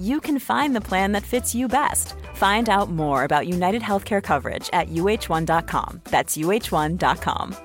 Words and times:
you 0.00 0.20
can 0.20 0.38
find 0.38 0.74
the 0.74 0.80
plan 0.80 1.12
that 1.12 1.22
fits 1.22 1.54
you 1.54 1.68
best. 1.68 2.14
Find 2.34 2.68
out 2.68 2.90
more 2.90 3.24
about 3.24 3.48
United 3.48 3.82
Healthcare 3.82 4.22
coverage 4.22 4.70
at 4.72 4.88
uh1.com. 4.88 6.00
That's 6.04 6.36
uh1.com. 6.36 7.56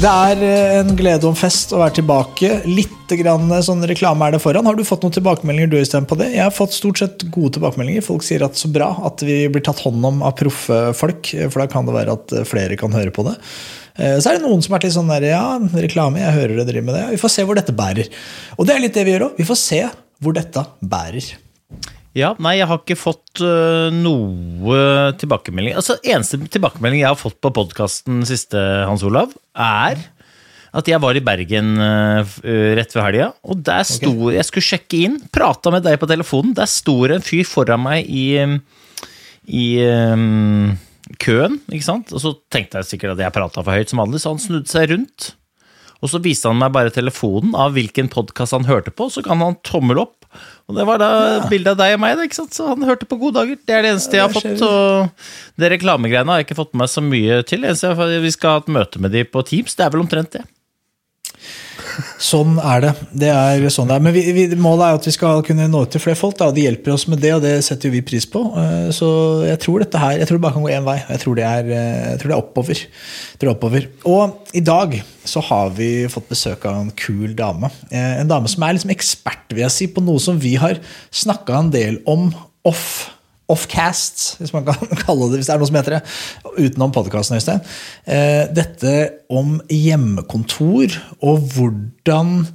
Det 0.00 0.08
er 0.08 0.38
eh, 0.40 0.78
en 0.78 0.94
glede 0.96 1.26
og 1.26 1.34
en 1.34 1.36
fest 1.36 1.74
å 1.76 1.80
være 1.82 1.98
tilbake. 1.98 2.48
Litt 2.64 3.12
grann 3.20 3.50
eh, 3.52 3.60
sånn 3.66 3.84
reklame 3.84 4.24
er 4.24 4.32
det 4.32 4.40
foran. 4.40 4.64
Har 4.64 4.78
du 4.78 4.80
fått 4.88 5.04
noen 5.04 5.12
tilbakemeldinger 5.12 5.68
du 5.68 5.76
Øystein, 5.76 6.06
på 6.08 6.16
det? 6.16 6.30
Jeg 6.32 6.46
har 6.46 6.54
fått 6.56 6.72
stort 6.72 7.02
sett 7.02 7.26
gode 7.28 7.58
tilbakemeldinger. 7.58 8.06
Folk 8.06 8.24
sier 8.24 8.46
at 8.46 8.56
så 8.56 8.70
bra 8.72 8.88
at 9.10 9.20
vi 9.26 9.42
blir 9.52 9.60
tatt 9.66 9.82
hånd 9.84 10.00
om 10.08 10.22
av 10.24 10.38
proffe 10.40 10.78
folk, 10.96 11.34
eh, 11.36 11.50
for 11.52 11.60
da 11.60 11.68
kan 11.68 11.84
det 11.84 11.98
være 11.98 12.16
at 12.16 12.32
flere 12.48 12.80
kan 12.80 12.96
høre 12.96 13.12
på 13.12 13.26
det. 13.28 13.36
Så 13.96 14.30
er 14.30 14.38
det 14.38 14.44
noen 14.44 14.62
som 14.64 14.72
vært 14.74 14.86
litt 14.86 14.94
sånn 14.94 15.10
der, 15.10 15.26
ja, 15.32 15.44
reklame, 15.82 16.22
jeg 16.22 16.36
hører 16.36 16.54
dere 16.60 16.68
driver 16.68 16.86
med 16.86 16.96
det. 16.96 17.04
Vi 17.16 17.20
får 17.20 17.32
se 17.34 17.44
hvor 17.48 17.58
dette 17.58 17.74
bærer. 17.76 18.10
Og 18.56 18.68
det 18.68 18.76
er 18.76 18.84
litt 18.84 18.96
det 18.96 19.04
vi 19.04 19.14
gjør 19.14 19.26
òg. 19.28 19.38
Vi 19.40 19.48
får 19.48 19.58
se 19.60 19.80
hvor 20.20 20.36
dette 20.36 20.64
bærer. 20.80 21.32
Ja, 22.16 22.32
nei, 22.42 22.56
jeg 22.58 22.66
har 22.66 22.80
ikke 22.80 22.98
fått 22.98 23.42
uh, 23.44 23.86
noe 23.94 24.78
tilbakemelding. 25.20 25.76
Altså, 25.78 25.94
Eneste 26.02 26.40
tilbakemelding 26.50 27.04
jeg 27.04 27.12
har 27.12 27.18
fått 27.18 27.38
på 27.38 27.52
podkasten 27.54 28.24
siste, 28.26 28.58
Hans 28.88 29.04
Olav, 29.06 29.36
er 29.54 30.00
at 30.74 30.86
jeg 30.90 31.02
var 31.02 31.18
i 31.18 31.22
Bergen 31.22 31.78
uh, 31.78 32.34
rett 32.78 32.96
ved 32.96 33.04
helga, 33.04 33.30
og 33.42 33.62
der 33.66 33.86
sto 33.86 34.30
Jeg 34.34 34.46
skulle 34.46 34.68
sjekke 34.72 35.04
inn, 35.06 35.16
prata 35.34 35.70
med 35.74 35.86
deg 35.86 35.98
på 36.02 36.10
telefonen. 36.10 36.54
Der 36.58 36.70
sto 36.70 36.98
det 37.06 37.20
en 37.20 37.26
fyr 37.26 37.46
foran 37.46 37.84
meg 37.86 38.10
i, 38.10 38.26
i 39.46 39.66
øhm, 39.86 40.74
køen, 41.18 41.58
ikke 41.72 41.86
sant? 41.86 42.14
Og 42.14 42.22
så 42.22 42.34
tenkte 42.52 42.80
jeg 42.80 42.92
sikkert 42.92 43.16
at 43.16 43.24
jeg 43.24 43.34
prata 43.34 43.64
for 43.64 43.74
høyt 43.74 43.92
som 43.92 44.02
vanlig, 44.02 44.22
så 44.22 44.34
han 44.34 44.42
snudde 44.42 44.70
seg 44.70 44.90
rundt. 44.92 45.32
Og 46.00 46.08
så 46.12 46.20
viste 46.22 46.48
han 46.48 46.60
meg 46.60 46.72
bare 46.72 46.92
telefonen 46.94 47.52
av 47.58 47.74
hvilken 47.76 48.08
podkast 48.12 48.56
han 48.56 48.68
hørte 48.68 48.92
på, 48.94 49.10
så 49.12 49.24
kan 49.24 49.42
han 49.44 49.58
tommel 49.66 50.00
opp. 50.00 50.16
Og 50.70 50.76
det 50.78 50.86
var 50.86 51.00
da 51.02 51.10
bilde 51.50 51.74
av 51.74 51.80
deg 51.80 51.96
og 51.96 52.00
meg, 52.04 52.14
da, 52.16 52.24
ikke 52.28 52.38
sant? 52.38 52.54
så 52.56 52.70
han 52.70 52.86
hørte 52.86 53.08
på 53.10 53.18
Gode 53.20 53.40
dager. 53.40 53.58
Det 53.66 53.74
er 53.74 53.84
det 53.84 53.90
eneste 53.96 54.16
jeg 54.16 54.28
har 54.28 54.32
fått. 54.32 54.62
Og 54.62 55.60
det 55.60 55.72
reklamegreiene 55.74 56.32
har 56.32 56.40
jeg 56.40 56.48
ikke 56.48 56.60
fått 56.62 56.72
med 56.72 56.84
meg 56.84 56.92
så 56.92 57.04
mye 57.04 57.40
til. 57.50 57.66
Det 57.66 58.22
vi 58.22 58.32
skal 58.36 58.56
ha 58.56 58.62
et 58.62 58.72
møte 58.78 59.02
med 59.02 59.12
de 59.16 59.26
på 59.26 59.42
Teams, 59.50 59.76
det 59.76 59.84
er 59.84 59.92
vel 59.92 60.04
omtrent 60.06 60.32
det. 60.38 60.44
Sånn 62.20 62.58
er 62.58 62.84
det. 62.84 62.90
det 63.22 63.30
er 63.32 63.64
sånn 63.72 63.88
det 63.90 63.96
er. 63.96 64.04
Men 64.04 64.14
vi, 64.14 64.22
vi, 64.36 64.44
målet 64.60 64.86
er 64.86 64.98
at 64.98 65.08
vi 65.08 65.14
skal 65.14 65.42
kunne 65.46 65.68
nå 65.70 65.82
ut 65.84 65.92
til 65.94 66.02
flere 66.02 66.18
folk. 66.18 66.36
Da, 66.40 66.50
De 66.54 66.64
hjelper 66.66 66.94
oss 66.94 67.06
med 67.10 67.22
det, 67.22 67.32
og 67.36 67.44
det 67.44 67.54
setter 67.66 67.92
vi 67.92 68.02
pris 68.06 68.26
på. 68.30 68.42
Eh, 68.60 68.88
Så 68.94 69.08
jeg 69.46 69.60
tror 69.64 69.84
dette 69.84 70.00
her, 70.02 70.18
jeg 70.20 70.28
tror 70.28 70.40
det 70.40 70.44
bare 70.46 70.56
kan 70.58 70.66
gå 70.66 70.72
én 70.74 70.86
vei. 70.86 70.98
Jeg 71.08 71.22
tror 71.24 71.38
det 71.38 71.46
er, 71.48 71.70
eh, 71.76 72.16
tror 72.20 72.32
det 72.32 72.36
er 72.36 72.42
oppover. 72.42 72.82
Tror 73.38 73.50
er 73.50 73.54
oppover. 73.54 73.88
Og 74.04 74.56
i 74.56 74.64
dag 74.64 74.98
så 75.24 75.42
har 75.50 75.70
vi 75.76 75.90
fått 76.10 76.28
besøk 76.30 76.64
av 76.66 76.80
en 76.80 76.90
kul 76.96 77.34
dame. 77.34 77.70
Eh, 77.90 78.20
En 78.20 78.28
dame 78.28 78.48
som 78.48 78.62
er 78.62 78.74
liksom 78.74 78.90
ekspert 78.94 79.50
vil 79.54 79.64
jeg 79.66 79.70
si, 79.76 79.86
på 79.86 80.02
noe 80.04 80.18
som 80.20 80.38
vi 80.38 80.54
har 80.56 80.78
snakka 81.12 81.58
en 81.58 81.70
del 81.70 82.00
om 82.06 82.30
off 82.64 83.10
offcast, 83.50 84.36
hvis 84.40 84.52
man 84.54 84.66
kan 84.68 84.78
kalle 85.04 85.30
det 85.30 85.40
hvis 85.40 85.50
det 85.50 85.54
er 85.54 85.62
noe 85.62 85.70
som 85.70 85.78
heter 85.80 85.98
det, 85.98 86.02
utenom 86.58 86.94
podkasten, 86.94 87.38
Øystein. 87.40 87.64
Eh, 88.06 88.44
Dette 88.54 88.94
om 89.32 89.58
hjemmekontor 89.70 90.96
og 91.20 91.42
hvordan 91.54 92.46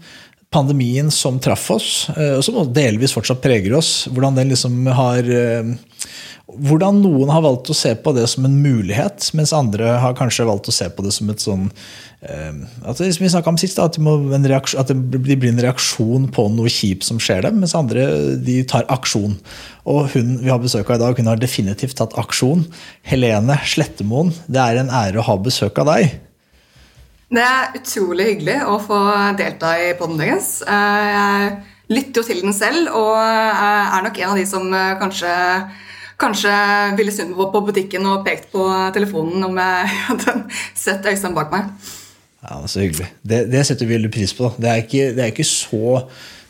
pandemien 0.55 1.11
som 1.11 1.39
traff 1.43 1.67
oss, 1.75 1.89
eh, 2.15 2.37
og 2.37 2.43
som 2.45 2.61
delvis 2.73 3.15
fortsatt 3.15 3.43
preger 3.43 3.75
oss, 3.77 4.05
hvordan 4.11 4.37
den 4.39 4.53
liksom 4.53 4.85
har 4.95 5.27
eh, 5.27 5.75
hvordan 6.61 7.01
noen 7.03 7.31
har 7.33 7.43
valgt 7.45 7.69
å 7.71 7.77
se 7.77 7.93
på 7.99 8.13
det 8.15 8.25
som 8.31 8.47
en 8.47 8.57
mulighet, 8.63 9.29
mens 9.37 9.53
andre 9.55 9.95
har 10.01 10.17
kanskje 10.17 10.47
valgt 10.47 10.69
å 10.71 10.75
se 10.75 10.89
på 10.91 11.05
det 11.05 11.13
som 11.15 11.31
et 11.31 11.43
sånn 11.43 11.69
eh, 12.21 12.59
at 12.85 13.01
det, 13.01 13.11
som 13.15 13.25
vi 13.25 13.31
om 13.51 13.59
sist, 13.61 13.79
at, 13.81 13.99
en 13.99 14.49
reaksjon, 14.51 14.81
at 14.81 14.91
det 14.93 15.21
blir 15.23 15.49
en 15.51 15.63
reaksjon 15.67 16.29
på 16.35 16.47
noe 16.53 16.71
kjipt 16.71 17.07
som 17.07 17.21
skjer 17.21 17.45
dem, 17.47 17.61
mens 17.63 17.75
andre 17.77 18.07
de 18.41 18.61
tar 18.67 18.87
aksjon. 18.93 19.37
Og 19.85 20.11
hun 20.15 20.37
vi 20.41 20.51
har 20.53 20.61
besøk 20.61 20.89
av 20.89 20.99
i 20.99 21.03
dag, 21.05 21.19
hun 21.19 21.31
har 21.31 21.41
definitivt 21.41 21.97
tatt 21.99 22.15
aksjon. 22.19 22.65
Helene 23.05 23.59
Slettemoen, 23.65 24.33
det 24.47 24.61
er 24.61 24.81
en 24.81 24.93
ære 24.93 25.21
å 25.21 25.27
ha 25.29 25.39
besøk 25.41 25.83
av 25.83 25.93
deg. 25.93 26.21
Det 27.35 27.41
er 27.41 27.73
utrolig 27.79 28.27
hyggelig 28.29 28.59
å 28.69 28.75
få 28.79 28.97
delta 29.39 29.73
i 29.81 29.93
podden 29.97 30.19
deres. 30.21 30.59
Eh, 30.61 31.07
Jeg 31.15 31.97
lytter 31.97 32.21
jo 32.21 32.27
til 32.27 32.41
den 32.45 32.53
selv, 32.53 32.89
og 32.93 33.17
eh, 33.17 33.95
er 33.97 34.05
nok 34.05 34.19
en 34.21 34.31
av 34.31 34.39
de 34.39 34.45
som 34.49 34.69
eh, 34.73 34.93
kanskje, 35.01 35.33
kanskje 36.21 36.53
ville 36.97 37.13
meg 37.13 37.49
på 37.53 37.61
butikken 37.67 38.07
og 38.09 38.23
pekt 38.27 38.51
på 38.53 38.65
telefonen 38.95 39.43
om 39.47 39.59
jeg 39.61 39.91
hadde 40.09 40.35
sett 40.77 41.05
Øystein 41.11 41.35
bak 41.37 41.53
meg. 41.53 41.69
Ja, 42.45 42.61
Så 42.67 42.83
hyggelig. 42.83 43.09
Det, 43.25 43.45
det 43.51 43.65
setter 43.65 43.87
vi 43.87 43.97
veldig 43.97 44.11
pris 44.13 44.33
på. 44.37 44.51
Det 44.61 44.69
er 44.69 44.83
ikke, 44.83 45.11
det 45.17 45.23
er 45.23 45.33
ikke 45.33 45.47
så 45.49 46.03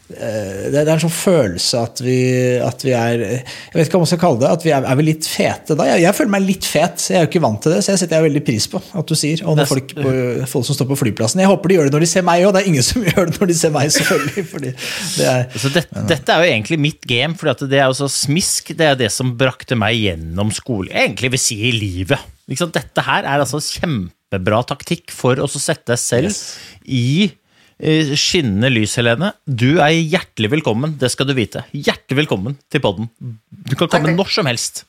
det 0.06 0.84
er 0.84 0.90
en 0.94 1.02
sånn 1.02 1.10
følelse 1.14 1.80
at 1.82 2.00
vi, 2.06 2.16
at 2.62 2.84
vi 2.86 2.92
er 2.94 3.22
Jeg 3.24 3.74
vet 3.74 3.88
ikke 3.88 3.98
hva 3.98 4.04
man 4.04 4.10
skal 4.12 4.20
kalle 4.22 4.42
det. 4.44 4.52
At 4.54 4.66
vi 4.66 4.74
er, 4.76 4.86
er 4.86 5.00
vi 5.00 5.06
litt 5.08 5.26
fete 5.26 5.78
da? 5.78 5.88
Jeg, 5.90 6.04
jeg 6.04 6.18
føler 6.20 6.34
meg 6.36 6.44
litt 6.46 6.68
fet. 6.70 7.06
Jeg 7.10 7.18
er 7.18 7.26
jo 7.26 7.30
ikke 7.32 7.42
vant 7.42 7.62
til 7.66 7.74
det, 7.74 7.80
så 7.82 7.94
jeg 7.96 8.04
setter 8.04 8.20
jeg 8.20 8.28
veldig 8.28 8.44
pris 8.46 8.68
på 8.70 8.82
at 9.02 9.10
du 9.10 9.16
sier. 9.18 9.42
Og 9.50 9.58
når 9.58 9.70
folk, 9.72 9.96
på, 9.98 10.14
folk 10.52 10.68
som 10.70 10.78
står 10.78 10.90
på 10.92 11.00
flyplassen 11.02 11.42
Jeg 11.42 11.50
håper 11.50 11.74
de 11.74 11.80
gjør 11.80 11.90
det 11.90 11.96
når 11.98 12.06
de 12.06 12.10
ser 12.12 12.28
meg 12.28 12.46
òg. 12.46 12.54
Det 12.54 12.62
er 12.62 12.70
ingen 12.74 12.86
som 12.86 13.06
gjør 13.10 13.32
det 13.32 13.40
når 13.40 13.52
de 13.52 13.58
ser 13.62 13.74
meg, 13.74 13.94
selvfølgelig. 13.98 14.46
Fordi 14.52 14.74
det 14.76 15.30
er, 15.32 15.48
Så 15.64 15.72
det, 15.74 15.86
Dette 16.14 16.36
er 16.36 16.44
jo 16.46 16.52
egentlig 16.54 16.80
mitt 16.86 17.10
game, 17.10 17.34
for 17.40 17.50
det 17.66 17.80
er 17.80 17.88
jo 17.90 17.98
så 18.04 18.12
smisk. 18.12 18.76
Det 18.78 18.92
er 18.92 19.00
det 19.00 19.10
som 19.16 19.34
brakte 19.40 19.78
meg 19.80 19.98
gjennom 20.04 20.54
skole. 20.54 20.94
Egentlig 20.94 21.34
vil 21.34 21.42
si 21.48 21.58
i 21.72 21.74
livet. 21.74 22.22
Dette 22.46 23.08
her 23.08 23.26
er 23.26 23.42
altså 23.42 23.58
kjempebra 23.64 24.62
taktikk 24.70 25.10
for 25.16 25.42
å 25.42 25.50
sette 25.50 25.96
deg 25.96 26.02
selv 26.02 26.30
Yes. 26.30 26.44
i 26.86 27.08
eh, 27.26 27.34
skinnende 27.80 28.70
lys, 28.72 28.96
Helene. 29.00 29.34
Du 29.46 29.82
er 29.84 29.92
hjertelig 29.94 30.52
velkommen, 30.54 30.96
det 31.00 31.12
skal 31.12 31.28
du 31.28 31.34
vite. 31.36 31.66
Hjertelig 31.76 32.22
velkommen 32.24 32.58
til 32.72 32.82
podden. 32.84 33.10
Du 33.20 33.76
kan 33.76 33.90
komme 33.90 34.12
Takk. 34.12 34.18
når 34.18 34.32
som 34.32 34.46
helst. 34.46 34.86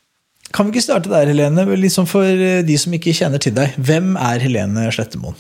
kan 0.53 0.67
vi 0.67 0.77
ikke 0.77 0.85
starte 0.85 1.11
der, 1.11 1.27
Helene? 1.27 1.67
Liksom 1.77 2.07
for 2.07 2.23
eh, 2.25 2.63
de 2.63 2.79
som 2.79 2.93
ikke 2.95 3.13
kjenner 3.13 3.39
til 3.43 3.53
deg. 3.53 3.75
Hvem 3.77 4.17
er 4.17 4.39
Helene 4.39 4.87
Slettemoen? 4.95 5.35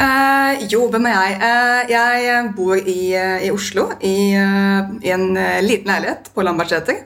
Eh, 0.00 0.66
jo, 0.72 0.88
hvem 0.88 1.06
er 1.06 1.12
jeg? 1.12 1.36
Eh, 1.44 1.92
jeg 1.92 2.54
bor 2.56 2.76
i, 2.76 3.12
eh, 3.12 3.44
i 3.44 3.50
Oslo, 3.52 3.90
i, 4.00 4.32
eh, 4.32 4.90
i 5.04 5.12
en 5.12 5.36
eh, 5.36 5.60
liten 5.60 5.92
leilighet 5.92 6.32
på 6.34 6.42
Lambertseter. 6.42 7.04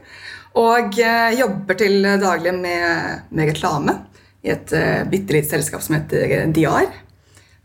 Og 0.54 0.94
eh, 1.03 1.34
jobber 1.34 1.75
til 1.75 2.03
daglig 2.22 2.54
med, 2.54 3.24
med 3.34 3.51
reklame 3.51 3.98
i 4.45 4.53
et 4.53 4.74
uh, 4.77 5.03
bitte 5.09 5.33
lite 5.33 5.48
selskap 5.48 5.83
som 5.84 5.97
heter 5.97 6.24
eh, 6.28 6.48
Diar. 6.53 6.91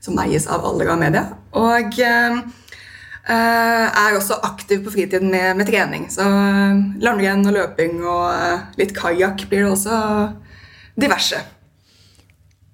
Som 0.04 0.20
eies 0.22 0.48
av 0.48 0.66
Allra 0.68 0.96
Media. 1.00 1.26
Og 1.60 2.00
eh, 2.00 2.38
eh, 3.30 3.86
er 3.88 4.18
også 4.18 4.40
aktiv 4.48 4.84
på 4.86 4.94
fritiden 4.94 5.32
med, 5.32 5.58
med 5.60 5.68
trening. 5.70 6.08
Så 6.12 6.26
eh, 6.26 6.84
langrenn 7.04 7.46
og 7.48 7.56
løping 7.58 8.00
og 8.04 8.28
eh, 8.34 8.68
litt 8.80 8.94
kajakk 8.98 9.48
blir 9.50 9.66
det 9.66 9.74
også. 9.74 10.04
Diverse. 11.00 11.42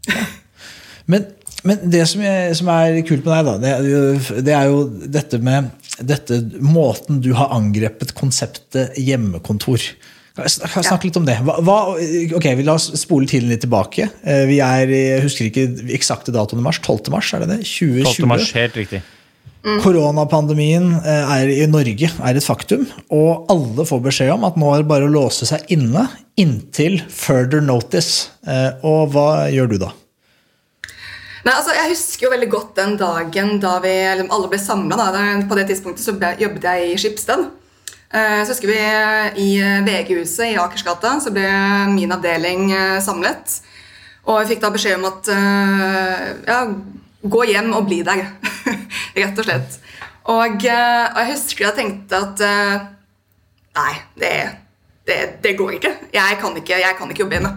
Men, 1.06 1.28
men 1.62 1.84
det 1.94 2.00
som, 2.10 2.22
jeg, 2.26 2.56
som 2.58 2.70
er 2.74 2.96
kult 3.06 3.28
med 3.28 3.36
deg, 3.36 3.46
da, 3.46 3.54
det 3.62 4.42
det 4.48 4.54
er 4.58 4.72
jo 4.72 4.80
dette 4.90 5.38
med 5.38 5.68
dette, 6.02 6.40
måten 6.66 7.20
du 7.22 7.32
har 7.38 7.54
angrepet 7.54 8.16
konseptet 8.18 8.98
hjemmekontor. 8.98 9.84
Kan 10.36 10.44
jeg 10.44 10.52
snak- 10.52 11.00
kan 11.00 11.00
litt 11.08 11.18
om 11.18 11.26
det? 11.26 11.38
Hva, 11.48 11.54
hva, 11.64 11.76
ok, 12.36 12.48
vi 12.60 12.64
La 12.68 12.74
oss 12.76 12.90
spole 13.00 13.26
tiden 13.26 13.48
litt 13.50 13.62
tilbake. 13.64 14.10
Eh, 14.24 14.46
Vi 14.46 14.60
er, 14.60 14.88
i- 14.90 15.16
Jeg 15.16 15.22
husker 15.24 15.46
ikke 15.48 15.66
eksakte 15.96 16.34
datoen 16.36 16.60
i 16.60 16.62
mars. 16.62 16.80
12. 16.80 17.10
mars, 17.10 17.34
er 17.34 17.40
det 17.46 17.50
det? 17.50 17.60
2020? 17.64 18.04
12. 18.04 18.28
mars, 18.28 18.52
helt 18.52 18.74
riktig. 18.76 19.02
Koronapandemien 19.82 20.92
eh, 21.04 21.32
er 21.42 21.48
i 21.50 21.66
Norge 21.66 22.10
er 22.22 22.36
et 22.38 22.44
faktum, 22.46 22.86
og 23.10 23.48
alle 23.50 23.86
får 23.88 24.02
beskjed 24.06 24.34
om 24.36 24.44
at 24.46 24.56
nå 24.62 24.74
er 24.76 24.84
det 24.84 24.88
bare 24.92 25.08
å 25.08 25.12
låse 25.12 25.48
seg 25.50 25.64
inne 25.74 26.04
inntil 26.38 27.00
further 27.10 27.62
notice. 27.66 28.28
Eh, 28.46 28.72
Og 28.84 29.12
hva 29.16 29.48
gjør 29.50 29.70
du 29.72 29.78
da? 29.80 29.92
Nei, 31.46 31.54
altså, 31.54 31.74
Jeg 31.78 31.92
husker 31.94 32.26
jo 32.28 32.32
veldig 32.34 32.50
godt 32.50 32.76
den 32.76 32.96
dagen 32.98 33.60
da 33.62 33.80
vi 33.80 33.90
liksom, 33.90 34.32
alle 34.32 34.50
ble 34.50 34.58
samla. 34.60 35.48
På 35.50 35.56
det 35.56 35.68
tidspunktet 35.70 36.04
så 36.06 36.14
ble, 36.18 36.36
jobbet 36.42 36.62
jeg 36.62 36.92
i 36.92 36.96
Skipsted. 36.98 37.46
Eh, 38.16 38.42
Så 38.46 38.54
husker 38.54 38.68
vi 38.72 38.80
i 39.44 39.50
eh, 39.60 39.82
VG-huset 39.84 40.54
i 40.54 40.60
Akersgata 40.62 41.18
så 41.20 41.34
ble 41.36 41.48
min 41.92 42.14
avdeling 42.16 42.70
eh, 42.72 43.00
samlet. 43.04 43.58
Og 44.26 44.40
vi 44.42 44.54
fikk 44.54 44.62
da 44.64 44.72
beskjed 44.74 44.98
om 44.98 45.04
at 45.06 45.28
ja, 46.48 46.62
gå 47.22 47.42
hjem 47.46 47.76
og 47.78 47.84
bli 47.86 48.00
der. 48.08 48.24
Rett 49.20 49.38
og 49.38 49.46
slett. 49.46 49.76
Og, 50.34 50.56
og 50.66 50.66
jeg 50.66 51.28
husker 51.30 51.68
jeg 51.68 51.76
tenkte 51.78 52.22
at 52.24 52.42
nei, 53.78 53.92
det, 54.18 54.32
det, 55.06 55.20
det 55.44 55.54
går 55.60 55.76
ikke. 55.78 55.92
Jeg 56.16 56.40
ikke, 56.42 56.80
jeg 56.82 56.98
kan 56.98 57.14
ikke 57.14 57.22
jobbe 57.22 57.38
hjemme. 57.38 57.54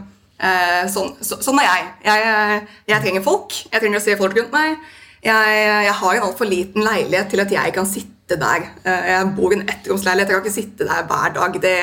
Sånn, 0.92 1.14
så, 1.24 1.40
sånn 1.40 1.62
er 1.64 1.70
jeg. 1.70 1.88
jeg. 2.10 2.60
Jeg 2.92 3.04
trenger 3.06 3.24
folk. 3.30 3.56
Jeg 3.72 3.80
trenger 3.80 4.02
å 4.02 4.04
se 4.04 4.20
folk 4.20 4.36
rundt 4.36 4.52
meg. 4.52 4.76
Jeg, 5.24 5.64
jeg 5.88 5.98
har 6.02 6.20
en 6.20 6.28
altfor 6.28 6.52
liten 6.52 6.84
leilighet 6.84 7.32
til 7.32 7.46
at 7.46 7.56
jeg 7.62 7.78
kan 7.80 7.88
sitte 7.88 8.17
der. 8.36 8.64
Eh, 8.84 9.10
jeg 9.12 9.32
bor 9.36 9.52
i 9.52 9.58
en 9.58 9.68
ettromsleilighet. 9.68 10.28
Jeg 10.28 10.36
kan 10.36 10.44
ikke 10.44 10.60
sitte 10.60 10.88
der 10.88 11.06
hver 11.08 11.32
dag. 11.34 11.60
Det, 11.62 11.76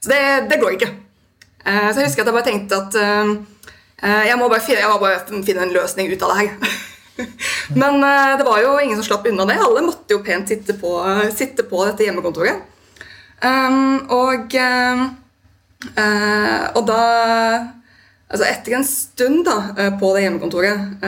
så 0.00 0.10
det, 0.10 0.50
det 0.50 0.60
går 0.60 0.74
ikke. 0.76 0.90
Eh, 1.66 1.88
så 1.92 2.00
jeg 2.00 2.08
husker 2.08 2.22
at 2.22 2.30
jeg 2.30 2.36
bare 2.36 2.48
tenkte 2.48 2.80
at 2.80 2.98
eh, 3.02 4.26
jeg, 4.28 4.38
må 4.38 4.48
bare 4.48 4.64
finne, 4.64 4.82
jeg 4.82 4.90
må 4.90 4.98
bare 5.02 5.42
finne 5.46 5.66
en 5.66 5.74
løsning 5.76 6.10
ut 6.10 6.22
av 6.26 6.34
det 6.34 6.40
her. 6.42 6.74
Men 7.80 8.02
det 8.38 8.44
var 8.44 8.60
jo 8.60 8.74
ingen 8.78 8.98
som 8.98 9.06
slapp 9.06 9.26
unna 9.30 9.46
det. 9.48 9.56
Alle 9.62 9.84
måtte 9.86 10.12
jo 10.12 10.24
pent 10.24 10.50
sitte 10.52 10.76
på, 10.76 10.90
sitte 11.34 11.64
på 11.66 11.86
dette 11.86 12.04
hjemmekontoret. 12.04 12.74
Um, 13.36 14.06
og, 14.16 14.54
og 16.76 16.82
da 16.88 17.00
Altså 18.26 18.42
Etter 18.48 18.74
en 18.74 18.86
stund 18.86 19.44
da, 19.46 19.54
på 20.00 20.08
det 20.16 20.24
hjemmekontoret 20.24 21.04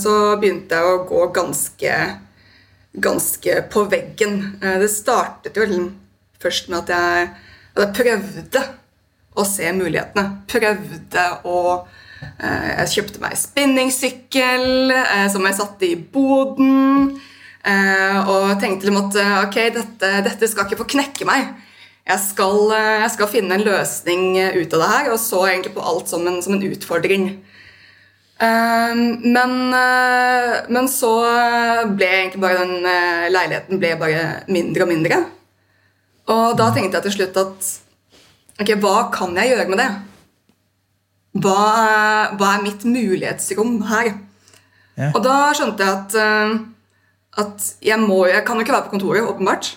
så 0.00 0.14
begynte 0.40 0.78
jeg 0.78 0.92
å 0.94 1.02
gå 1.04 1.26
ganske, 1.36 1.98
ganske 2.94 3.62
på 3.70 3.84
veggen. 3.90 4.58
Eh, 4.62 4.78
Det 4.78 4.88
startet 4.90 5.56
jo 5.56 5.90
først 6.40 6.68
med 6.68 6.84
at 6.84 6.88
jeg, 6.94 7.28
at 7.76 7.82
jeg 7.82 7.94
prøvde 7.98 8.64
å 9.34 9.44
se 9.44 9.72
mulighetene. 9.72 10.24
Prøvde 10.46 11.26
å 11.44 11.60
eh, 12.40 12.70
Jeg 12.78 12.92
kjøpte 12.94 13.22
meg 13.24 13.38
spinningsykkel 13.38 14.90
eh, 14.94 15.28
som 15.32 15.44
jeg 15.46 15.58
satte 15.58 15.86
i 15.88 15.96
boden. 15.96 17.20
Og 17.64 18.58
tenkte 18.60 18.84
liksom 18.84 19.06
at 19.06 19.46
ok, 19.46 19.54
dette, 19.72 20.08
dette 20.26 20.48
skal 20.50 20.66
ikke 20.66 20.82
få 20.82 20.84
knekke 20.98 21.24
meg. 21.24 21.46
Jeg 22.04 22.20
skal, 22.20 22.58
jeg 22.76 23.08
skal 23.14 23.30
finne 23.32 23.56
en 23.56 23.64
løsning 23.64 24.36
ut 24.36 24.74
av 24.76 24.82
det 24.82 24.88
her, 24.90 25.08
og 25.14 25.16
så 25.16 25.46
egentlig 25.46 25.72
på 25.72 25.86
alt 25.88 26.12
som 26.12 26.26
en, 26.28 26.42
som 26.44 26.58
en 26.58 26.66
utfordring. 26.68 27.24
Eh, 28.44 28.94
men, 29.34 29.52
eh, 29.74 30.56
men 30.74 30.88
så 30.90 31.10
ble 31.96 32.08
egentlig 32.10 32.42
bare 32.42 32.64
den 32.64 32.88
eh, 32.90 33.28
leiligheten 33.32 33.80
ble 33.80 33.94
bare 34.00 34.24
mindre 34.52 34.84
og 34.86 34.90
mindre. 34.90 35.20
Og 36.32 36.56
da 36.58 36.70
tenkte 36.74 36.98
jeg 36.98 37.06
til 37.08 37.16
slutt 37.18 37.40
at 37.40 37.70
ok, 38.64 38.74
hva 38.82 38.96
kan 39.14 39.34
jeg 39.38 39.52
gjøre 39.54 39.68
med 39.72 39.80
det? 39.82 39.88
Hva, 41.44 41.56
er- 41.84 42.36
hva 42.38 42.52
er 42.58 42.62
mitt 42.66 42.84
mulighetsrom 42.86 43.78
her? 43.90 44.12
Ja. 44.96 45.08
Og 45.14 45.22
da 45.24 45.38
skjønte 45.56 45.82
jeg 45.82 45.94
at, 45.96 46.14
eh, 46.14 46.58
at 47.42 47.70
jeg, 47.82 47.98
må, 47.98 48.20
jeg 48.30 48.44
kan 48.46 48.56
jo 48.60 48.62
ikke 48.66 48.76
være 48.76 48.86
på 48.88 48.94
kontoret, 48.98 49.26
åpenbart. 49.26 49.72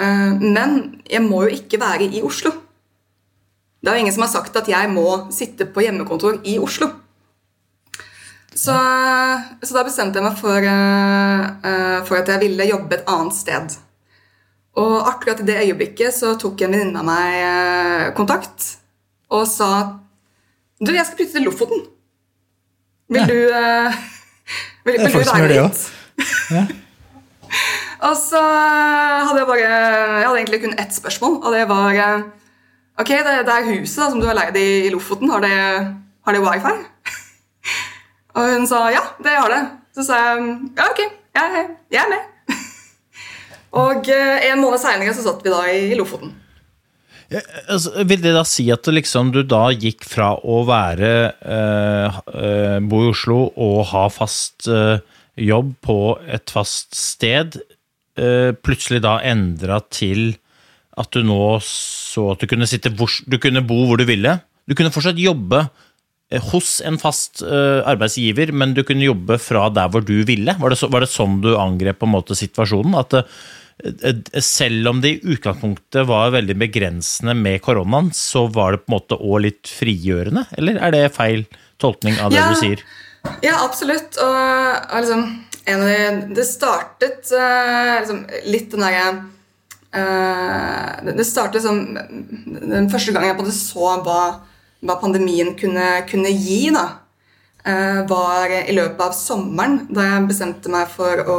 Eh, 0.00 0.38
Men 0.40 1.02
jeg 1.10 1.22
må 1.26 1.42
jo 1.44 1.56
ikke 1.58 1.80
være 1.82 2.08
i 2.08 2.22
Oslo. 2.24 2.50
Det 3.82 3.90
er 3.92 3.98
jo 3.98 4.00
ingen 4.06 4.14
som 4.16 4.24
har 4.24 4.32
sagt 4.32 4.56
at 4.56 4.66
jeg 4.68 4.88
må 4.90 5.04
sitte 5.30 5.66
på 5.70 5.80
hjemmekontor 5.84 6.40
i 6.44 6.56
Oslo. 6.58 6.88
Så, 8.54 8.74
så 9.62 9.76
da 9.76 9.84
bestemte 9.86 10.18
jeg 10.18 10.24
meg 10.24 10.38
for, 10.38 10.64
uh, 10.64 12.00
for 12.08 12.18
at 12.18 12.30
jeg 12.32 12.42
ville 12.42 12.70
jobbe 12.70 12.96
et 12.96 13.10
annet 13.10 13.36
sted. 13.36 13.76
Og 14.78 15.08
akkurat 15.10 15.40
i 15.42 15.46
det 15.46 15.60
øyeblikket 15.66 16.14
så 16.14 16.34
tok 16.38 16.62
en 16.62 16.74
venninne 16.74 17.00
av 17.00 17.06
meg 17.06 17.36
eh, 17.42 18.04
kontakt 18.14 18.76
og 19.34 19.42
sa 19.50 19.70
Du, 20.78 20.92
jeg 20.94 21.02
skal 21.02 21.18
flytte 21.18 21.34
til 21.34 21.48
Lofoten. 21.48 21.80
Vil 23.10 23.24
du 23.26 23.38
uh, 23.50 23.96
Vil, 24.86 25.00
vil 25.00 25.10
du 25.10 25.18
være 25.18 25.48
det 25.50 25.56
litt? 25.58 25.80
Ja. 26.54 26.62
Og 28.08 28.14
så 28.14 28.38
hadde 28.38 29.40
jeg 29.40 29.48
bare 29.48 29.64
Jeg 29.64 30.26
hadde 30.28 30.36
egentlig 30.38 30.60
kun 30.62 30.76
ett 30.78 30.94
spørsmål, 30.94 31.40
og 31.42 31.54
det 31.56 31.64
var 31.70 31.98
Ok, 32.98 33.08
det, 33.08 33.34
det 33.48 33.54
er 33.54 33.70
huset 33.72 33.98
da, 34.02 34.10
som 34.10 34.20
du 34.20 34.26
har 34.28 34.36
leid 34.38 34.56
i, 34.58 34.68
i 34.86 34.90
Lofoten. 34.90 35.30
Har 35.30 35.42
det, 35.42 35.50
har 36.26 36.34
det 36.34 36.42
wifi? 36.42 36.72
Og 38.38 38.52
hun 38.54 38.66
sa 38.70 38.86
ja, 38.94 39.04
det 39.24 39.34
har 39.34 39.52
det. 39.52 39.62
Så 39.96 40.06
sa 40.06 40.18
jeg 40.22 40.42
ja, 40.78 40.86
ok, 40.86 41.00
jeg, 41.38 41.64
jeg 41.94 42.02
er 42.04 42.12
med. 42.12 42.52
og 43.82 44.10
eh, 44.14 44.50
en 44.50 44.62
måned 44.62 44.82
seinere 44.82 45.14
så 45.16 45.24
satt 45.26 45.42
vi 45.44 45.54
da 45.54 45.64
i, 45.72 45.96
Lofoten. 45.98 46.34
Ja, 47.28 47.42
altså, 47.68 47.92
vil 48.08 48.22
det 48.24 48.32
da 48.32 48.44
si 48.48 48.68
at 48.72 48.86
du 48.86 48.94
liksom 48.94 49.34
du 49.34 49.42
da 49.44 49.66
gikk 49.74 50.06
fra 50.08 50.30
å 50.38 50.62
være 50.68 51.12
eh, 51.28 52.20
eh, 52.32 52.78
bo 52.88 53.02
i 53.04 53.10
Oslo 53.10 53.40
og 53.52 53.82
ha 53.90 54.06
fast 54.12 54.68
eh, 54.72 55.02
jobb 55.38 55.74
på 55.84 55.98
et 56.24 56.50
fast 56.50 56.96
sted, 56.96 57.58
eh, 58.18 58.54
plutselig 58.56 59.02
da 59.04 59.18
endra 59.28 59.82
til 59.92 60.38
at 60.98 61.12
du 61.14 61.20
nå 61.26 61.58
så 61.62 62.32
at 62.32 62.40
du 62.42 62.48
kunne 62.50 62.66
hvor 62.96 63.12
Du 63.26 63.36
kunne 63.38 63.62
bo 63.66 63.84
hvor 63.86 64.00
du 64.00 64.06
ville. 64.08 64.38
Du 64.66 64.74
kunne 64.74 64.92
fortsatt 64.92 65.20
jobbe 65.20 65.66
hos 66.52 66.80
en 66.84 66.98
fast 67.00 67.40
eh, 67.42 67.80
arbeidsgiver, 67.88 68.50
men 68.52 68.74
du 68.76 68.82
kunne 68.84 69.06
jobbe 69.06 69.38
fra 69.40 69.68
der 69.72 69.88
hvor 69.88 70.04
du 70.04 70.18
ville. 70.28 70.52
Var 70.60 70.68
det, 70.74 70.76
så, 70.80 70.90
var 70.92 71.00
det 71.00 71.08
sånn 71.08 71.38
du 71.40 71.54
angrep 71.56 71.98
på 72.02 72.08
en 72.08 72.12
måte 72.12 72.36
situasjonen? 72.36 72.94
At 73.00 73.14
eh, 73.16 73.38
eh, 74.10 74.40
selv 74.44 74.90
om 74.92 75.00
det 75.00 75.14
i 75.14 75.32
utgangspunktet 75.34 76.04
var 76.10 76.34
veldig 76.36 76.56
begrensende 76.60 77.32
med 77.38 77.62
koronaen, 77.64 78.10
så 78.12 78.44
var 78.52 78.76
det 78.76 78.82
på 78.84 78.92
en 78.92 78.96
måte 78.98 79.16
òg 79.16 79.40
litt 79.46 79.72
frigjørende? 79.72 80.44
Eller 80.60 80.76
er 80.84 80.92
det 80.98 81.04
feil 81.16 81.46
tolkning 81.80 82.20
av 82.20 82.30
det 82.34 82.42
Ja. 82.42 82.50
du 82.52 82.60
sier? 82.60 82.84
Ja, 83.42 83.56
absolutt. 83.64 84.20
Og, 84.20 84.92
og 84.92 85.00
liksom, 85.00 85.24
en 85.68 85.80
av 85.84 85.88
de, 85.88 86.34
det 86.36 86.44
startet 86.48 87.32
eh, 87.32 87.96
liksom, 88.02 88.20
litt 88.52 88.68
den 88.76 88.84
derre 88.84 89.08
uh, 89.96 91.04
det- 91.04 91.16
Det 91.16 91.26
startet 91.26 91.62
som 91.64 91.80
Den 91.96 92.88
første 92.92 93.12
gangen 93.12 93.28
jeg 93.30 93.36
på 93.38 93.44
en 93.44 93.48
måte 93.48 93.56
så 93.56 93.96
hva, 94.04 94.20
hva 94.84 94.98
pandemien 95.00 95.54
kunne, 95.58 95.86
kunne 96.08 96.30
gi, 96.30 96.70
da, 96.74 96.86
eh, 97.64 98.02
var 98.08 98.52
i 98.52 98.74
løpet 98.76 99.00
av 99.08 99.16
sommeren, 99.16 99.80
da 99.90 100.06
jeg 100.06 100.28
bestemte 100.30 100.70
meg 100.72 100.88
for 100.92 101.24
å, 101.26 101.38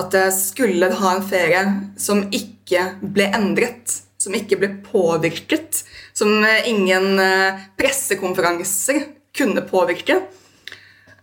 at 0.00 0.14
jeg 0.14 0.34
skulle 0.34 0.90
ha 1.00 1.14
en 1.16 1.26
ferie 1.26 1.62
som 1.98 2.24
ikke 2.30 2.96
ble 3.02 3.30
endret. 3.34 4.00
Som 4.20 4.34
ikke 4.36 4.58
ble 4.60 4.68
påvirket. 4.84 5.80
Som 6.12 6.44
ingen 6.68 7.18
eh, 7.22 7.62
pressekonferanser 7.78 9.06
kunne 9.36 9.64
påvirke. 9.64 10.18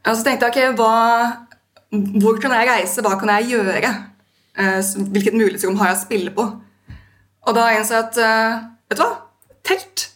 Og 0.07 0.15
så 0.15 0.23
tenkte 0.25 0.49
jeg, 0.49 0.71
ok, 0.73 0.79
hva, 0.79 1.37
hvor 2.23 2.39
kan 2.41 2.55
jeg 2.55 2.69
reise, 2.71 3.03
hva 3.05 3.13
kan 3.19 3.31
jeg 3.35 3.51
gjøre? 3.53 3.93
Eh, 4.57 4.79
Hvilket 5.13 5.37
mulighetsrom 5.37 5.77
har 5.77 5.91
jeg 5.91 5.99
å 5.99 6.03
spille 6.07 6.33
på? 6.33 6.47
Og 7.47 7.55
da 7.55 7.69
innså 7.75 7.99
jeg 7.99 8.07
at 8.09 8.21
Vet 8.87 8.97
du 8.97 9.03
hva? 9.03 9.13
Telt. 9.67 10.06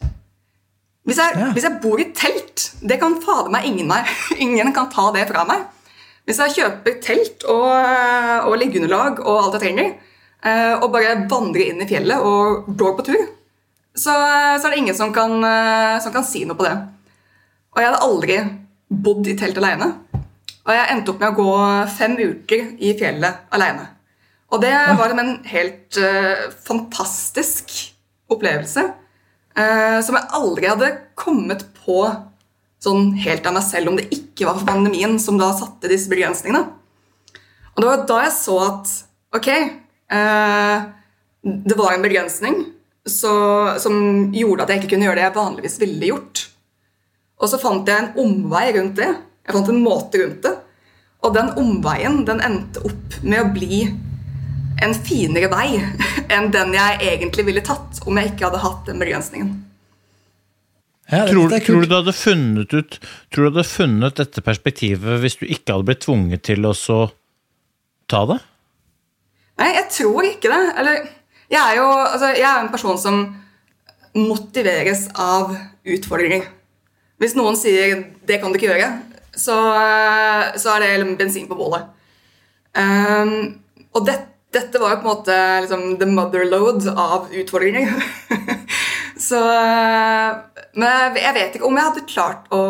Hvis 1.08 1.17
jeg, 1.17 1.34
Ja. 1.38 1.50
hvis 1.55 1.65
jeg 1.65 1.79
bor 1.81 2.00
i 2.00 2.12
telt, 2.13 2.67
det 2.86 3.00
kan 3.01 3.17
fader 3.22 3.50
meg 3.50 3.65
ingen 3.65 3.88
meg. 3.89 4.05
Ingen 4.38 4.74
kan 4.74 4.89
ta 4.91 5.10
det 5.15 5.27
fra 5.31 5.46
meg. 5.50 5.65
Hvis 6.29 6.38
jeg 6.38 6.53
kjøper 6.60 7.00
telt 7.01 7.43
og, 7.50 7.72
og 8.46 8.58
liggeunderlag 8.62 9.20
og 9.25 9.39
alt 9.39 9.58
jeg 9.58 9.63
trenger, 9.63 9.96
eh, 10.46 10.74
og 10.77 10.91
bare 10.93 11.15
vandrer 11.31 11.72
inn 11.72 11.81
i 11.81 11.88
fjellet 11.89 12.22
og 12.22 12.70
går 12.77 12.93
på 13.00 13.08
tur, 13.10 13.24
så, 13.98 14.13
så 14.13 14.67
er 14.67 14.70
det 14.70 14.81
ingen 14.84 14.96
som 14.96 15.12
kan, 15.15 15.34
eh, 15.43 15.98
som 16.03 16.13
kan 16.13 16.24
si 16.27 16.46
noe 16.46 16.60
på 16.60 16.67
det. 16.70 16.75
Og 17.74 17.81
jeg 17.81 17.89
hadde 17.89 18.05
aldri 18.05 18.38
bodd 18.91 19.27
i 19.31 19.36
telt 19.39 19.58
alene. 19.58 19.89
Og 20.62 20.74
jeg 20.75 20.89
endte 20.93 21.13
opp 21.15 21.22
med 21.24 21.31
å 21.31 21.38
gå 21.41 21.51
fem 21.98 22.17
uker 22.20 22.75
i 22.77 22.93
fjellet 23.00 23.50
alene. 23.55 23.88
Og 24.51 24.62
det 24.62 24.74
var 25.00 25.13
en 25.15 25.38
helt 25.48 25.98
uh, 25.98 26.50
fantastisk 26.67 27.72
opplevelse 28.31 28.84
som 29.51 30.15
jeg 30.15 30.29
aldri 30.38 30.70
hadde 30.70 30.89
kommet 31.20 31.65
på 31.81 32.05
sånn 32.81 33.12
helt 33.22 33.46
av 33.46 33.55
meg 33.58 33.65
selv 33.65 33.91
om 33.91 33.98
det 34.00 34.08
ikke 34.15 34.48
var 34.48 34.58
for 34.58 34.70
pandemien 34.70 35.17
som 35.22 35.38
da 35.39 35.51
satte 35.53 35.89
disse 35.91 36.10
begrensningene. 36.12 36.63
Og 37.75 37.84
det 37.84 37.89
var 37.89 38.05
da 38.10 38.22
jeg 38.25 38.36
så 38.36 38.58
at 38.65 38.93
ok, 39.38 39.50
eh, 39.51 40.88
det 41.41 41.77
var 41.77 41.96
en 41.96 42.05
begrensning 42.05 42.63
så, 43.08 43.34
som 43.81 44.29
gjorde 44.36 44.65
at 44.65 44.74
jeg 44.74 44.81
ikke 44.81 44.96
kunne 44.96 45.08
gjøre 45.08 45.20
det 45.22 45.27
jeg 45.27 45.38
vanligvis 45.38 45.77
ville 45.81 46.10
gjort. 46.12 46.43
Og 47.41 47.50
så 47.50 47.62
fant 47.62 47.88
jeg 47.89 47.98
en 47.98 48.12
omvei 48.22 48.67
rundt 48.75 49.00
det. 49.00 49.10
Jeg 49.41 49.55
fant 49.55 49.72
en 49.74 49.81
måte 49.81 50.22
rundt 50.22 50.43
det. 50.46 50.53
Og 51.22 51.34
den 51.38 51.50
omveien 51.58 52.22
den 52.25 52.41
endte 52.46 52.84
opp 52.86 53.17
med 53.22 53.41
å 53.41 53.50
bli 53.53 53.81
en 54.82 54.96
finere 54.96 55.50
vei 55.52 55.80
enn 56.36 56.52
den 56.54 56.76
jeg 56.76 57.02
egentlig 57.14 57.48
ville 57.50 57.66
tatt 57.66 58.02
om 58.06 58.18
jeg 58.20 58.34
ikke 58.34 58.50
hadde 58.50 58.64
hatt 58.64 58.88
den 58.90 59.02
begrensningen. 59.02 59.52
Ja, 61.12 61.26
Tror, 61.28 61.50
dette 61.50 61.60
er 61.60 61.66
tror, 61.66 61.82
du 61.84 61.90
du 61.92 61.96
hadde 61.98 62.14
funnet 62.16 62.72
ut 62.72 62.94
Tror 63.34 63.44
du 63.44 63.48
hadde 63.50 63.68
funnet 63.68 64.20
dette 64.22 64.44
perspektivet 64.46 65.20
hvis 65.20 65.36
du 65.42 65.44
ikke 65.44 65.74
hadde 65.74 65.88
blitt 65.90 66.06
tvunget 66.06 66.46
til 66.48 66.64
å 66.64 66.72
så 66.78 67.02
ta 68.12 68.22
det? 68.30 68.38
Nei, 69.60 69.74
jeg 69.76 69.88
tror 69.92 70.28
ikke 70.30 70.52
det. 70.52 70.62
Eller 70.80 71.02
jeg 71.52 71.60
er 71.60 71.78
jo 71.78 71.88
altså, 71.92 72.32
jeg 72.32 72.48
er 72.48 72.62
en 72.64 72.72
person 72.72 73.00
som 73.00 73.22
motiveres 74.16 75.06
av 75.20 75.54
utfordringer. 75.88 76.48
Hvis 77.22 77.36
noen 77.38 77.60
sier 77.60 78.06
'det 78.26 78.40
kan 78.42 78.52
du 78.52 78.58
ikke 78.58 78.72
gjøre', 78.72 79.02
så, 79.36 79.58
eh, 79.76 80.58
så 80.58 80.76
er 80.76 80.80
det 80.80 81.00
liksom 81.00 81.18
bensin 81.18 81.48
på 81.48 81.56
bålet. 81.56 81.86
Um, 82.76 83.62
og 83.94 84.06
det, 84.08 84.16
dette 84.51 84.79
var 84.81 84.96
jo 84.96 85.00
på 85.01 85.05
en 85.08 85.12
måte 85.13 85.36
liksom 85.63 85.84
the 86.00 86.08
motherload 86.10 86.88
av 86.91 87.29
utfordringer. 87.31 87.91
så 89.29 89.39
eh, 89.39 90.39
Men 90.75 91.17
jeg- 91.20 91.36
vet 91.38 91.55
ikke 91.55 91.67
om 91.67 91.77
jeg 91.79 91.88
hadde 91.89 92.05
klart 92.10 92.51
å, 92.51 92.62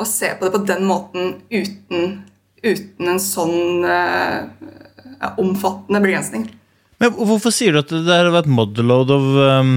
å 0.00 0.06
se 0.08 0.32
på 0.38 0.46
det 0.46 0.54
på 0.54 0.62
den 0.68 0.86
måten 0.88 1.34
uten, 1.52 2.22
uten 2.64 3.12
en 3.14 3.20
sånn 3.22 3.84
eh, 3.84 4.48
ja, 5.18 5.32
omfattende 5.40 6.00
begrensning. 6.04 6.48
Men 6.98 7.12
hvorfor 7.14 7.52
sier 7.54 7.76
du 7.76 7.82
at 7.82 7.92
det 7.92 8.04
der 8.08 8.30
var 8.32 8.42
et 8.42 8.50
modelload 8.50 9.12
av, 9.14 9.26
um, 9.62 9.74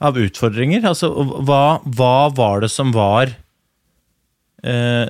av 0.00 0.16
utfordringer? 0.16 0.86
Altså, 0.88 1.10
hva, 1.44 1.80
hva 1.84 2.14
var 2.32 2.62
det 2.64 2.70
som 2.72 2.94
var 2.96 3.34
uh, 4.64 5.04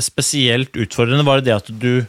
spesielt 0.00 0.72
utfordrende? 0.72 1.26
Var 1.26 1.42
det 1.42 1.50
det 1.50 1.56
at 1.58 1.68
du 1.68 2.06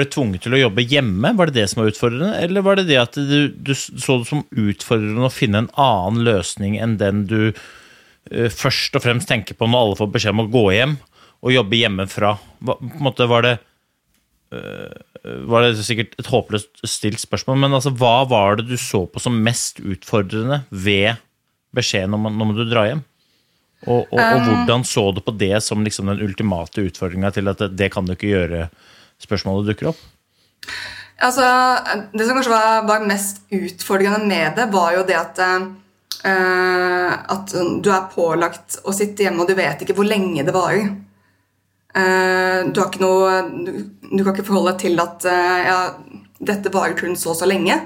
ble 0.00 0.08
tvunget 0.10 0.46
til 0.46 0.56
å 0.56 0.62
jobbe 0.64 0.86
hjemme? 0.88 1.34
Var 1.38 1.50
det 1.50 1.60
det 1.60 1.68
som 1.70 1.82
var 1.82 1.92
utfordrende? 1.92 2.32
Eller 2.40 2.66
var 2.66 2.80
det 2.80 2.88
det 2.90 2.98
at 3.00 3.18
du, 3.18 3.52
du 3.54 3.74
så 3.76 4.18
det 4.20 4.30
som 4.30 4.42
utfordrende 4.50 5.28
å 5.28 5.32
finne 5.32 5.64
en 5.64 5.72
annen 5.80 6.24
løsning 6.26 6.78
enn 6.80 6.98
den 7.00 7.24
du 7.30 7.40
uh, 7.52 8.48
først 8.50 8.98
og 8.98 9.06
fremst 9.06 9.30
tenker 9.30 9.58
på 9.58 9.68
når 9.68 9.86
alle 9.86 10.00
får 10.00 10.14
beskjed 10.16 10.36
om 10.36 10.44
å 10.46 10.52
gå 10.52 10.66
hjem 10.76 10.98
og 11.40 11.54
jobbe 11.54 11.78
hjemmefra? 11.80 12.36
Hva, 12.60 12.80
på 12.80 12.90
en 12.90 13.06
måte 13.06 13.28
var 13.30 13.46
det 13.46 13.58
var 15.20 15.62
det 15.62 15.84
sikkert 15.84 16.16
et 16.18 16.30
håpløst 16.30 16.80
stilt 16.88 17.20
spørsmål, 17.22 17.58
men 17.60 17.76
altså, 17.76 17.92
hva 17.94 18.24
var 18.28 18.58
det 18.58 18.70
du 18.70 18.76
så 18.80 19.04
på 19.06 19.22
som 19.22 19.36
mest 19.44 19.78
utfordrende 19.78 20.62
ved 20.70 21.20
beskjeden 21.76 22.16
om 22.16 22.26
at 22.26 22.34
nå 22.34 22.48
må 22.48 22.56
du 22.56 22.64
dra 22.68 22.86
hjem? 22.88 23.04
Og, 23.86 24.10
og, 24.10 24.18
og 24.18 24.42
hvordan 24.44 24.82
så 24.84 25.06
du 25.16 25.22
på 25.24 25.32
det 25.40 25.54
som 25.64 25.84
liksom 25.84 26.10
den 26.10 26.24
ultimate 26.24 26.82
utfordringa 26.84 27.30
til 27.32 27.48
at 27.48 27.62
det, 27.62 27.70
det 27.80 27.88
kan 27.94 28.08
du 28.08 28.12
ikke 28.12 28.32
gjøre, 28.32 28.66
spørsmålet 29.22 29.72
dukker 29.72 29.92
opp? 29.92 30.00
Altså, 31.20 31.44
det 32.16 32.24
som 32.24 32.38
kanskje 32.38 32.52
var, 32.52 32.86
var 32.88 33.04
mest 33.08 33.42
utfordrende 33.52 34.24
med 34.24 34.56
det, 34.56 34.70
var 34.72 34.94
jo 34.96 35.04
det 35.08 35.18
at 35.18 35.40
uh, 35.40 37.12
At 37.34 37.52
du 37.52 37.90
er 37.92 38.08
pålagt 38.14 38.78
å 38.84 38.94
sitte 38.96 39.26
hjemme, 39.26 39.44
og 39.44 39.50
du 39.50 39.56
vet 39.58 39.84
ikke 39.84 39.96
hvor 39.98 40.08
lenge 40.08 40.44
det 40.46 40.54
varer. 40.56 40.88
Uh, 41.90 42.70
du 42.70 42.80
noe 43.02 43.40
Du, 43.66 43.72
du 44.06 44.22
kan 44.22 44.32
ikke 44.32 44.46
forholde 44.48 44.72
deg 44.72 44.84
til 44.86 45.02
at 45.02 45.26
uh, 45.28 45.58
ja, 45.66 45.78
dette 46.40 46.72
varer 46.72 46.96
kun 46.96 47.18
så 47.18 47.34
og 47.34 47.40
så 47.42 47.48
lenge. 47.48 47.78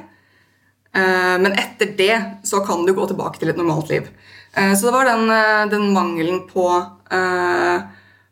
Men 0.94 1.56
etter 1.58 1.88
det 1.98 2.14
så 2.46 2.60
kan 2.62 2.84
du 2.86 2.92
gå 2.94 3.02
tilbake 3.10 3.40
til 3.40 3.50
et 3.50 3.56
normalt 3.58 3.88
liv. 3.90 4.04
Så 4.54 4.84
det 4.86 4.92
var 4.94 5.08
den, 5.08 5.24
den 5.72 5.88
mangelen 5.90 6.44
på, 6.46 6.68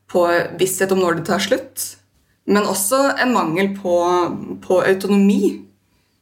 på 0.06 0.22
visshet 0.60 0.94
om 0.94 1.02
når 1.02 1.18
det 1.18 1.24
tar 1.26 1.42
slutt. 1.42 1.88
Men 2.52 2.68
også 2.68 3.00
en 3.22 3.32
mangel 3.34 3.72
på, 3.76 3.96
på 4.64 4.80
autonomi, 4.84 5.62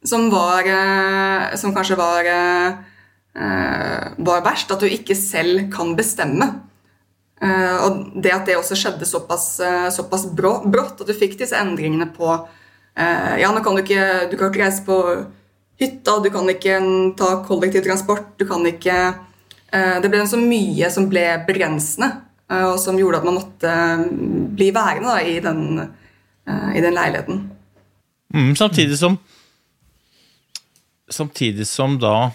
som 0.07 0.29
var 0.33 0.65
eh, 0.65 1.57
Som 1.59 1.75
kanskje 1.75 1.97
var, 1.99 2.25
eh, 2.25 4.07
var 4.17 4.45
verst. 4.45 4.71
At 4.71 4.81
du 4.81 4.87
ikke 4.89 5.17
selv 5.17 5.67
kan 5.73 5.95
bestemme. 5.97 6.47
Eh, 7.41 7.75
og 7.85 8.15
det 8.23 8.33
at 8.33 8.47
det 8.47 8.57
også 8.57 8.77
skjedde 8.77 9.09
såpass, 9.09 9.59
såpass 9.95 10.27
brått, 10.31 11.01
at 11.01 11.07
du 11.07 11.13
fikk 11.17 11.39
disse 11.41 11.57
endringene 11.57 12.11
på 12.15 12.33
Ja, 12.91 13.47
nå 13.55 13.61
kan 13.63 13.77
du 13.77 13.79
ikke 13.79 14.27
Du 14.27 14.33
kan 14.35 14.49
ikke 14.49 14.65
reise 14.65 14.81
på 14.83 14.95
hytta, 15.79 16.17
du 16.19 16.27
kan 16.29 16.49
ikke 16.51 16.75
ta 17.17 17.29
kollektivtransport, 17.47 18.33
du 18.37 18.43
kan 18.45 18.65
ikke 18.67 18.97
Det 19.71 20.09
ble 20.11 20.25
så 20.27 20.35
mye 20.37 20.89
som 20.91 21.07
ble 21.09 21.23
begrensende, 21.47 22.09
og 22.51 22.77
som 22.83 22.97
gjorde 22.99 23.21
at 23.21 23.27
man 23.27 23.37
måtte 23.39 23.71
eh, 23.71 24.03
bli 24.57 24.71
værende 24.75 25.13
da, 25.13 25.21
i, 25.23 25.39
den, 25.43 25.61
eh, 26.51 26.77
i 26.77 26.83
den 26.83 26.97
leiligheten. 26.97 27.43
Mm, 28.33 28.55
samtidig 28.55 28.99
som 28.99 29.19
Samtidig 31.11 31.65
som 31.67 31.97
da 31.99 32.31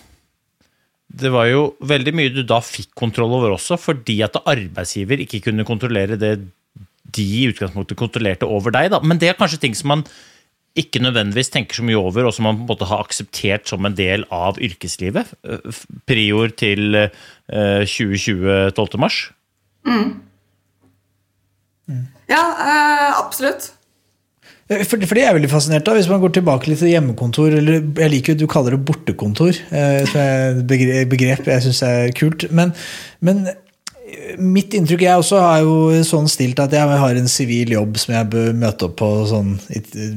Det 1.08 1.30
var 1.32 1.46
jo 1.49 1.62
veldig 1.80 2.12
mye 2.12 2.32
du 2.35 2.42
da 2.44 2.58
fikk 2.61 2.90
kontroll 2.99 3.32
over 3.32 3.54
også, 3.54 3.78
fordi 3.80 4.18
at 4.26 4.37
arbeidsgiver 4.42 5.23
ikke 5.23 5.40
kunne 5.46 5.64
kontrollere 5.64 6.18
det 6.20 6.35
de 7.16 7.25
i 7.25 7.44
utgangspunktet 7.49 7.96
kontrollerte 7.96 8.49
over 8.50 8.75
deg. 8.75 8.90
Da. 8.92 9.00
Men 9.00 9.20
det 9.23 9.30
er 9.30 9.38
kanskje 9.38 9.61
ting 9.62 9.76
som 9.78 9.94
man 9.94 10.02
ikke 10.76 11.00
nødvendigvis 11.00 11.49
tenker 11.54 11.78
så 11.78 11.85
mye 11.87 11.96
over, 11.96 12.26
og 12.28 12.35
som 12.37 12.44
man 12.44 12.58
på 12.58 12.66
en 12.66 12.70
måte 12.75 12.88
har 12.90 13.06
akseptert 13.06 13.70
som 13.70 13.87
en 13.87 13.96
del 13.96 14.26
av 14.35 14.61
yrkeslivet. 14.61 15.32
Eh, 15.46 15.80
Prior 16.08 16.52
til 16.52 16.99
eh, 16.99 17.87
2020 17.87 18.75
12. 18.76 18.99
mars. 19.00 19.23
Ja, 22.28 22.42
eh, 22.42 23.11
absolutt. 23.16 23.70
Eh, 24.68 24.82
For, 24.82 24.99
for 24.99 25.14
det 25.14 25.23
er 25.23 25.30
jeg 25.30 25.38
veldig 25.40 25.52
fascinert 25.52 25.90
av. 25.90 25.99
Hvis 25.99 26.11
man 26.11 26.23
går 26.23 26.35
tilbake 26.38 26.70
litt 26.70 26.82
til 26.82 26.90
hjemmekontor, 26.94 27.54
eller 27.61 27.85
jeg 28.02 28.14
liker 28.14 28.35
jo 28.35 28.44
du 28.44 28.50
kaller 28.50 28.76
det 28.76 28.87
bortekontor, 28.88 29.61
eh, 29.70 30.02
som 30.11 30.25
er 30.25 31.06
begrep 31.06 31.46
jeg 31.46 31.68
syns 31.68 31.85
er 31.87 32.11
kult. 32.16 32.49
Men, 32.50 32.75
men 33.25 33.46
eh, 33.46 34.35
mitt 34.42 34.75
inntrykk 34.75 35.06
Jeg 35.06 35.23
også 35.23 35.38
har 35.42 35.62
jo 35.62 36.02
sånn 36.06 36.26
stilt 36.30 36.58
at 36.62 36.75
jeg 36.75 36.99
har 37.02 37.18
en 37.20 37.30
sivil 37.30 37.76
jobb 37.76 37.99
som 38.02 38.16
jeg 38.16 38.30
bør 38.35 38.52
møte 38.58 38.88
opp 38.88 38.99
på 38.99 39.11
sånn, 39.30 39.54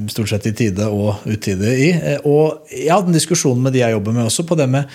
stort 0.09 0.33
sett 0.33 0.49
i 0.49 0.55
tide 0.65 0.89
og 0.89 1.29
utide 1.29 1.73
i. 1.77 1.89
Og 2.25 2.73
jeg 2.73 2.91
hadde 2.93 3.13
en 3.13 3.19
diskusjon 3.19 3.61
med 3.61 3.77
de 3.77 3.83
jeg 3.85 3.97
jobber 3.97 4.17
med 4.17 4.29
også, 4.29 4.49
på 4.49 4.57
det 4.57 4.69
med 4.69 4.89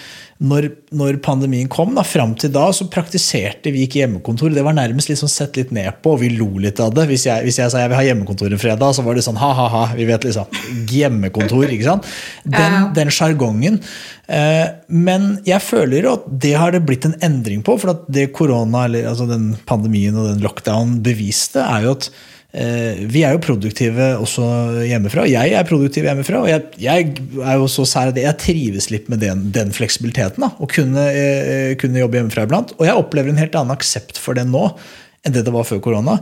når, 0.45 0.67
når 0.97 1.19
pandemien 1.25 1.69
kom, 1.73 1.95
da, 1.97 2.05
fram 2.07 2.35
til 2.39 2.53
da, 2.53 2.67
så 2.75 2.87
praktiserte 2.93 3.73
vi 3.73 3.85
ikke 3.87 4.03
hjemmekontor. 4.03 4.53
Det 4.53 4.65
var 4.67 4.77
nærmest 4.77 5.09
liksom 5.11 5.31
sett 5.31 5.57
litt 5.59 5.73
ned 5.75 6.01
på, 6.05 6.15
og 6.15 6.21
vi 6.21 6.33
lo 6.35 6.49
litt 6.61 6.83
av 6.83 6.93
det. 6.97 7.07
Hvis 7.11 7.27
jeg, 7.29 7.47
hvis 7.47 7.61
jeg 7.63 7.73
sa 7.73 7.83
jeg 7.83 7.93
vil 7.93 7.99
ha 7.99 8.05
hjemmekontor 8.09 8.53
en 8.53 8.61
fredag, 8.61 8.97
så 8.97 9.05
var 9.07 9.17
det 9.17 9.25
sånn 9.27 9.41
ha-ha-ha. 9.41 9.87
Vi 9.97 10.09
vet 10.09 10.27
liksom 10.27 10.61
Hjemmekontor, 10.91 11.65
ikke 11.71 11.87
sant? 11.87 12.11
Den, 12.45 12.77
den 12.97 13.13
sjargongen. 13.15 13.81
Eh, 14.27 14.67
men 14.89 15.31
jeg 15.49 15.65
føler 15.65 16.11
at 16.13 16.29
det 16.29 16.55
har 16.61 16.75
det 16.75 16.85
blitt 16.87 17.09
en 17.09 17.17
endring 17.25 17.65
på. 17.65 17.79
For 17.81 18.05
det 18.13 18.31
korona, 18.37 18.87
eller 18.89 19.09
altså 19.11 19.29
den 19.31 19.53
pandemien 19.69 20.19
og 20.19 20.33
den 20.33 20.45
lockdown 20.45 20.99
beviste, 21.05 21.65
er 21.65 21.89
jo 21.89 21.97
at 21.99 22.11
Vi 22.55 23.25
er 23.27 23.35
jo 23.35 23.41
produktive 23.43 24.13
også 24.23 24.45
hjemmefra. 24.87 25.25
Jeg 25.27 25.55
er 25.59 25.67
produktiv 25.67 26.07
hjemmefra, 26.07 26.45
og 26.45 26.51
jeg, 26.53 26.63
jeg 26.79 27.09
er 27.43 27.57
jo 27.59 27.67
så 27.71 27.87
sær 27.89 28.13
at 28.13 28.21
jeg 28.21 28.39
trives 28.39 28.91
litt 28.95 29.09
med 29.11 29.25
den, 29.25 29.49
den 29.55 29.75
fleksibiliteten. 29.75 30.45
Da, 30.45 30.53
å 30.63 30.69
kunne, 30.71 31.09
eh, 31.11 31.73
kunne 31.81 31.99
jobbe 31.99 32.21
hjemmefra 32.21 32.47
iblant. 32.47 32.77
Og 32.79 32.87
jeg 32.87 33.01
opplever 33.01 33.33
en 33.33 33.43
helt 33.43 33.59
annen 33.59 33.75
aksept 33.75 34.21
for 34.23 34.39
det 34.39 34.47
nå 34.47 34.69
enn 35.25 35.35
det 35.35 35.43
det 35.47 35.55
var 35.55 35.67
før 35.67 35.83
korona. 35.83 36.19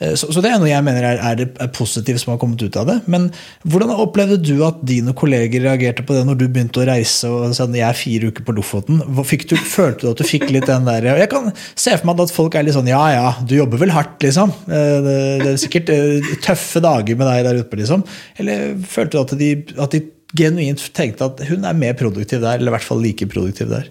Eh, 0.00 0.14
Så, 0.18 0.28
så 0.32 0.42
det 0.44 0.50
er 0.52 0.60
noe 0.60 0.68
jeg 0.68 0.84
mener 0.84 1.06
er, 1.08 1.20
er 1.24 1.38
det 1.40 1.70
positivt 1.76 2.20
som 2.22 2.34
har 2.34 2.40
kommet 2.40 2.60
ut 2.62 2.76
av 2.76 2.88
det. 2.90 2.96
Men 3.10 3.30
hvordan 3.64 3.94
opplevde 3.94 4.38
du 4.44 4.60
at 4.66 4.82
dine 4.86 5.14
kolleger 5.16 5.64
reagerte 5.64 6.04
på 6.06 6.16
det 6.16 6.26
når 6.28 6.40
du 6.40 6.46
begynte 6.48 6.82
å 6.82 6.88
reise 6.88 7.30
og 7.32 7.54
sa 7.56 7.68
jeg 7.70 7.84
er 7.86 7.96
fire 7.96 8.30
uker 8.32 8.44
på 8.46 8.56
Lofoten? 8.56 9.00
Du, 9.00 9.56
følte 9.76 10.04
du 10.04 10.10
at 10.12 10.20
du 10.20 10.26
fikk 10.28 10.48
litt 10.52 10.68
den 10.68 10.88
der 10.88 11.08
Jeg 11.16 11.30
kan 11.32 11.50
se 11.74 11.96
for 11.96 12.10
meg 12.10 12.26
at 12.26 12.34
folk 12.34 12.56
er 12.58 12.66
litt 12.66 12.76
sånn 12.76 12.90
ja 12.90 13.04
ja, 13.14 13.30
du 13.46 13.56
jobber 13.56 13.80
vel 13.80 13.94
hardt, 13.96 14.18
liksom. 14.24 14.52
Eh, 14.68 14.98
Det, 15.06 15.16
det 15.44 15.50
er 15.54 15.60
sikkert 15.60 15.92
eh, 15.94 16.34
tøffe 16.44 16.82
dager 16.84 17.16
med 17.16 17.28
deg 17.30 17.46
der 17.48 17.62
ute, 17.62 17.80
liksom. 17.80 18.04
Eller 18.40 18.74
følte 18.84 19.16
du 19.16 19.22
at 19.24 19.36
de, 19.40 19.50
at 19.80 19.96
de 19.96 20.04
genuint 20.36 20.82
tenkte 20.96 21.30
at 21.30 21.40
hun 21.48 21.64
er 21.64 21.76
mer 21.78 21.96
produktiv 21.98 22.42
der, 22.42 22.58
eller 22.58 22.72
i 22.72 22.76
hvert 22.76 22.86
fall 22.88 23.00
like 23.00 23.28
produktiv 23.32 23.70
der? 23.72 23.88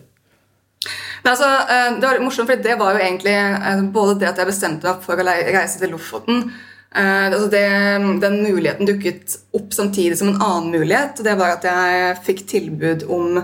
Men 1.24 1.32
altså, 1.32 1.50
eh, 1.74 2.00
det 2.00 2.08
var 2.08 2.22
morsomt, 2.22 2.50
for 2.52 2.62
det 2.62 2.78
var 2.80 2.96
jo 2.96 3.02
egentlig 3.02 3.34
eh, 3.34 3.84
både 3.94 4.20
det 4.22 4.30
at 4.30 4.42
jeg 4.42 4.52
bestemte 4.52 4.86
meg 4.86 5.04
for 5.06 5.18
å 5.18 5.26
reise 5.26 5.82
til 5.82 5.94
Lofoten 5.96 6.44
eh, 6.46 7.26
altså 7.32 7.48
det, 7.50 7.66
Den 8.22 8.38
muligheten 8.44 8.90
dukket 8.90 9.38
opp 9.58 9.74
samtidig 9.74 10.20
som 10.20 10.34
en 10.34 10.42
annen 10.42 10.72
mulighet. 10.76 11.20
og 11.20 11.30
Det 11.30 11.38
var 11.40 11.56
at 11.56 11.66
jeg 11.66 12.20
fikk 12.28 12.46
tilbud 12.52 13.08
om, 13.10 13.42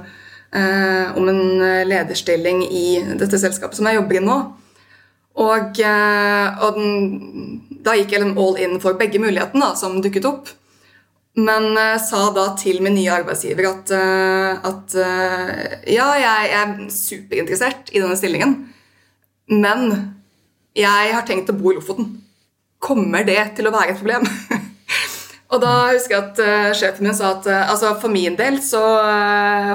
om 0.52 1.30
en 1.32 1.44
lederstilling 1.88 2.66
i 2.68 2.86
dette 3.18 3.40
selskapet 3.40 3.80
som 3.80 3.88
jeg 3.88 3.98
jobber 3.98 4.20
i 4.20 4.24
nå. 4.26 4.40
Og, 5.42 5.80
og 5.80 6.78
den, 6.78 7.62
da 7.82 7.96
gikk 7.96 8.12
jeg 8.14 8.22
liksom 8.26 8.42
all 8.44 8.58
in 8.60 8.82
for 8.84 9.00
begge 9.00 9.22
mulighetene 9.24 9.72
som 9.80 10.02
dukket 10.04 10.28
opp. 10.28 10.52
Men 11.40 11.70
uh, 11.78 11.96
sa 12.02 12.26
da 12.36 12.50
til 12.60 12.82
min 12.84 12.98
nye 12.98 13.12
arbeidsgiver 13.22 13.70
at, 13.70 13.92
uh, 13.96 14.66
at 14.68 14.96
uh, 15.00 15.52
ja, 15.88 16.10
jeg, 16.20 16.50
jeg 16.52 16.64
er 16.64 16.74
superinteressert 16.92 17.92
i 17.94 18.02
denne 18.02 18.18
stillingen, 18.20 18.58
men 19.52 19.86
jeg 20.76 21.14
har 21.16 21.24
tenkt 21.28 21.52
å 21.52 21.56
bo 21.56 21.72
i 21.72 21.78
Lofoten. 21.78 22.10
Kommer 22.84 23.24
det 23.28 23.40
til 23.56 23.70
å 23.70 23.74
være 23.74 23.94
et 23.94 24.02
problem? 24.02 24.28
Og 25.52 25.60
da 25.64 25.72
husker 25.92 26.16
jeg 26.16 26.28
at 26.30 26.76
sjefen 26.80 27.08
min 27.08 27.16
sa 27.16 27.34
at 27.36 27.48
altså 27.52 27.90
for, 28.00 28.08
min 28.12 28.38
så, 28.64 28.80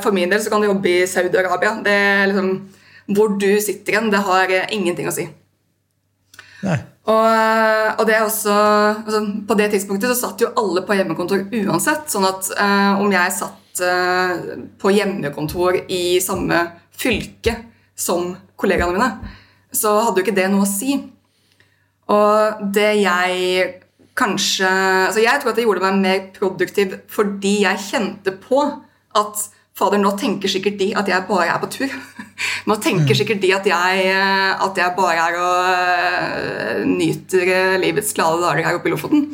for 0.00 0.16
min 0.16 0.30
del 0.32 0.40
så 0.40 0.48
kan 0.48 0.64
du 0.64 0.70
jobbe 0.70 0.88
i 0.88 1.08
Saudi-Arabia. 1.08 1.74
Liksom, 2.30 2.48
Hvor 3.12 3.36
du 3.36 3.50
sitter 3.60 3.98
hen, 3.98 4.08
det 4.08 4.22
har 4.24 4.54
ingenting 4.72 5.10
å 5.10 5.12
si. 5.12 5.26
Og, 7.06 7.26
og, 8.00 8.02
det 8.08 8.16
er 8.16 8.24
også, 8.24 8.54
altså, 9.04 9.20
På 9.46 9.54
det 9.58 9.68
tidspunktet 9.70 10.10
så 10.10 10.16
satt 10.18 10.42
jo 10.42 10.50
alle 10.58 10.82
på 10.82 10.96
hjemmekontor 10.98 11.44
uansett. 11.62 12.08
sånn 12.10 12.26
at 12.26 12.50
om 12.98 13.12
jeg 13.14 13.34
satt 13.36 13.82
på 14.80 14.92
hjemmekontor 14.96 15.82
i 15.92 16.18
samme 16.24 16.62
fylke 16.96 17.54
som 17.96 18.32
kollegaene 18.56 18.96
mine, 18.96 19.10
så 19.72 19.98
hadde 20.00 20.20
jo 20.20 20.26
ikke 20.26 20.36
det 20.38 20.48
noe 20.50 20.64
å 20.64 20.70
si. 20.70 20.96
Og 22.12 22.64
det 22.74 22.92
jeg 23.02 23.66
kanskje 24.16 24.68
altså 24.70 25.20
Jeg 25.20 25.40
tror 25.42 25.52
at 25.52 25.58
det 25.58 25.66
gjorde 25.66 25.84
meg 25.84 26.00
mer 26.00 26.20
produktiv 26.36 26.94
fordi 27.12 27.58
jeg 27.64 27.82
kjente 27.90 28.32
på 28.40 28.62
at 29.16 29.46
Fader, 29.76 30.00
nå 30.00 30.14
tenker 30.16 30.48
sikkert 30.48 30.78
de 30.80 30.94
at 30.96 31.08
jeg 31.10 31.26
bare 31.28 31.50
er 31.52 31.60
på 31.60 31.68
tur. 31.68 31.92
Nå 32.68 32.76
tenker 32.82 33.12
mm. 33.12 33.18
sikkert 33.18 33.42
de 33.42 33.52
at 33.56 33.66
jeg, 33.70 34.06
at 34.66 34.80
jeg 34.80 34.94
bare 34.96 35.26
er 35.26 35.36
og 35.40 35.68
uh, 35.72 36.82
nyter 36.88 37.76
livets 37.82 38.12
glade 38.16 38.42
dager 38.44 38.68
her 38.68 38.78
oppe 38.78 38.90
i 38.90 38.94
Lofoten. 38.94 39.28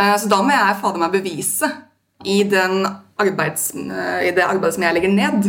Så 0.00 0.30
da 0.32 0.38
må 0.40 0.54
jeg 0.54 0.76
fader 0.80 1.00
meg 1.02 1.12
bevise 1.12 1.68
i, 2.24 2.38
arbeids, 3.20 3.66
i 3.76 4.30
det 4.32 4.46
arbeidet 4.46 4.78
som 4.78 4.86
jeg 4.86 4.96
legger 4.96 5.12
ned, 5.12 5.48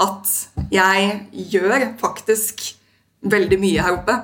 at 0.00 0.30
jeg 0.72 1.10
gjør 1.52 1.84
faktisk 2.00 2.62
veldig 3.28 3.58
mye 3.60 3.84
her 3.84 3.98
oppe. 3.98 4.14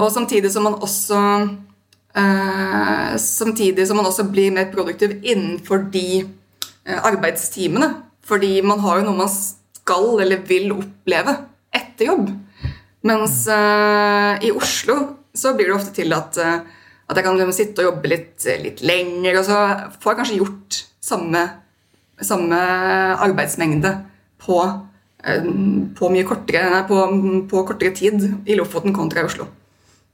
og 0.00 0.10
samtidig 0.10 0.50
som 0.50 0.66
man 0.66 0.74
også 0.74 1.20
samtidig 3.22 3.86
som 3.86 4.00
man 4.00 4.10
også 4.10 4.26
blir 4.26 4.50
mer 4.50 4.72
produktiv 4.72 5.14
innenfor 5.22 5.86
de 5.92 6.26
arbeidstimene. 6.84 7.94
Fordi 8.28 8.60
man 8.60 8.80
har 8.80 8.98
jo 8.98 9.08
noe 9.08 9.22
man 9.22 9.30
skal 9.88 10.20
eller 10.20 10.44
vil 10.48 10.74
oppleve 10.76 11.34
etter 11.72 12.12
jobb. 12.12 12.28
Mens 13.08 13.46
uh, 13.48 14.36
i 14.44 14.52
Oslo 14.52 14.98
så 15.32 15.54
blir 15.56 15.70
det 15.70 15.78
ofte 15.78 15.94
til 15.96 16.12
at, 16.12 16.36
at 16.36 17.16
jeg 17.16 17.24
kan 17.24 17.38
liksom 17.38 17.54
sitte 17.56 17.84
og 17.84 17.92
jobbe 17.92 18.10
litt, 18.10 18.36
litt, 18.60 18.82
lenger, 18.84 19.38
og 19.38 19.46
så 19.46 19.58
får 20.02 20.12
jeg 20.12 20.18
kanskje 20.18 20.38
gjort 20.40 20.78
samme, 21.08 21.44
samme 22.20 22.58
arbeidsmengde 23.22 23.92
på, 24.42 24.58
på 25.94 26.10
mye 26.10 26.26
kortere, 26.26 26.82
på, 26.90 26.98
på 27.52 27.62
kortere 27.70 27.94
tid 27.94 28.26
i 28.50 28.58
Lofoten 28.58 28.96
kontra 28.96 29.22
i 29.22 29.30
Oslo. 29.30 29.46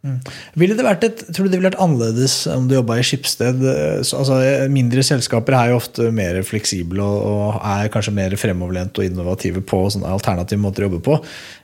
Mm. 0.04 0.18
Ville 0.60 0.74
det 0.76 0.84
vært 0.84 1.04
et, 1.06 1.20
tror 1.32 1.46
du 1.46 1.48
det 1.48 1.56
ville 1.56 1.70
vært 1.70 1.80
annerledes 1.80 2.34
om 2.52 2.66
du 2.68 2.74
jobba 2.76 2.98
i 3.00 3.04
skipssted? 3.08 3.62
Altså, 4.04 4.36
mindre 4.68 5.00
selskaper 5.06 5.56
er 5.56 5.70
jo 5.72 5.78
ofte 5.78 6.10
mer 6.12 6.36
fleksible 6.44 7.00
og, 7.00 7.56
er 7.64 7.88
kanskje 7.92 8.12
mer 8.12 8.36
fremoverlent 8.36 9.00
og 9.00 9.08
innovative 9.08 9.62
på 9.64 9.80
sånne 9.94 10.12
alternative 10.12 10.60
måter 10.60 10.84
å 10.84 10.90
jobbe 10.90 11.00
på. 11.08 11.16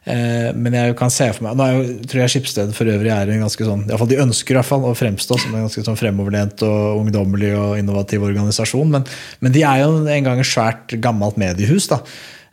Eh, 0.08 0.48
men 0.56 0.78
jeg 0.78 0.96
kan 0.96 1.12
se 1.12 1.28
for 1.36 1.44
meg 1.44 1.58
Nå 1.60 1.68
jo, 1.68 1.84
tror 2.08 2.22
jeg 2.22 2.32
Skipsted 2.32 2.72
for 2.72 2.88
øvrig 2.88 3.12
er 3.12 3.28
en 3.28 3.42
ganske 3.44 3.66
sånn 3.66 3.82
i 3.84 3.98
fall 4.00 4.08
De 4.08 4.16
ønsker 4.22 4.54
i 4.54 4.56
hvert 4.56 4.68
fall 4.70 4.86
å 4.88 4.94
fremstå 4.96 5.36
som 5.42 5.52
en 5.52 5.66
ganske 5.66 5.84
sånn 5.84 5.98
fremoverlent 6.00 6.64
og 6.64 7.02
ungdommelig 7.02 7.52
og 7.60 7.76
innovativ 7.76 8.24
organisasjon, 8.24 8.96
men, 8.96 9.04
men 9.44 9.52
de 9.52 9.66
er 9.68 9.84
jo 9.84 9.92
en 10.00 10.30
gang 10.30 10.40
et 10.40 10.48
svært 10.48 10.96
gammelt 11.04 11.36
mediehus. 11.40 11.92
da 11.92 12.00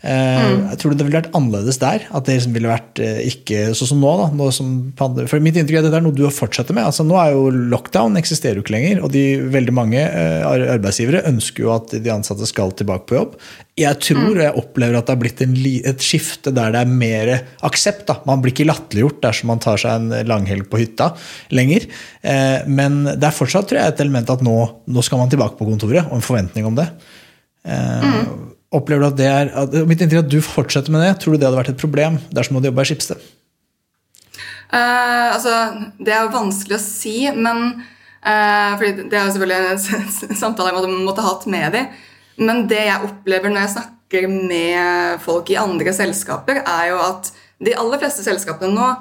Mm. 0.06 0.68
Jeg 0.70 0.78
tror 0.78 0.94
det 0.94 1.06
ville 1.08 1.18
vært 1.18 1.36
annerledes 1.36 1.80
der. 1.82 2.04
At 2.14 2.28
det 2.28 2.38
liksom 2.38 2.54
ville 2.54 2.70
vært 2.70 3.00
eh, 3.02 3.22
ikke 3.32 3.72
sånn 3.78 3.92
som 3.92 4.02
nå. 4.04 4.12
Da, 4.20 4.28
nå 4.38 4.50
som 4.54 4.74
for 4.98 5.44
Mitt 5.44 5.58
inntrykk 5.58 5.80
er 5.80 5.82
at 5.82 5.88
dette 5.90 6.00
er 6.02 6.06
noe 6.06 6.16
du 6.16 6.24
har 6.28 6.36
fortsatt 6.36 6.70
med. 6.76 6.86
Altså, 6.86 7.06
nå 7.08 7.18
er 7.20 7.34
jo 7.34 7.48
Lockdown 7.74 8.20
eksisterer 8.20 8.60
jo 8.60 8.66
ikke 8.66 8.76
lenger, 8.76 9.02
og 9.06 9.14
de 9.16 9.24
veldig 9.54 9.74
mange 9.76 10.02
eh, 10.04 10.46
arbeidsgivere 10.46 11.24
ønsker 11.30 11.66
jo 11.66 11.74
at 11.74 11.96
de 11.98 12.14
ansatte 12.14 12.50
skal 12.50 12.76
tilbake 12.78 13.10
på 13.10 13.18
jobb. 13.18 13.38
Jeg 13.78 13.98
tror 14.06 14.24
og 14.24 14.38
mm. 14.38 14.44
jeg 14.46 14.62
opplever 14.62 15.00
at 15.00 15.10
det 15.10 15.16
har 15.16 15.22
blitt 15.22 15.42
en, 15.46 15.56
et 15.92 16.06
skifte 16.06 16.54
der 16.54 16.74
det 16.74 16.84
er 16.84 16.98
mer 17.04 17.34
aksept. 17.68 18.06
Da. 18.10 18.20
Man 18.30 18.44
blir 18.44 18.54
ikke 18.54 18.70
latterliggjort 18.70 19.22
dersom 19.26 19.52
man 19.54 19.64
tar 19.64 19.82
seg 19.82 19.98
en 19.98 20.30
langhelg 20.30 20.70
på 20.70 20.82
hytta 20.82 21.12
lenger. 21.54 21.86
Men 22.70 23.04
det 23.08 23.28
er 23.28 23.36
fortsatt 23.36 23.70
tror 23.70 23.80
jeg, 23.80 23.94
et 23.94 24.02
element 24.04 24.34
at 24.34 24.42
nå, 24.46 24.56
nå 24.90 25.06
skal 25.06 25.22
man 25.22 25.30
tilbake 25.32 25.60
på 25.60 25.68
kontoret, 25.70 26.10
og 26.10 26.18
en 26.18 26.26
forventning 26.26 26.66
om 26.70 26.78
det. 26.80 26.88
Mm. 27.68 28.57
Opplever 28.76 29.06
du 29.06 29.08
at 29.08 29.20
det 29.20 29.28
er, 29.32 29.50
at, 29.56 29.76
Mitt 29.88 30.02
inntrykk 30.04 30.20
er 30.20 30.26
at 30.26 30.32
du 30.34 30.42
fortsetter 30.44 30.92
med 30.92 31.06
det. 31.06 31.14
Tror 31.22 31.36
du 31.36 31.40
det 31.40 31.48
hadde 31.48 31.60
vært 31.62 31.72
et 31.72 31.80
problem 31.82 32.20
dersom 32.36 32.56
du 32.56 32.60
hadde 32.60 32.72
jobba 32.74 32.84
i 32.84 32.90
Skipsted? 32.90 33.28
Uh, 34.68 35.28
altså, 35.32 35.54
det 36.04 36.12
er 36.12 36.26
jo 36.26 36.34
vanskelig 36.34 36.76
å 36.76 36.84
si, 36.84 37.16
men 37.32 37.62
uh, 37.80 38.74
fordi 38.76 39.08
Det 39.08 39.16
er 39.16 39.30
jo 39.30 39.36
selvfølgelig 39.38 39.70
en 39.72 40.42
samtale 40.44 40.74
jeg 40.74 40.78
måtte, 40.80 40.98
måtte 41.08 41.28
hatt 41.28 41.48
med 41.52 41.78
dem. 41.78 41.94
Men 42.44 42.66
det 42.70 42.84
jeg 42.90 43.08
opplever 43.08 43.54
når 43.54 43.64
jeg 43.64 43.76
snakker 43.78 44.28
med 44.34 45.24
folk 45.24 45.50
i 45.52 45.60
andre 45.60 45.94
selskaper, 45.96 46.60
er 46.62 46.92
jo 46.92 47.00
at 47.06 47.32
de 47.64 47.74
aller 47.80 48.04
fleste 48.04 48.26
selskapene 48.28 48.76
nå 48.76 48.92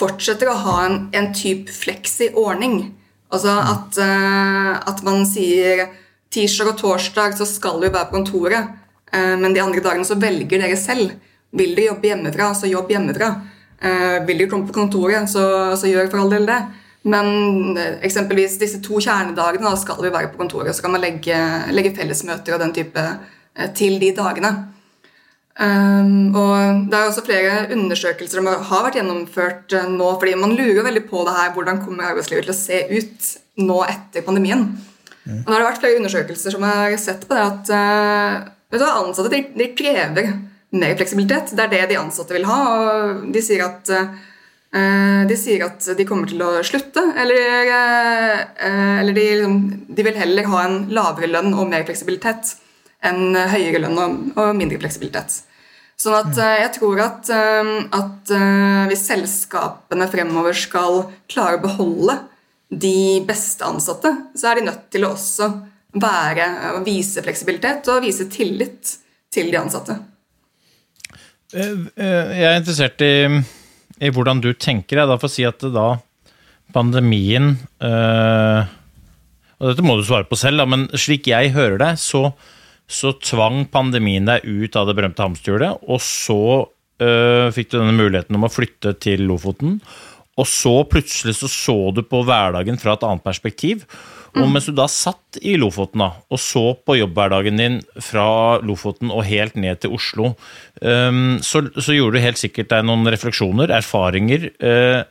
fortsetter 0.00 0.48
å 0.48 0.56
ha 0.64 0.76
en, 0.86 0.96
en 1.14 1.28
type 1.36 1.70
fleksi 1.76 2.32
ordning. 2.32 2.94
Altså 3.32 3.52
at, 3.60 4.00
uh, 4.00 4.80
at 4.88 5.04
man 5.04 5.26
sier 5.28 5.90
tirsdag 6.32 6.72
og 6.72 6.80
torsdag 6.80 7.36
så 7.36 7.44
skal 7.48 7.76
vi 7.84 7.92
være 7.92 8.08
på 8.08 8.16
kontoret. 8.16 8.78
Eh, 9.14 9.36
men 9.38 9.54
de 9.54 9.62
andre 9.62 9.82
dagene 9.84 10.08
så 10.08 10.18
velger 10.20 10.62
dere 10.62 10.78
selv. 10.80 11.16
Vil 11.52 11.74
dere 11.76 11.90
jobbe 11.90 12.08
hjemmefra, 12.08 12.52
så 12.56 12.70
jobb 12.70 12.92
hjemmefra. 12.94 13.32
Eh, 13.82 14.18
vil 14.26 14.40
dere 14.40 14.50
komme 14.50 14.68
på 14.68 14.76
kontoret, 14.76 15.28
så, 15.30 15.44
så, 15.76 15.90
gjør 15.90 16.10
for 16.12 16.22
all 16.22 16.32
del 16.32 16.48
det. 16.48 16.60
Men 17.12 17.76
eh, 17.76 17.98
eksempelvis 18.06 18.58
disse 18.62 18.80
to 18.84 19.00
kjernedagene 19.02 19.68
da 19.68 19.76
skal 19.78 20.00
vi 20.04 20.12
være 20.14 20.32
på 20.32 20.40
kontoret. 20.40 20.74
Så 20.76 20.84
kan 20.84 20.94
man 20.94 21.04
legge, 21.04 21.38
legge 21.74 21.94
fellesmøter 21.98 22.56
og 22.56 22.62
den 22.64 22.76
type 22.80 23.08
til 23.76 23.98
de 24.00 24.14
dagene. 24.16 24.52
Um, 25.52 26.32
og 26.32 26.86
Det 26.88 26.96
er 26.96 27.10
også 27.10 27.24
flere 27.26 27.66
undersøkelser 27.74 28.38
som 28.40 28.46
har 28.48 28.86
vært 28.86 28.94
gjennomført 28.96 29.74
nå, 29.90 30.06
fordi 30.16 30.32
man 30.40 30.54
lurer 30.56 30.86
veldig 30.86 31.02
på 31.10 31.26
det 31.26 31.34
her, 31.36 31.50
hvordan 31.52 31.82
kommer 31.82 32.08
arbeidslivet 32.08 32.48
til 32.48 32.54
å 32.54 32.56
se 32.56 32.78
ut 32.88 33.28
nå 33.60 33.76
etter 33.84 34.24
pandemien. 34.24 34.64
Mm. 35.26 35.42
Og 35.42 35.44
da 35.44 35.52
har 35.52 35.60
det 35.60 35.68
vært 35.68 35.82
flere 35.84 36.00
undersøkelser 36.00 36.56
som 36.56 36.64
har 36.64 36.96
sett 36.96 37.28
på 37.28 37.36
det 37.36 37.44
at 37.44 37.74
uh, 37.76 38.48
Vet 38.72 38.80
du, 38.80 38.88
Ansatte 38.88 39.28
de, 39.28 39.42
de 39.52 39.68
krever 39.76 40.32
mer 40.72 40.96
fleksibilitet. 40.96 41.52
Det 41.52 41.66
er 41.66 41.72
det 41.72 41.82
de 41.90 42.00
ansatte 42.00 42.32
vil 42.32 42.48
ha. 42.48 42.58
og 42.72 43.26
De 43.34 43.42
sier 43.44 43.64
at, 43.66 43.92
uh, 43.92 45.22
de, 45.28 45.36
sier 45.36 45.64
at 45.66 45.88
de 45.98 46.06
kommer 46.08 46.30
til 46.30 46.40
å 46.44 46.54
slutte, 46.64 47.04
eller, 47.20 47.68
uh, 47.68 48.98
eller 49.02 49.12
de, 49.12 49.26
liksom, 49.36 49.58
de, 49.88 50.06
vil 50.08 50.20
heller 50.22 50.48
ha 50.54 50.64
en 50.64 50.78
lavere 50.96 51.30
lønn 51.34 51.52
og 51.52 51.68
mer 51.68 51.84
fleksibilitet 51.88 52.56
enn 53.04 53.34
høyere 53.34 53.82
lønn 53.82 53.98
og, 53.98 54.20
og 54.38 54.54
mindre 54.56 54.80
fleksibilitet. 54.80 55.42
Sånn 56.00 56.16
at 56.16 56.32
uh, 56.40 56.54
jeg 56.62 56.72
tror 56.78 57.02
at, 57.04 57.28
at 57.98 58.32
hvis 58.88 59.04
selskapene 59.10 60.08
fremover 60.10 60.56
skal 60.56 61.02
klare 61.30 61.60
å 61.60 61.64
beholde 61.66 62.16
de 62.72 63.20
beste 63.28 63.68
ansatte, 63.68 64.14
så 64.32 64.48
er 64.48 64.58
de 64.58 64.70
nødt 64.70 64.88
til 64.94 65.04
å 65.04 65.12
også 65.12 65.50
være, 65.92 66.46
vise 66.86 67.22
fleksibilitet 67.24 67.88
og 67.92 68.04
vise 68.04 68.28
tillit 68.32 68.96
til 69.32 69.50
de 69.52 69.58
ansatte. 69.60 69.98
Eh, 71.52 71.76
eh, 71.96 72.32
jeg 72.38 72.48
er 72.48 72.60
interessert 72.60 73.04
i, 73.04 73.12
i 74.00 74.12
hvordan 74.12 74.40
du 74.40 74.52
tenker. 74.56 75.02
Jeg 75.02 75.10
da 75.10 75.18
får 75.20 75.32
si 75.34 75.46
at 75.48 75.64
da 75.74 75.88
pandemien 76.72 77.56
øh, 77.84 78.70
Og 79.60 79.68
dette 79.68 79.84
må 79.84 79.98
du 79.98 80.06
svare 80.06 80.24
på 80.26 80.38
selv, 80.40 80.62
da, 80.62 80.66
men 80.66 80.88
slik 80.98 81.28
jeg 81.30 81.52
hører 81.54 81.76
det, 81.78 81.90
så, 82.00 82.30
så 82.88 83.12
tvang 83.20 83.66
pandemien 83.70 84.26
deg 84.26 84.46
ut 84.48 84.78
av 84.78 84.88
det 84.88 84.96
berømte 84.98 85.22
hamsterhjulet, 85.22 85.84
og 85.86 86.00
så 86.02 86.38
øh, 87.04 87.52
fikk 87.54 87.70
du 87.70 87.76
denne 87.76 87.94
muligheten 87.94 88.40
om 88.40 88.48
å 88.48 88.50
flytte 88.50 88.96
til 89.04 89.22
Lofoten. 89.28 89.76
Og 90.40 90.48
så 90.48 90.72
plutselig 90.88 91.36
så, 91.36 91.48
så 91.50 91.76
du 91.92 92.00
på 92.08 92.22
hverdagen 92.24 92.78
fra 92.80 92.96
et 92.96 93.04
annet 93.04 93.24
perspektiv. 93.24 93.84
Og 94.32 94.48
mens 94.48 94.64
du 94.64 94.72
da 94.72 94.86
satt 94.88 95.36
i 95.44 95.58
Lofoten 95.60 96.00
da, 96.00 96.08
og 96.32 96.40
så 96.40 96.62
på 96.86 96.96
jobbhverdagen 96.96 97.58
din 97.60 97.74
fra 98.00 98.56
Lofoten 98.64 99.12
og 99.12 99.26
helt 99.28 99.58
ned 99.60 99.82
til 99.82 99.92
Oslo, 99.98 100.30
um, 100.80 101.36
så, 101.44 101.66
så, 101.76 101.92
gjorde 101.92 102.16
du 102.16 102.24
helt 102.24 102.40
sikkert 102.40 102.70
deg 102.72 102.86
noen 102.88 103.10
refleksjoner, 103.12 103.74
erfaringer. 103.76 104.48
Uh, 104.56 105.04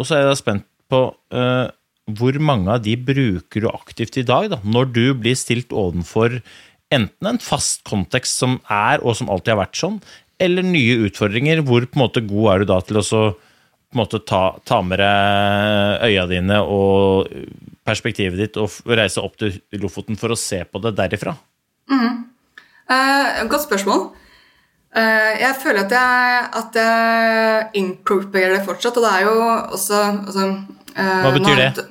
og 0.00 0.08
så 0.08 0.16
er 0.16 0.24
jeg 0.24 0.32
da 0.32 0.40
spent 0.40 0.66
på 0.90 1.04
uh, 1.14 1.70
hvor 2.18 2.36
mange 2.42 2.74
av 2.74 2.82
de 2.84 2.96
bruker 2.98 3.64
du 3.64 3.70
aktivt 3.70 4.18
i 4.18 4.26
dag, 4.26 4.50
da, 4.50 4.58
når 4.66 4.90
du 4.90 5.04
blir 5.14 5.38
stilt 5.38 5.70
ovenfor 5.70 6.40
enten 6.94 7.30
en 7.30 7.40
fast 7.42 7.84
kontekst 7.86 8.42
som 8.42 8.58
er 8.66 9.02
og 9.02 9.14
som 9.18 9.30
alltid 9.30 9.54
har 9.54 9.62
vært 9.62 9.78
sånn, 9.78 10.02
eller 10.42 10.66
nye 10.66 11.04
utfordringer. 11.06 11.62
Hvor 11.62 11.86
på 11.86 11.98
en 11.98 12.02
måte 12.02 12.26
god 12.26 12.50
er 12.50 12.62
du 12.64 12.72
da 12.74 12.82
til 12.84 12.98
å 12.98 13.06
så, 13.06 13.22
på 13.94 14.00
en 14.00 14.02
måte 14.02 14.20
ta, 14.26 14.42
ta 14.66 14.80
med 14.82 14.98
deg 14.98 16.04
øya 16.08 16.26
dine 16.26 16.58
og 16.66 17.30
perspektivet 17.86 18.40
ditt 18.40 18.58
og 18.58 18.74
reise 18.90 19.22
opp 19.22 19.38
til 19.38 19.54
Lofoten 19.78 20.18
for 20.18 20.34
å 20.34 20.38
se 20.38 20.64
på 20.66 20.82
det 20.82 20.96
derifra? 20.98 21.36
Mm. 21.92 22.24
Eh, 22.90 23.42
godt 23.46 23.68
spørsmål. 23.68 24.08
Eh, 24.94 25.32
jeg 25.44 25.58
føler 25.62 25.84
at 25.84 25.94
jeg, 25.94 26.44
at 26.60 26.78
jeg 26.80 27.66
incorporerer 27.80 28.58
det 28.58 28.66
fortsatt, 28.66 28.98
og 28.98 29.06
det 29.06 29.12
er 29.12 29.26
jo 29.28 29.34
også 29.78 30.02
altså, 30.26 30.50
eh, 30.94 31.16
Hva 31.24 31.32
betyr 31.38 31.60
det? 31.60 31.86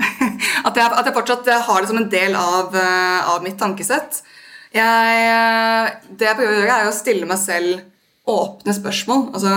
at, 0.66 0.76
jeg, 0.76 0.86
at 0.86 1.06
jeg 1.06 1.16
fortsatt 1.16 1.50
har 1.66 1.82
det 1.82 1.90
som 1.90 2.00
en 2.00 2.10
del 2.10 2.36
av, 2.38 2.74
eh, 2.74 3.30
av 3.34 3.42
mitt 3.44 3.58
tankesett. 3.60 4.22
Jeg, 4.70 5.22
eh, 5.26 6.10
det 6.14 6.30
jeg 6.30 6.38
prøver 6.38 6.56
å 6.56 6.60
gjøre, 6.60 6.78
er 6.78 6.90
å 6.90 6.94
stille 6.94 7.28
meg 7.28 7.40
selv 7.42 7.80
åpne 8.30 8.74
spørsmål. 8.76 9.24
Altså, 9.34 9.54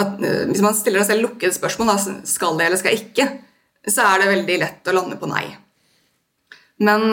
at, 0.00 0.16
eh, 0.22 0.44
hvis 0.50 0.62
man 0.64 0.76
stiller 0.76 1.02
seg 1.02 1.14
selv 1.14 1.28
lukkede 1.28 1.56
spørsmål, 1.56 1.92
da, 1.92 2.16
skal 2.28 2.58
det 2.58 2.66
eller 2.68 2.80
skal 2.80 2.98
ikke, 2.98 3.28
så 3.86 4.08
er 4.08 4.22
det 4.22 4.32
veldig 4.32 4.58
lett 4.62 4.90
å 4.90 4.96
lande 4.96 5.20
på 5.20 5.28
nei. 5.30 5.44
Men 6.84 7.04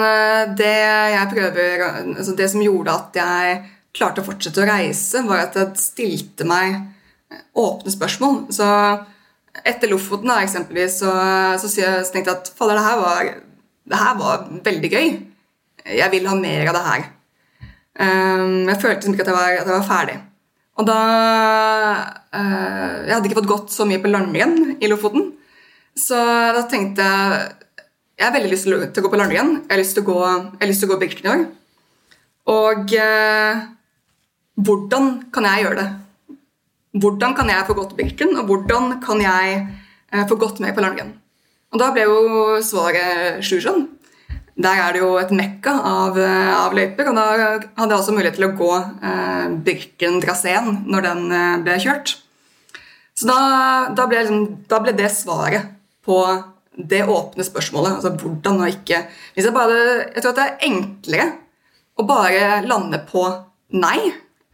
det 0.58 0.72
jeg 1.14 1.30
prøver, 1.30 1.84
altså 2.16 2.34
det 2.34 2.48
som 2.50 2.64
gjorde 2.64 2.96
at 2.96 3.18
jeg 3.20 3.58
klarte 3.94 4.24
å 4.24 4.26
fortsette 4.26 4.64
å 4.64 4.66
reise, 4.66 5.22
var 5.28 5.44
at 5.44 5.60
jeg 5.60 5.78
stilte 5.78 6.48
meg 6.50 6.80
åpne 7.54 7.94
spørsmål. 7.94 8.40
Så 8.56 8.66
etter 9.68 9.92
Lofoten 9.92 10.32
da, 10.32 10.40
eksempelvis, 10.42 10.98
så, 11.04 11.12
så, 11.62 11.72
tenkte 12.12 12.32
jeg 12.32 12.38
at 12.40 12.52
fader, 12.58 12.80
det 12.80 13.36
det 13.92 14.00
her 14.00 14.18
var 14.20 14.46
veldig 14.64 14.92
gøy. 14.92 15.08
Jeg 15.98 16.14
vil 16.14 16.28
ha 16.30 16.36
mer 16.38 16.70
av 16.70 16.78
det 16.78 16.84
her. 16.88 17.08
Um, 18.02 18.70
jeg 18.70 18.80
følte 18.80 19.00
liksom 19.00 19.16
ikke 19.16 19.26
at 19.26 19.32
jeg, 19.32 19.38
var, 19.38 19.56
at 19.58 19.68
jeg 19.68 19.76
var 19.76 19.88
ferdig. 19.88 20.18
Og 20.80 20.88
da 20.88 21.00
uh, 22.32 22.94
Jeg 23.04 23.12
hadde 23.12 23.28
ikke 23.28 23.42
fått 23.42 23.50
gått 23.50 23.74
så 23.74 23.88
mye 23.88 24.02
på 24.02 24.12
langrenn 24.12 24.78
i 24.80 24.90
Lofoten. 24.92 25.34
Så 25.98 26.16
da 26.16 26.64
tenkte 26.72 27.04
jeg 27.04 27.50
jeg 28.22 28.28
har 28.28 28.36
veldig 28.36 28.52
lyst 28.52 28.68
til 28.68 28.76
å, 28.78 29.02
gå 29.02 29.10
på 29.10 29.18
langrenn. 29.18 29.56
Jeg 29.64 29.72
har 29.72 29.80
lyst 29.80 29.96
til 29.98 30.04
å 30.04 30.12
gå, 30.12 30.18
gå 30.92 30.98
Birken 31.02 31.24
i 31.24 31.30
dag. 31.32 31.40
Og 32.54 32.92
uh, 32.94 33.64
hvordan 34.62 35.08
kan 35.34 35.48
jeg 35.50 35.64
gjøre 35.64 35.80
det? 35.80 35.88
Hvordan 37.02 37.34
kan 37.34 37.50
jeg 37.50 37.66
få 37.66 37.78
gått 37.80 37.96
Birken, 37.98 38.36
og 38.38 38.52
hvordan 38.52 39.00
kan 39.02 39.24
jeg 39.26 39.64
uh, 40.14 40.22
få 40.30 40.38
gått 40.38 40.62
med 40.62 40.76
på 40.78 40.84
langrenn? 40.86 41.16
Og 41.74 41.82
da 41.82 41.90
ble 41.96 42.06
jo 42.06 42.60
svaret 42.68 43.42
Sjusjøen. 43.48 43.88
Der 44.60 44.82
er 44.84 44.94
det 44.94 45.00
jo 45.00 45.14
et 45.16 45.32
mekka 45.32 45.74
av, 45.88 46.18
eh, 46.20 46.52
av 46.52 46.74
løyper, 46.76 47.08
og 47.10 47.16
da 47.16 47.28
hadde 47.32 47.88
jeg 47.88 47.98
også 47.98 48.16
mulighet 48.16 48.36
til 48.36 48.50
å 48.50 48.56
gå 48.60 48.72
eh, 48.76 49.46
Birken-traseen 49.68 50.82
når 50.92 51.06
den 51.08 51.22
eh, 51.32 51.62
ble 51.64 51.78
kjørt. 51.80 52.18
Så 53.16 53.30
da, 53.30 53.38
da, 53.96 54.08
ble 54.10 54.24
liksom, 54.26 54.44
da, 54.68 54.80
ble 54.84 54.96
det 54.98 55.12
svaret 55.14 55.72
på 56.04 56.20
det 56.76 57.04
åpne 57.06 57.46
spørsmålet. 57.48 58.00
Altså 58.00 58.12
hvordan 58.20 58.64
og 58.64 58.72
ikke 58.72 59.04
jeg 59.36 59.54
bare 59.56 59.80
Jeg 60.16 60.24
tror 60.24 60.32
at 60.32 60.40
det 60.40 60.46
er 60.48 60.68
enklere 60.68 61.28
å 62.00 62.08
bare 62.08 62.62
lande 62.66 63.00
på 63.08 63.24
nei. 63.76 64.12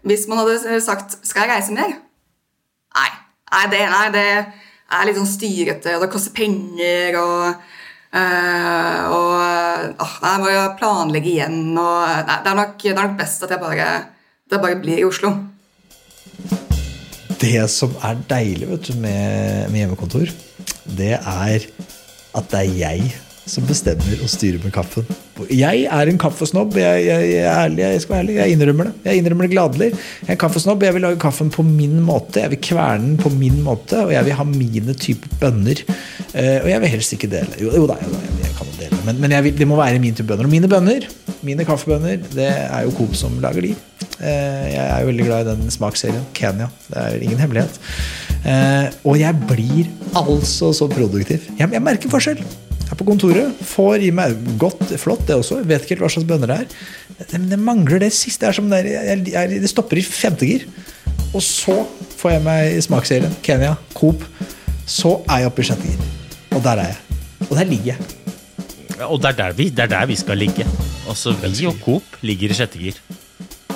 Hvis 0.08 0.28
man 0.30 0.42
hadde 0.42 0.82
sagt 0.82 1.18
'skal 1.24 1.46
jeg 1.46 1.56
reise 1.56 1.74
mer'? 1.74 1.98
Nei. 2.98 3.12
Nei, 3.52 3.66
det, 3.72 3.82
nei, 3.90 4.08
det 4.12 4.28
er 4.92 5.06
litt 5.06 5.18
sånn 5.18 5.30
styrete, 5.30 5.96
og 5.96 6.04
det 6.04 6.12
koster 6.12 6.36
penger 6.36 7.16
og 7.22 7.56
Uh, 8.08 9.02
og 9.12 9.34
uh, 10.00 10.14
jeg 10.24 10.42
må 10.42 10.52
jo 10.54 10.64
planlegge 10.80 11.32
igjen. 11.34 11.60
Og, 11.76 12.08
nei, 12.28 12.40
det, 12.44 12.54
er 12.54 12.60
nok, 12.62 12.78
det, 12.82 12.94
er 12.94 13.02
nok, 13.02 13.20
best 13.20 13.46
at 13.46 13.54
jeg 13.54 13.64
bare, 13.64 13.92
det 14.48 14.62
bare 14.64 14.80
blir 14.82 15.04
i 15.04 15.08
Oslo. 15.08 15.34
Det 17.38 17.60
som 17.70 17.94
er 18.08 18.18
deilig 18.30 18.72
vet 18.72 18.90
du, 18.90 18.96
med, 18.98 19.68
med 19.70 19.82
hjemmekontor, 19.84 20.32
det 20.98 21.14
er 21.20 21.68
at 22.38 22.52
det 22.54 22.64
er 22.64 22.78
jeg 22.80 23.12
som 23.48 23.66
bestemmer 23.68 24.22
og 24.24 24.30
styrer 24.32 24.62
med 24.64 24.74
kaffen. 24.76 25.08
Jeg 25.54 25.86
er 25.94 26.10
en 26.10 26.20
kaffesnobb. 26.20 26.76
Jeg, 26.80 27.04
jeg, 27.06 27.30
jeg, 27.32 27.46
ærlig, 27.52 27.84
jeg 27.84 28.02
skal 28.04 28.16
være 28.16 28.24
ærlig, 28.26 28.36
jeg 28.40 28.56
innrømmer 28.56 28.90
det. 28.90 28.94
Jeg 29.06 29.22
innrømmer 29.22 29.48
det 29.48 29.54
gladelig. 29.54 29.90
Jeg 29.94 30.28
er 30.28 30.36
en 30.36 30.42
kaffesnobb. 30.42 30.84
Jeg 30.88 30.96
vil 30.96 31.06
lage 31.06 31.20
kaffen 31.22 31.52
på 31.54 31.66
min 31.68 32.00
måte. 32.04 32.42
Jeg 32.44 32.54
vil 32.56 32.62
kverne 32.70 33.06
den 33.06 33.22
på 33.22 33.32
min 33.34 33.62
måte, 33.66 34.02
og 34.06 34.14
jeg 34.16 34.28
vil 34.28 34.38
ha 34.40 34.48
mine 34.50 34.98
typer 34.98 35.38
bønner. 35.42 35.84
Uh, 36.34 36.60
og 36.64 36.70
jeg 36.72 36.84
vil 36.84 36.94
helst 36.96 37.18
ikke 37.18 37.32
dele. 37.32 37.62
Jo, 37.62 37.72
jo 37.76 37.88
da, 37.90 38.00
jo 38.04 38.14
da 38.14 38.24
jeg, 38.26 38.54
kan 38.58 38.76
dele, 38.80 39.02
men, 39.06 39.22
men 39.24 39.38
vil, 39.46 39.56
det 39.58 39.70
må 39.70 39.80
være 39.80 40.02
min 40.04 40.18
type 40.18 40.28
bønner. 40.30 40.50
Og 40.50 40.54
mine 40.54 40.72
bønner, 40.72 41.08
mine 41.46 41.68
kaffebønner, 41.68 42.20
det 42.34 42.52
er 42.52 42.86
jo 42.88 42.96
Coop 42.98 43.16
som 43.18 43.38
lager 43.44 43.70
de. 43.70 43.76
Uh, 44.18 44.28
jeg 44.28 44.84
er 44.84 45.02
jo 45.02 45.12
veldig 45.14 45.28
glad 45.32 45.46
i 45.46 45.52
den 45.54 45.74
smaksserien. 45.74 46.26
Kenya. 46.38 46.72
Det 46.90 47.04
er 47.04 47.20
ingen 47.22 47.42
hemmelighet. 47.42 47.82
Uh, 48.42 48.88
og 49.08 49.20
jeg 49.22 49.48
blir 49.50 49.92
altså 50.18 50.74
så 50.76 50.90
produktiv. 50.90 51.46
Jeg 51.60 51.84
merker 51.84 52.12
forskjell 52.12 52.42
er 52.94 53.00
på 53.00 53.08
kontoret. 53.08 53.64
Får 53.68 54.06
i 54.08 54.12
meg 54.16 54.36
godt, 54.62 54.84
flott, 55.02 55.26
det 55.28 55.38
også. 55.38 55.62
Vet 55.68 55.86
ikke 55.86 55.96
helt 55.96 56.06
hva 56.06 56.12
slags 56.14 56.28
bønner 56.30 56.52
det 56.52 56.60
er. 56.64 56.76
Men 57.34 57.50
det 57.52 57.60
mangler 57.62 58.04
det 58.04 58.12
siste. 58.16 58.46
Det, 58.46 58.50
er 58.52 58.58
som 58.58 58.70
det, 58.72 58.84
er, 58.86 59.24
jeg, 59.34 59.62
det 59.64 59.72
stopper 59.72 60.00
i 60.00 60.06
femte 60.06 60.48
gir. 60.48 60.68
Og 61.34 61.42
så 61.44 61.82
får 62.18 62.38
jeg 62.38 62.46
meg 62.46 62.78
smaksserien. 62.86 63.36
Kenya, 63.46 63.76
Coop. 63.98 64.24
Så 64.88 65.18
er 65.28 65.44
jeg 65.44 65.52
oppe 65.52 65.66
i 65.66 65.70
sjette 65.72 65.90
gir. 65.90 66.06
Og 66.56 66.64
der 66.64 66.84
er 66.84 66.94
jeg. 66.94 67.20
Og 67.50 67.56
der 67.58 67.70
ligger 67.70 67.94
jeg. 67.94 68.00
Og 69.06 69.20
det 69.22 69.34
er 69.34 69.40
der 69.42 69.58
vi, 69.58 69.70
det 69.70 69.86
er 69.86 69.92
der 69.92 70.06
vi 70.10 70.16
skal 70.18 70.40
ligge. 70.42 70.66
Altså 71.08 71.32
Vi 71.32 71.68
og 71.70 71.76
Coop 71.84 72.22
ligger 72.22 72.52
i 72.52 72.58
sjette 72.58 72.82
gir. 72.82 72.98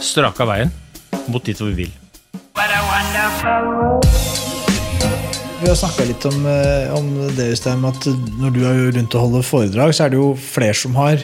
Strak 0.01 0.39
av 0.41 0.49
veien 0.49 0.71
mot 1.27 1.43
dit 1.45 1.57
hvor 1.57 1.69
vi 1.69 1.85
vil. 1.85 1.93
What 2.55 2.71
a 2.73 2.81
wonderful 2.89 4.50
vi 5.61 5.69
har 5.69 5.77
snakka 5.77 6.05
litt 6.09 6.25
om, 6.25 6.45
eh, 6.49 6.93
om 6.97 7.09
det, 7.37 7.51
Øystein, 7.53 7.83
at 7.85 8.07
når 8.39 8.53
du 8.55 8.61
er 8.65 8.79
rundt 8.97 9.15
og 9.15 9.21
holder 9.27 9.45
foredrag, 9.45 9.93
så 9.93 10.05
er 10.05 10.13
det 10.13 10.17
jo 10.17 10.31
flere 10.35 10.73
som 10.77 10.95
har 10.97 11.21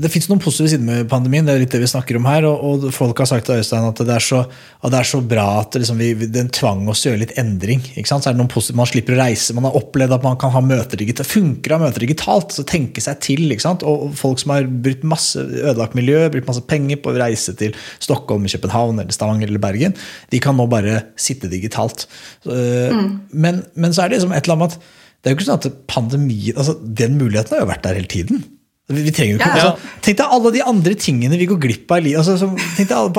det 0.00 0.08
fins 0.10 0.26
noen 0.26 0.40
positive 0.42 0.70
sider 0.72 0.82
med 0.82 1.08
pandemien, 1.10 1.44
det 1.46 1.52
er 1.52 1.60
litt 1.62 1.74
det 1.74 1.82
vi 1.82 1.88
snakker 1.90 2.16
om 2.18 2.26
her. 2.26 2.46
Og, 2.48 2.86
folk 2.94 3.20
har 3.20 3.28
sagt 3.28 3.46
til 3.46 3.60
Øystein 3.60 3.86
at 3.86 4.00
det 4.00 4.14
er 4.16 4.24
så, 4.24 4.40
det 4.82 4.98
er 4.98 5.08
så 5.08 5.20
bra 5.20 5.44
at 5.60 5.76
liksom 5.78 6.00
vi, 6.00 6.12
den 6.32 6.48
tvang 6.54 6.86
oss 6.90 7.04
til 7.04 7.10
å 7.10 7.14
gjøre 7.14 7.22
litt 7.26 7.36
endring. 7.40 7.84
Så 7.84 8.18
er 8.18 8.32
det 8.32 8.40
noen 8.40 8.50
positive, 8.50 8.80
Man 8.80 8.90
slipper 8.90 9.14
å 9.14 9.20
reise, 9.20 9.54
man 9.56 9.68
har 9.68 9.76
opplevd 9.78 10.16
at 10.16 10.26
man 10.26 10.40
kan 10.40 10.54
ha 10.54 10.64
møter 10.64 11.00
digitalt. 11.00 11.30
Funker 11.30 11.74
å 11.74 11.78
ha 11.78 11.86
møter 11.86 12.06
digitalt? 12.06 12.56
så 12.56 12.66
Tenke 12.66 13.04
seg 13.04 13.20
til. 13.24 13.46
Og 13.86 14.16
folk 14.18 14.42
som 14.42 14.54
har 14.54 14.66
brukt 14.66 15.04
masse 15.06 15.38
ødelagt 15.38 15.94
miljø, 15.98 16.24
brukt 16.32 16.50
masse 16.50 16.64
penger 16.70 16.98
på 17.04 17.12
å 17.12 17.18
reise 17.20 17.54
til 17.58 17.76
Stockholm, 18.02 18.48
København, 18.50 18.98
eller 19.02 19.14
Stavanger 19.14 19.50
eller 19.50 19.62
Bergen, 19.62 19.94
de 20.32 20.40
kan 20.42 20.56
nå 20.58 20.66
bare 20.70 21.04
sitte 21.20 21.50
digitalt. 21.52 22.08
Eh, 22.48 22.90
mm. 22.94 23.08
Men, 23.30 23.62
men, 23.76 23.94
så 23.94 24.04
er 24.04 24.10
det 24.10 24.18
liksom 24.18 24.34
et 24.34 24.48
eller 24.48 24.58
annet 24.58 24.76
at 24.76 24.92
det 25.24 25.30
er 25.30 25.34
jo 25.34 25.38
ikke 25.38 25.46
sånn 25.46 25.60
at 25.62 25.76
pandemien, 25.88 26.56
altså 26.60 26.74
Den 26.84 27.14
muligheten 27.16 27.54
har 27.56 27.62
jo 27.62 27.70
vært 27.70 27.86
der 27.86 27.96
hele 27.96 28.10
tiden. 28.12 28.42
Vi 28.92 29.12
trenger 29.16 29.38
ikke, 29.38 29.48
ja. 29.48 29.70
Altså, 29.70 29.92
tenk 30.04 30.18
deg 30.18 30.32
alle 30.36 30.50
de 30.52 30.60
andre 30.68 30.96
tingene 31.00 31.38
vi 31.40 31.46
går 31.48 31.60
glipp 31.62 31.92
av. 31.94 32.04
Altså, 32.20 32.50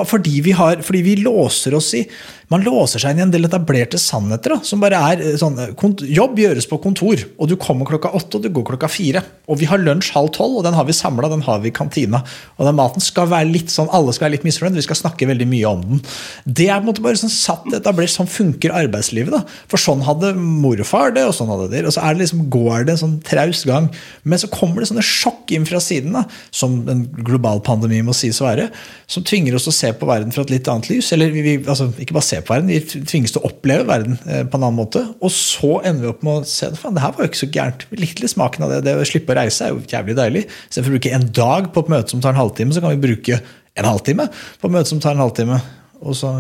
fordi, 0.06 0.36
vi 0.45 0.54
har, 0.54 0.84
fordi 0.86 1.01
vi 1.08 1.15
låser 1.25 1.73
oss 1.73 1.88
i 1.97 2.04
man 2.52 2.64
låser 2.66 3.02
seg 3.02 3.16
inn 3.16 3.24
i 3.24 3.26
en 3.26 3.34
del 3.34 3.48
etablerte 3.48 3.98
sannheter. 4.02 4.54
Da, 4.56 4.66
som 4.66 4.82
bare 4.84 5.00
er 5.12 5.24
eh, 5.24 5.38
sånn, 5.40 5.58
Jobb 6.06 6.38
gjøres 6.40 6.68
på 6.70 6.78
kontor, 6.84 7.22
og 7.42 7.50
du 7.50 7.56
kommer 7.62 7.88
klokka 7.90 8.12
åtte 8.18 8.38
og 8.38 8.46
du 8.46 8.52
går 8.54 8.68
klokka 8.70 8.90
fire. 8.92 9.24
Og 9.50 9.60
vi 9.62 9.70
har 9.70 9.82
lunsj 9.82 10.12
halv 10.16 10.32
tolv, 10.36 10.60
og 10.60 10.66
den 10.68 10.78
har 10.78 10.86
vi 10.88 10.96
samla, 10.96 11.30
den 11.32 11.46
har 11.46 11.62
vi 11.64 11.72
i 11.72 11.76
kantina. 11.76 12.22
Og 12.58 12.68
den 12.68 12.78
maten 12.78 13.04
skal 13.04 13.30
være 13.32 13.50
litt 13.50 13.74
sånn, 13.74 13.90
alle 13.94 14.14
skal 14.16 14.28
være 14.28 14.38
litt 14.38 14.48
misfornøyd, 14.48 14.78
vi 14.78 14.86
skal 14.86 15.00
snakke 15.00 15.30
veldig 15.30 15.48
mye 15.50 15.72
om 15.72 15.86
den. 15.86 16.04
Det 16.46 16.70
er 16.70 16.80
på 16.80 16.86
en 16.86 16.92
måte 16.92 17.06
bare 17.06 17.20
sånn 17.20 17.34
satt 17.34 17.66
etablert, 17.74 18.14
sånn 18.14 18.30
funker 18.30 18.76
arbeidslivet. 18.78 19.34
da, 19.34 19.42
For 19.72 19.82
sånn 19.82 20.06
hadde 20.06 20.36
mor 20.38 20.80
og 20.82 20.90
far 20.90 21.16
det, 21.16 21.26
og 21.26 21.36
sånn 21.38 21.52
hadde 21.54 21.70
dere. 21.74 21.90
Og 21.90 21.98
så 21.98 22.06
er 22.06 22.16
det 22.16 22.26
liksom, 22.26 22.46
går 22.54 22.86
det 22.86 22.96
en 22.96 23.04
sånn 23.04 23.18
traus 23.26 23.66
gang. 23.68 23.90
Men 24.24 24.42
så 24.42 24.52
kommer 24.54 24.82
det 24.82 24.92
sånne 24.92 25.06
sjokk 25.06 25.54
inn 25.56 25.66
fra 25.70 25.82
siden, 25.84 26.14
da, 26.18 26.26
som 26.54 26.78
en 26.92 27.06
global 27.26 27.62
pandemi 27.66 28.04
må 28.06 28.14
sies 28.18 28.42
å 28.42 28.50
være, 28.50 28.70
som 29.10 29.26
tvinger 29.26 29.58
oss 29.58 29.70
å 29.70 29.76
se 29.76 29.92
på 29.98 30.10
verden 30.10 30.34
fra 30.34 30.46
et 30.46 30.54
litt 30.54 30.70
annet 30.72 30.90
lys. 30.92 31.12
eller 31.16 31.34
vi, 31.34 31.58
altså, 31.66 31.90
ikke 32.02 32.16
bare 32.18 32.28
se 32.28 32.35
se 32.36 32.43
på 32.45 32.54
verden, 32.54 32.69
vi 32.69 33.04
tvinges 33.10 33.34
til 33.34 33.41
å 33.41 33.50
oppleve 33.50 33.88
verden 33.89 34.17
eh, 34.28 34.43
på 34.43 34.60
en 34.60 34.65
annen 34.67 34.78
måte. 34.78 35.02
Og 35.24 35.32
så 35.34 35.80
ender 35.82 36.06
vi 36.06 36.12
opp 36.12 36.24
med 36.28 36.41
å 36.41 36.48
se 36.50 36.69
at 36.69 36.78
det 36.78 37.04
her 37.04 37.15
var 37.15 37.26
jo 37.26 37.32
ikke 37.32 37.41
så 37.41 37.52
gærent. 37.56 37.88
Vi 37.89 38.00
likte 38.02 38.26
litt 38.26 38.34
smaken 38.36 38.67
av 38.67 38.74
det. 38.74 38.84
Det 38.86 38.95
å 39.00 39.08
slippe 39.08 39.34
å 39.34 39.39
reise 39.39 39.67
er 39.67 39.74
jo 39.74 39.84
jævlig 39.91 40.17
deilig. 40.19 40.45
Istedenfor 40.67 40.91
å 40.91 40.98
bruke 40.98 41.15
en 41.17 41.28
dag 41.39 41.71
på 41.74 41.86
et 41.86 41.91
møte 41.95 42.15
som 42.15 42.24
tar 42.24 42.36
en 42.36 42.41
halvtime, 42.43 42.76
så 42.76 42.84
kan 42.84 42.95
vi 42.95 43.04
bruke 43.08 43.41
en 43.76 43.89
halvtime 43.89 44.30
på 44.32 44.69
et 44.69 44.76
møte 44.78 44.91
som 44.91 45.02
tar 45.04 45.17
en 45.17 45.24
halvtime. 45.26 45.60
Og 46.06 46.17
så 46.19 46.38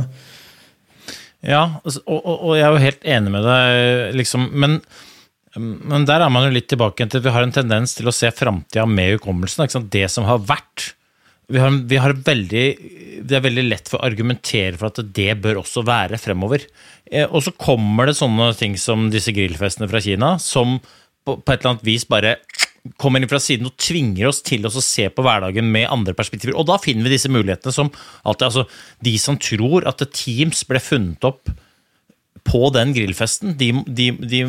ja, 1.45 1.65
og, 1.85 1.97
og, 2.09 2.21
og, 2.33 2.51
jeg 2.57 2.65
er 2.65 2.73
jo 2.73 2.81
helt 2.81 3.03
enig 3.15 3.31
med 3.35 3.43
deg, 3.45 4.15
liksom. 4.17 4.47
Men, 4.57 4.79
men 5.61 6.07
der 6.09 6.25
er 6.25 6.31
man 6.33 6.47
jo 6.47 6.55
litt 6.55 6.67
tilbake 6.71 7.05
til 7.05 7.21
at 7.21 7.27
vi 7.27 7.33
har 7.35 7.45
en 7.45 7.53
tendens 7.53 7.93
til 7.97 8.09
å 8.09 8.15
se 8.15 8.31
framtida 8.33 8.87
med 8.89 9.13
hukommelsen. 9.13 9.69
Det 9.93 10.07
som 10.11 10.25
har 10.25 10.41
vært 10.41 10.95
vi 11.47 11.61
har, 11.61 11.71
vi 11.85 11.97
har 12.01 12.15
veldig, 12.25 12.65
det 13.27 13.37
er 13.37 13.43
veldig 13.45 13.65
lett 13.67 13.89
for 13.91 13.99
å 13.99 14.07
argumentere 14.07 14.77
for 14.79 14.89
at 14.89 15.01
det 15.15 15.35
bør 15.43 15.61
også 15.61 15.83
være 15.85 16.19
fremover. 16.21 16.65
Eh, 17.05 17.27
og 17.27 17.43
så 17.45 17.53
kommer 17.53 18.09
det 18.09 18.17
sånne 18.17 18.51
ting 18.57 18.77
som 18.81 19.09
disse 19.13 19.33
grillfestene 19.35 19.89
fra 19.91 20.01
Kina, 20.01 20.35
som 20.41 20.79
på, 20.79 21.37
på 21.37 21.53
et 21.53 21.59
eller 21.59 21.75
annet 21.75 21.85
vis 21.85 22.07
bare 22.09 22.37
kommer 23.01 23.21
inn 23.21 23.29
fra 23.29 23.41
siden 23.41 23.69
og 23.69 23.77
tvinger 23.81 24.29
oss 24.29 24.43
til 24.45 24.65
å 24.65 24.71
se 24.73 25.07
på 25.09 25.25
hverdagen 25.25 25.69
med 25.73 25.89
andre 25.89 26.13
perspektiver. 26.17 26.57
Og 26.57 26.67
da 26.69 26.77
finner 26.81 27.07
vi 27.07 27.15
disse 27.15 27.31
mulighetene 27.33 27.73
som 27.73 27.89
alltid 28.23 28.49
altså, 28.49 28.65
De 29.05 29.15
som 29.21 29.39
tror 29.41 29.87
at 29.89 30.03
Teams 30.13 30.61
ble 30.69 30.81
funnet 30.81 31.25
opp 31.25 31.49
på 32.45 32.67
den 32.69 32.91
grillfesten, 32.93 33.55
de, 33.57 33.71
de, 33.89 34.11
de, 34.21 34.43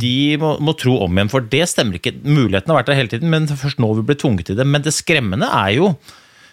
de 0.00 0.14
må, 0.40 0.54
må, 0.64 0.72
tro 0.80 0.94
om 1.04 1.18
igjen, 1.18 1.28
for 1.28 1.44
det 1.52 1.66
stemmer 1.68 1.98
ikke. 1.98 2.14
Muligheten 2.24 2.72
har 2.72 2.78
vært 2.78 2.88
der 2.88 2.96
hele 2.96 3.12
tiden, 3.12 3.28
men 3.32 3.44
først 3.50 3.82
nå 3.82 3.90
vi 3.98 4.06
ble 4.08 4.16
tvunget 4.16 4.48
til 4.48 4.56
det. 4.56 4.64
Men 4.64 4.84
det 4.86 4.94
skremmende 4.96 5.50
er 5.52 5.74
jo 5.76 5.90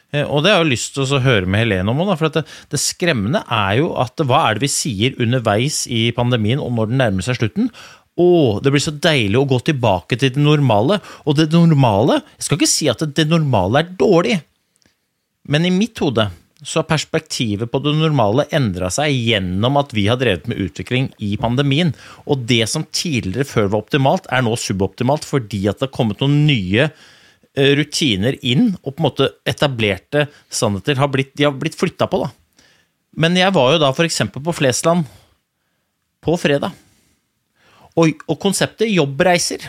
og 0.10 0.41
det 0.41 0.54
har 0.56 0.63
jeg 0.63 0.72
lyst 0.72 0.95
til 0.95 1.06
å 1.06 1.22
høre 1.22 1.45
med 1.45 1.62
Helene 1.62 1.93
om. 1.93 2.00
For 2.17 2.34
det, 2.34 2.41
det, 2.72 2.82
skremmende 2.82 3.43
er 3.45 3.76
jo 3.78 3.91
at 4.02 4.17
hva 4.26 4.48
er 4.48 4.58
det 4.58 4.65
vi 4.65 4.72
sier 4.74 5.19
underveis 5.22 5.84
i 5.86 6.08
pandemien 6.17 6.62
og 6.63 6.74
når 6.74 6.89
den 6.89 7.02
nærmer 7.04 7.28
seg 7.28 7.38
slutten? 7.38 7.69
å, 8.19 8.60
det 8.63 8.74
blir 8.74 8.84
så 8.84 8.93
deilig 8.93 9.39
å 9.39 9.48
gå 9.48 9.62
tilbake 9.69 10.17
til 10.19 10.34
det 10.36 10.43
normale. 10.43 11.00
Og 11.26 11.38
det 11.39 11.50
normale 11.54 12.22
Jeg 12.36 12.48
skal 12.48 12.60
ikke 12.60 12.72
si 12.74 12.91
at 12.91 13.04
det 13.15 13.28
normale 13.30 13.84
er 13.84 13.95
dårlig, 14.00 14.39
men 15.50 15.65
i 15.65 15.74
mitt 15.74 15.98
hode 16.04 16.28
så 16.60 16.82
har 16.82 16.89
perspektivet 16.89 17.72
på 17.72 17.80
det 17.80 17.93
normale 17.95 18.43
endra 18.56 18.89
seg 18.91 19.13
gjennom 19.15 19.78
at 19.80 19.93
vi 19.95 20.10
har 20.10 20.19
drevet 20.19 20.50
med 20.52 20.60
utvikling 20.60 21.08
i 21.24 21.38
pandemien. 21.39 21.93
Og 22.28 22.43
det 22.50 22.65
som 22.67 22.84
tidligere 22.84 23.48
før 23.48 23.69
var 23.72 23.86
optimalt, 23.86 24.28
er 24.28 24.43
nå 24.43 24.58
suboptimalt 24.60 25.24
fordi 25.28 25.63
at 25.72 25.80
det 25.80 25.88
har 25.88 25.95
kommet 25.95 26.19
noen 26.19 26.41
nye 26.50 26.89
eh, 26.89 27.08
rutiner 27.57 28.35
inn, 28.45 28.75
og 28.83 28.93
på 28.95 29.01
en 29.01 29.07
måte 29.09 29.29
etablerte 29.49 30.27
sannheter 30.53 30.99
har 31.01 31.09
blitt, 31.12 31.31
de 31.35 31.47
har 31.47 31.55
blitt 31.57 31.75
flytta 31.79 32.05
på. 32.07 32.19
da. 32.21 32.29
Men 33.19 33.35
jeg 33.35 33.51
var 33.55 33.73
jo 33.73 33.79
da 33.81 33.89
f.eks. 33.91 34.21
på 34.35 34.53
Flesland 34.53 35.05
på 36.23 36.35
fredag. 36.39 36.71
Og, 37.99 38.21
og 38.29 38.38
konseptet 38.39 38.91
jobbreiser 38.93 39.63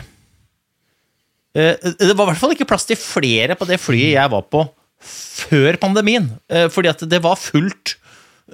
eh, 1.57 1.75
Det 1.81 2.13
var 2.15 2.27
i 2.27 2.29
hvert 2.31 2.39
fall 2.39 2.53
ikke 2.55 2.67
plass 2.69 2.85
til 2.87 2.99
flere 2.99 3.57
på 3.59 3.65
det 3.67 3.79
flyet 3.81 4.13
jeg 4.13 4.31
var 4.31 4.45
på 4.51 4.61
før 5.01 5.75
pandemien. 5.81 6.29
eh, 6.51 6.67
Fordi 6.71 6.91
at 6.93 7.01
det 7.09 7.19
var 7.25 7.39
fullt 7.41 7.95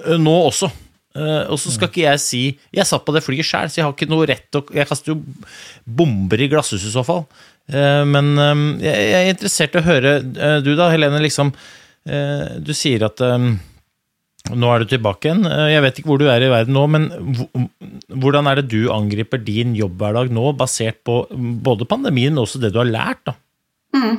eh, 0.06 0.16
nå 0.18 0.34
også. 0.48 0.70
Eh, 1.18 1.44
Og 1.52 1.60
så 1.60 1.70
skal 1.74 1.90
ikke 1.92 2.06
jeg 2.06 2.22
si 2.24 2.42
Jeg 2.74 2.88
satt 2.88 3.04
på 3.06 3.12
det 3.14 3.22
flyet 3.26 3.46
sjøl, 3.46 3.68
så 3.70 3.80
jeg 3.82 3.86
har 3.86 3.94
ikke 3.94 4.08
noe 4.10 4.26
rett 4.28 4.48
til 4.50 4.64
å 4.64 4.74
Jeg 4.80 4.88
kaster 4.88 5.12
jo 5.12 5.20
bomber 5.84 6.40
i 6.40 6.48
glasshuset 6.50 6.88
i 6.90 6.94
så 6.96 7.04
fall. 7.06 7.26
Eh, 7.68 8.04
Men 8.08 8.32
eh, 8.40 8.60
jeg 8.88 9.16
er 9.18 9.32
interessert 9.32 9.74
i 9.76 9.80
å 9.82 9.86
høre 9.88 10.12
eh, 10.22 10.58
du, 10.64 10.74
da, 10.78 10.88
Helene. 10.92 11.20
liksom 11.24 11.52
eh, 12.08 12.58
Du 12.64 12.72
sier 12.76 13.04
at 13.08 13.20
eh, 13.24 13.50
nå 14.48 14.70
er 14.72 14.80
du 14.80 14.88
tilbake 14.88 15.28
igjen. 15.28 15.42
Jeg 15.44 15.82
vet 15.84 15.98
ikke 16.00 16.08
hvor 16.08 16.20
du 16.22 16.28
er 16.32 16.40
i 16.40 16.48
verden 16.48 16.72
nå, 16.72 16.86
men 16.88 17.08
hvordan 18.16 18.46
er 18.48 18.60
det 18.62 18.70
du 18.72 18.86
angriper 18.94 19.42
din 19.44 19.74
jobbhverdag 19.76 20.30
nå, 20.32 20.54
basert 20.56 21.02
på 21.04 21.18
både 21.66 21.84
pandemien 21.90 22.38
og 22.38 22.46
også 22.46 22.62
det 22.62 22.70
du 22.72 22.78
har 22.80 22.88
lært? 22.88 23.20
da? 23.28 23.34
Mm. 23.92 24.14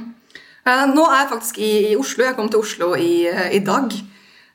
Nå 0.92 1.08
er 1.08 1.16
jeg 1.24 1.32
faktisk 1.32 1.58
i, 1.66 1.72
i 1.94 1.98
Oslo. 1.98 2.28
Jeg 2.28 2.38
kom 2.38 2.52
til 2.52 2.62
Oslo 2.62 2.92
i, 3.00 3.26
i 3.26 3.64
dag. 3.66 3.96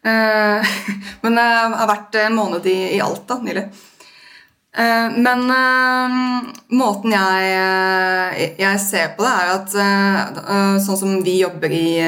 Men 1.24 1.40
jeg 1.42 1.74
har 1.80 1.90
vært 1.90 2.20
en 2.22 2.38
måned 2.38 2.70
i, 2.70 2.76
i 2.94 3.02
Alta 3.02 3.40
nylig. 3.42 3.66
Eh, 4.74 5.08
Men 5.22 5.50
eh, 5.54 6.14
måten 6.74 7.12
jeg, 7.14 8.54
jeg 8.58 8.80
ser 8.82 9.12
på 9.14 9.22
det, 9.22 9.34
er 9.34 9.52
at 9.54 9.76
eh, 9.78 10.78
sånn 10.82 10.98
som 10.98 11.12
vi 11.22 11.36
jobber 11.44 11.70
i, 11.70 12.00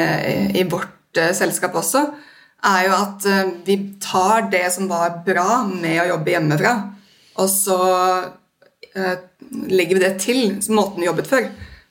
i 0.50 0.64
vårt 0.66 1.20
eh, 1.20 1.30
selskap 1.36 1.76
også, 1.78 2.02
er 2.66 2.88
jo 2.88 2.96
at 2.96 3.28
eh, 3.30 3.52
vi 3.68 3.76
tar 4.02 4.48
det 4.50 4.64
som 4.74 4.88
var 4.90 5.20
bra 5.26 5.62
med 5.68 6.00
å 6.02 6.08
jobbe 6.16 6.34
hjemmefra, 6.34 6.74
og 7.38 7.48
så 7.52 7.78
eh, 8.96 9.14
legger 9.70 10.00
vi 10.00 10.02
det 10.02 10.12
til 10.24 10.42
måten 10.74 11.04
vi 11.04 11.06
jobbet 11.06 11.30
før. 11.30 11.46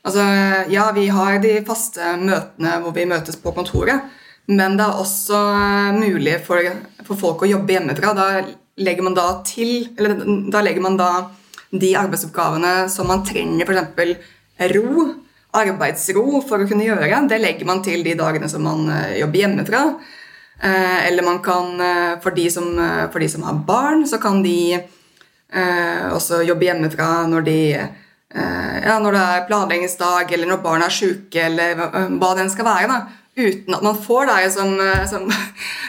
Altså, 0.05 0.21
ja, 0.69 0.89
vi 0.93 1.07
har 1.09 1.39
de 1.41 1.55
faste 1.65 2.11
møtene 2.19 2.75
hvor 2.83 2.93
vi 2.93 3.07
møtes 3.09 3.39
på 3.41 3.55
kontoret, 3.55 4.11
men 4.51 4.75
det 4.77 4.85
er 4.85 4.99
også 5.01 5.39
eh, 5.55 6.03
mulig 6.03 6.35
for, 6.43 6.67
for 7.07 7.23
folk 7.23 7.47
å 7.47 7.51
jobbe 7.55 7.77
hjemmefra. 7.79 8.11
Da 8.17 8.27
legger 8.77 9.03
man 9.03 9.15
da 9.15 9.27
til 9.47 9.89
Eller 9.97 10.17
da 10.51 10.61
legger 10.63 10.83
man 10.83 10.97
da 10.99 11.11
de 11.75 11.91
arbeidsoppgavene 11.99 12.87
som 12.91 13.09
man 13.09 13.23
trenger, 13.27 13.67
f.eks. 13.67 14.19
ro, 14.75 15.05
arbeidsro, 15.59 16.41
for 16.45 16.61
å 16.61 16.67
kunne 16.69 16.85
gjøre, 16.85 17.23
det 17.27 17.39
legger 17.41 17.67
man 17.67 17.81
til 17.83 18.05
de 18.05 18.13
dagene 18.15 18.47
som 18.47 18.63
man 18.63 18.85
eh, 18.93 19.17
jobber 19.19 19.41
hjemmefra. 19.41 19.81
Eh, 20.55 20.99
eller 21.09 21.25
man 21.25 21.41
kan, 21.43 21.73
eh, 21.83 22.13
for 22.23 22.37
de, 22.37 22.45
som, 22.53 22.69
for 23.11 23.19
de 23.19 23.27
som 23.33 23.43
har 23.43 23.59
barn, 23.67 24.05
så 24.07 24.21
kan 24.23 24.39
de 24.45 24.85
også 26.15 26.41
jobbe 26.43 26.65
hjemmefra 26.65 27.09
når 27.31 27.43
de 27.45 27.59
ja, 27.75 28.95
når 28.99 29.13
det 29.15 29.19
er 29.21 29.43
planleggingsdag, 29.47 30.31
eller 30.35 30.49
når 30.49 30.63
barna 30.63 30.89
er 30.89 30.95
sjuke, 30.95 31.45
eller 31.45 31.77
hva, 31.77 32.31
det 32.35 32.49
skal 32.51 32.67
være. 32.67 32.89
da, 32.89 32.97
Uten 33.35 33.75
at 33.75 33.83
man 33.83 33.97
får 33.99 34.29
det 34.29 34.51
som, 34.53 34.69
som, 35.09 35.25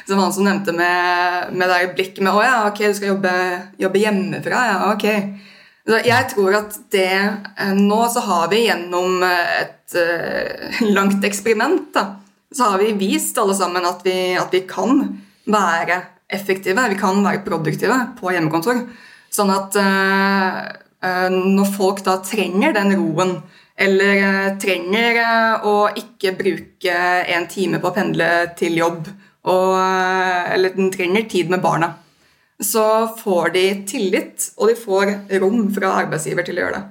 som 0.06 0.18
han 0.18 0.32
som 0.34 0.46
nevnte 0.48 0.72
med, 0.74 1.52
med 1.54 1.70
det 1.70 1.92
blikket 1.94 2.24
med 2.26 2.34
'Å 2.34 2.42
ja, 2.42 2.56
ok, 2.66 2.80
du 2.82 2.94
skal 2.98 3.12
jobbe, 3.14 3.34
jobbe 3.78 4.02
hjemmefra'. 4.02 4.64
ja, 4.72 4.78
ok. 4.92 5.06
Jeg 5.86 6.26
tror 6.32 6.56
at 6.58 6.74
det 6.90 7.12
eh, 7.14 7.74
Nå 7.78 8.00
så 8.10 8.24
har 8.26 8.48
vi 8.50 8.64
gjennom 8.66 9.22
et 9.22 9.94
eh, 9.94 10.80
langt 10.96 11.22
eksperiment 11.24 11.92
da, 11.94 12.16
så 12.50 12.72
har 12.72 12.82
vi 12.82 12.96
vist 12.98 13.38
alle 13.38 13.54
sammen 13.54 13.86
at 13.86 14.02
vi, 14.06 14.34
at 14.34 14.50
vi 14.50 14.64
kan 14.66 15.04
være 15.46 16.00
effektive, 16.26 16.88
vi 16.90 16.98
kan 16.98 17.22
være 17.22 17.44
produktive 17.46 18.00
på 18.18 18.32
hjemmekontor. 18.34 18.82
Sånn 19.30 19.52
at 19.54 19.78
eh, 19.78 20.58
når 21.30 21.70
folk 21.76 22.02
da 22.06 22.16
trenger 22.24 22.74
den 22.74 22.96
roen, 22.98 23.36
eller 23.76 24.16
eh, 24.16 24.56
trenger 24.60 25.20
eh, 25.20 25.68
å 25.68 25.76
ikke 25.92 26.34
bruke 26.38 26.96
en 27.36 27.46
time 27.50 27.80
på 27.82 27.90
å 27.90 27.96
pendle 27.96 28.30
til 28.58 28.78
jobb, 28.80 29.08
og, 29.46 29.72
eh, 29.76 30.52
eller 30.56 30.76
den 30.76 30.90
trenger 30.94 31.28
tid 31.30 31.52
med 31.52 31.62
barna, 31.64 31.92
så 32.62 33.06
får 33.18 33.52
de 33.56 33.66
tillit, 33.88 34.50
og 34.56 34.72
de 34.72 34.78
får 34.80 35.12
rom 35.42 35.66
fra 35.76 35.92
arbeidsgiver 36.04 36.46
til 36.46 36.56
å 36.56 36.64
gjøre 36.64 36.78
det. 36.78 36.84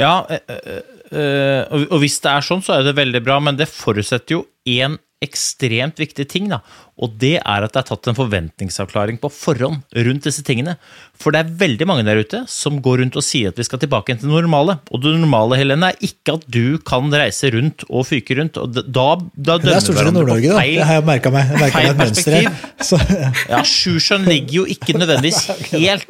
Ja, 0.00 0.14
og 0.24 1.98
hvis 2.00 2.16
det 2.24 2.30
er 2.32 2.42
sånn, 2.42 2.62
så 2.64 2.78
er 2.78 2.86
det 2.86 2.94
veldig 2.96 3.20
bra, 3.22 3.36
men 3.44 3.58
det 3.58 3.68
forutsetter 3.70 4.38
jo 4.38 4.46
én 4.66 4.96
ekstremt 5.22 6.00
viktig 6.02 6.26
ting, 6.30 6.48
da, 6.52 6.58
og 7.02 7.14
det 7.18 7.38
er 7.40 7.64
at 7.64 7.72
det 7.72 7.80
er 7.80 7.86
tatt 7.88 8.08
en 8.10 8.16
forventningsavklaring 8.18 9.16
på 9.22 9.30
forhånd 9.32 9.80
rundt 10.06 10.26
disse 10.26 10.42
tingene. 10.46 10.74
For 11.18 11.32
det 11.34 11.40
er 11.40 11.52
veldig 11.62 11.86
mange 11.88 12.04
der 12.06 12.20
ute 12.20 12.42
som 12.50 12.76
går 12.84 13.00
rundt 13.00 13.16
og 13.18 13.24
sier 13.24 13.50
at 13.50 13.58
vi 13.58 13.64
skal 13.66 13.80
tilbake 13.82 14.14
til 14.18 14.28
det 14.28 14.42
normale. 14.44 14.76
Og 14.92 15.00
det 15.02 15.14
normale, 15.22 15.56
Helene, 15.58 15.88
er 15.94 16.04
ikke 16.04 16.34
at 16.36 16.44
du 16.52 16.76
kan 16.86 17.08
reise 17.14 17.50
rundt 17.54 17.84
og 17.88 18.04
fyke 18.10 18.36
rundt. 18.38 18.58
og 18.60 18.74
da, 18.76 18.84
da 18.92 19.06
Det 19.16 19.46
dømmer 19.64 19.72
er 19.78 19.84
sett 19.86 19.96
hverandre 19.98 20.24
på 20.28 20.36
da. 20.42 20.58
feil- 20.60 20.76
Det 20.78 20.86
har 20.90 20.98
jeg 21.00 21.06
merka 21.08 21.32
meg. 21.34 21.48
Jeg 21.48 21.96
merket 21.96 22.22
feil 22.22 22.38
her. 22.42 22.60
Så, 22.92 23.00
Ja, 23.48 23.62
Sjusjøen 23.66 24.28
ligger 24.28 24.54
jo 24.60 24.64
ikke 24.76 24.98
nødvendigvis 24.98 25.42
helt 25.72 26.06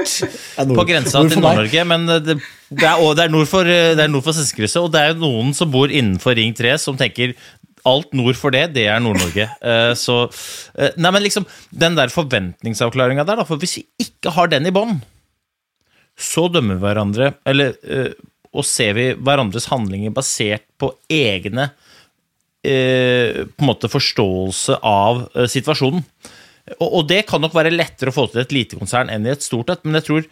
på 0.77 0.89
grensa 0.89 1.23
til. 1.29 1.39
Nord-Norge, 1.41 1.87
men 1.95 2.07
det, 2.11 2.21
det, 2.29 2.85
er, 2.85 3.01
det 3.17 3.27
er 3.29 3.33
nord 3.33 3.49
for, 3.51 3.65
det 3.69 4.01
er 4.03 4.11
nord 4.13 4.27
for 4.27 4.37
Sessekrysset, 4.37 4.83
og 4.83 4.93
det 4.93 5.01
er 5.07 5.15
jo 5.15 5.23
noen 5.25 5.55
som 5.57 5.71
bor 5.73 5.93
innenfor 5.93 6.37
Ring 6.37 6.57
3 6.59 6.75
som 6.81 6.99
tenker 7.01 7.37
alt 7.89 8.13
nord 8.17 8.39
for 8.39 8.55
det, 8.55 8.69
det 8.77 8.87
er 8.91 9.01
Nord-Norge. 9.03 9.49
Eh, 9.73 9.93
Så 9.99 10.17
eh, 10.79 10.93
Nei, 10.97 11.13
men 11.15 11.25
liksom, 11.25 11.47
den 11.71 11.97
der 11.99 12.13
forventningsavklaringa 12.13 13.25
der, 13.29 13.43
da, 13.43 13.47
for 13.49 13.61
hvis 13.63 13.79
vi 13.81 13.87
ikke 14.07 14.35
har 14.37 14.51
den 14.53 14.69
i 14.69 14.75
bånn, 14.75 15.01
så 16.19 16.47
dømmer 16.53 16.77
vi 16.77 16.85
hverandre, 16.85 17.33
eller 17.49 17.75
eh, 17.83 18.13
og 18.53 18.67
ser 18.69 18.93
vi 18.99 19.07
hverandres 19.17 19.71
handlinger 19.73 20.13
basert 20.13 20.67
på 20.81 20.93
egne 21.11 21.71
på 22.63 22.71
en 22.71 23.67
måte 23.67 23.89
forståelse 23.91 24.77
av 24.87 25.25
situasjonen. 25.51 26.05
Og, 26.77 26.85
og 26.87 27.07
det 27.11 27.25
kan 27.27 27.43
nok 27.43 27.57
være 27.57 27.73
lettere 27.75 28.13
å 28.13 28.15
få 28.15 28.29
til 28.31 28.45
et 28.45 28.53
lite 28.55 28.79
konsern 28.79 29.11
enn 29.11 29.27
i 29.27 29.33
et 29.33 29.43
stort 29.43 29.73
et, 29.73 29.83
men 29.83 29.99
jeg 29.99 30.07
tror 30.07 30.29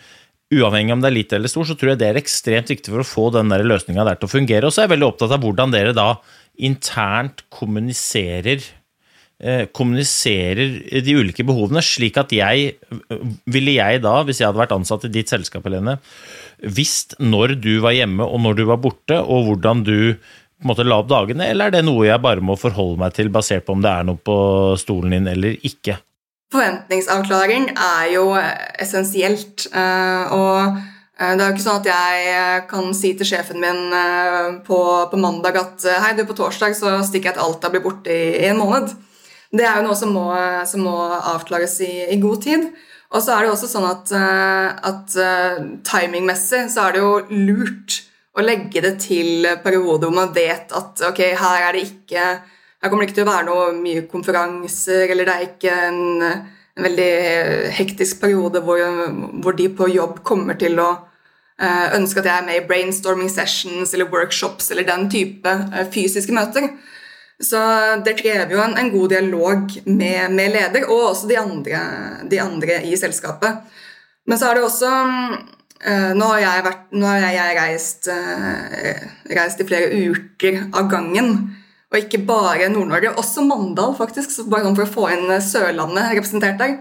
uavhengig 0.51 0.95
om 0.95 1.03
det 1.03 1.11
er 1.11 1.17
lite 1.17 1.39
eller 1.39 1.51
stort, 1.53 1.71
så 1.71 1.77
tror 1.79 1.93
jeg 1.93 2.01
det 2.01 2.11
er 2.11 2.19
ekstremt 2.21 2.73
viktig 2.73 2.91
for 2.91 3.05
å 3.05 3.07
få 3.07 3.29
den 3.37 3.55
løsninga 3.55 4.07
der 4.07 4.19
til 4.19 4.27
å 4.29 4.35
fungere. 4.35 4.67
Og 4.67 4.75
så 4.75 4.83
er 4.83 4.89
jeg 4.89 4.97
veldig 4.97 5.09
opptatt 5.13 5.35
av 5.37 5.45
hvordan 5.45 5.75
dere 5.75 5.95
da 5.97 6.11
internt 6.61 7.45
kommuniserer 7.55 8.65
eh, 9.41 9.65
kommuniserer 9.73 11.01
de 11.07 11.17
ulike 11.17 11.47
behovene, 11.47 11.83
slik 11.85 12.19
at 12.21 12.35
jeg 12.35 12.75
Ville 13.51 13.77
jeg 13.79 14.03
da, 14.05 14.19
hvis 14.27 14.43
jeg 14.43 14.51
hadde 14.51 14.61
vært 14.61 14.77
ansatt 14.77 15.07
i 15.09 15.13
ditt 15.15 15.31
selskap, 15.33 15.65
Helene, 15.67 15.99
visst 16.61 17.17
når 17.23 17.57
du 17.63 17.73
var 17.85 17.97
hjemme 17.97 18.27
og 18.27 18.43
når 18.45 18.61
du 18.61 18.67
var 18.69 18.83
borte, 18.83 19.19
og 19.21 19.49
hvordan 19.49 19.85
du 19.87 19.97
på 20.61 20.67
en 20.67 20.75
måte 20.75 20.85
la 20.85 20.99
opp 21.01 21.09
dagene, 21.09 21.47
eller 21.49 21.71
er 21.71 21.79
det 21.79 21.87
noe 21.87 22.05
jeg 22.05 22.21
bare 22.21 22.45
må 22.45 22.53
forholde 22.61 23.01
meg 23.01 23.15
til, 23.17 23.31
basert 23.33 23.65
på 23.65 23.73
om 23.73 23.85
det 23.85 23.95
er 23.95 24.05
noe 24.05 24.21
på 24.21 24.37
stolen 24.81 25.15
din 25.17 25.31
eller 25.31 25.57
ikke? 25.65 25.97
Forventningsavklaring 26.51 27.69
er 27.77 28.07
jo 28.15 28.25
essensielt. 28.35 29.69
eh, 29.73 30.33
Og 30.35 30.77
eh, 31.21 31.37
det 31.37 31.45
er 31.45 31.47
jo 31.47 31.55
ikke 31.55 31.67
sånn 31.67 31.83
at 31.83 31.91
jeg 31.91 32.65
kan 32.71 32.91
si 32.97 33.13
til 33.15 33.29
sjefen 33.29 33.63
min 33.63 33.95
eh, 33.95 34.59
på, 34.67 34.81
på 35.13 35.21
mandag 35.21 35.61
at 35.63 35.87
eh, 35.87 36.01
hei, 36.03 36.15
du, 36.19 36.25
på 36.27 36.35
torsdag 36.35 36.75
så 36.75 36.97
stikker 37.07 37.31
jeg 37.31 37.39
til 37.39 37.47
Alta 37.47 37.71
og 37.71 37.77
blir 37.77 37.87
borte 37.87 38.11
i, 38.11 38.43
i 38.43 38.51
en 38.51 38.59
måned. 38.59 38.91
Det 39.51 39.67
er 39.67 39.81
jo 39.81 39.89
noe 39.89 39.99
som 39.99 40.13
må, 40.15 40.29
som 40.67 40.85
må 40.87 40.97
avklares 41.35 41.81
i, 41.87 41.93
i 42.15 42.21
god 42.23 42.43
tid. 42.47 42.69
Og 43.11 43.23
så 43.23 43.35
er 43.35 43.47
det 43.47 43.51
også 43.51 43.67
sånn 43.71 43.89
at, 43.89 44.11
eh, 44.15 44.69
at 44.91 45.17
eh, 45.19 45.65
timingmessig 45.87 46.69
så 46.71 46.87
er 46.87 46.95
det 46.95 47.03
jo 47.03 47.17
lurt 47.31 48.03
å 48.39 48.45
legge 48.45 48.83
det 48.85 48.93
til 49.03 49.47
perioder 49.65 50.07
hvor 50.07 50.15
man 50.15 50.35
vet 50.35 50.71
at 50.71 51.03
ok, 51.09 51.19
her 51.39 51.65
er 51.67 51.75
det 51.75 51.89
ikke 51.89 52.27
her 52.81 52.89
kommer 52.89 53.05
det 53.05 53.11
ikke 53.11 53.19
til 53.19 53.27
å 53.27 53.33
være 53.35 53.47
noe 53.49 53.73
mye 53.77 54.07
konferanser, 54.09 55.11
eller 55.13 55.29
det 55.29 55.35
er 55.35 55.47
ikke 55.51 55.73
en, 55.91 56.23
en 56.25 56.87
veldig 56.87 57.13
hektisk 57.77 58.23
periode 58.23 58.63
hvor, 58.65 58.81
hvor 59.45 59.57
de 59.59 59.69
på 59.77 59.91
jobb 59.93 60.23
kommer 60.25 60.57
til 60.61 60.81
å 60.81 60.89
eh, 61.61 61.91
ønske 61.99 62.23
at 62.23 62.31
jeg 62.31 62.37
er 62.39 62.47
med 62.47 62.57
i 62.57 62.65
brainstorming 62.71 63.29
sessions 63.33 63.93
eller 63.93 64.09
workshops 64.13 64.73
eller 64.73 64.89
den 64.89 65.11
type 65.13 65.53
eh, 65.53 65.93
fysiske 65.93 66.33
møter. 66.33 66.71
Så 67.41 67.61
det 68.05 68.19
krever 68.21 68.57
jo 68.57 68.65
en, 68.65 68.79
en 68.81 68.91
god 68.93 69.13
dialog 69.13 69.77
med, 69.85 70.33
med 70.33 70.57
leder 70.57 70.89
og 70.89 71.11
også 71.13 71.29
de 71.29 71.41
andre, 71.41 71.85
de 72.33 72.41
andre 72.41 72.81
i 72.89 72.97
selskapet. 73.01 73.61
Men 74.29 74.41
så 74.41 74.49
er 74.49 74.57
det 74.57 74.65
også 74.65 74.91
eh, 75.85 76.11
nå 76.17 76.33
har 76.33 76.45
jeg, 76.47 76.69
vært, 76.71 76.85
nå 76.97 77.13
har 77.13 77.29
jeg 77.29 77.61
reist, 77.61 78.13
reist 79.37 79.61
i 79.61 79.69
flere 79.69 80.05
uker 80.09 80.63
av 80.73 80.89
gangen. 80.89 81.43
Og 81.91 81.99
ikke 81.99 82.23
bare 82.23 82.71
Nord-Norge, 82.71 83.17
også 83.19 83.43
Mandal, 83.47 83.97
faktisk, 83.99 84.37
bare 84.51 84.67
sånn 84.67 84.79
for 84.79 84.87
å 84.87 84.95
få 84.95 85.09
inn 85.17 85.33
Sørlandet 85.43 86.15
representert 86.15 86.61
der. 86.61 86.79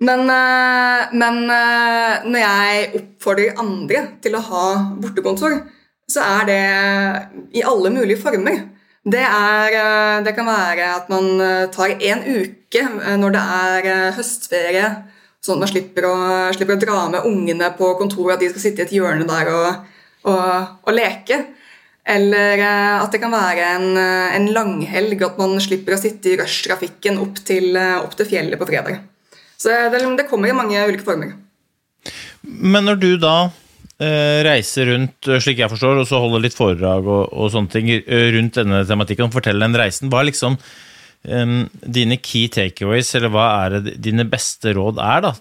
Men, 0.00 0.24
eh, 0.32 1.10
men 1.12 1.42
eh, 1.52 2.24
når 2.24 2.40
jeg 2.40 2.84
oppfordrer 2.96 3.58
andre 3.60 4.04
til 4.24 4.36
å 4.36 4.44
ha 4.46 4.64
bortekontor, 5.02 5.58
så 6.10 6.24
er 6.24 6.48
det 6.48 6.62
i 7.60 7.62
alle 7.62 7.92
mulige 7.92 8.22
former. 8.22 8.62
Det, 9.04 9.20
er, 9.20 9.76
eh, 9.76 10.16
det 10.24 10.32
kan 10.38 10.48
være 10.48 10.88
at 10.94 11.12
man 11.12 11.28
tar 11.74 11.92
en 11.92 12.24
uke 12.24 12.86
når 13.20 13.36
det 13.36 13.44
er 13.60 14.16
høstferie, 14.16 14.88
sånn 15.44 15.58
at 15.58 15.66
man 15.66 15.72
slipper 15.74 16.08
å, 16.08 16.16
slipper 16.56 16.78
å 16.78 16.82
dra 16.86 17.04
med 17.12 17.28
ungene 17.28 17.70
på 17.76 17.92
kontoret, 18.00 18.38
at 18.38 18.44
de 18.44 18.50
skal 18.54 18.64
sitte 18.64 18.86
i 18.86 18.88
et 18.88 18.96
hjørne 18.96 19.28
der 19.28 19.52
og, 19.52 19.88
og, 20.32 20.76
og 20.88 20.96
leke. 20.96 21.42
Eller 22.10 22.58
at 22.64 23.12
det 23.14 23.20
kan 23.22 23.30
være 23.30 23.66
en, 23.76 23.92
en 23.94 24.48
langhelg, 24.50 25.20
at 25.22 25.38
man 25.38 25.54
slipper 25.62 25.94
å 25.94 26.00
sitte 26.00 26.32
i 26.32 26.38
rushtrafikken 26.40 27.20
opp, 27.22 27.38
opp 27.38 28.16
til 28.18 28.28
fjellet 28.32 28.58
på 28.58 28.66
fredag. 28.66 29.04
Så 29.60 29.70
det, 29.92 30.00
det 30.18 30.26
kommer 30.30 30.50
i 30.50 30.56
mange 30.56 30.80
ulike 30.88 31.06
former. 31.06 31.36
Men 32.42 32.86
når 32.88 33.00
du 33.00 33.10
da 33.20 33.34
eh, 34.00 34.40
reiser 34.46 34.88
rundt, 34.94 35.28
eh, 35.28 35.40
slik 35.42 35.60
jeg 35.60 35.72
forstår, 35.72 36.00
og 36.00 36.08
så 36.08 36.20
holder 36.22 36.46
litt 36.46 36.56
foredrag 36.56 37.08
og, 37.08 37.26
og 37.28 37.50
sånne 37.52 37.72
ting 37.72 37.90
eh, 37.92 38.28
rundt 38.36 38.56
denne 38.56 38.82
tematikken, 38.88 39.28
og 39.28 39.36
forteller 39.36 39.66
den 39.66 39.80
reisen, 39.80 40.08
hva 40.12 40.22
er 40.22 40.30
liksom 40.30 40.56
um, 41.28 41.58
dine 41.84 42.16
key 42.22 42.48
takeaways, 42.52 43.12
eller 43.18 43.34
hva 43.34 43.48
er 43.66 43.76
det 43.76 43.98
dine 44.08 44.24
beste 44.30 44.72
råd 44.76 45.02
er 45.04 45.26
da, 45.28 45.34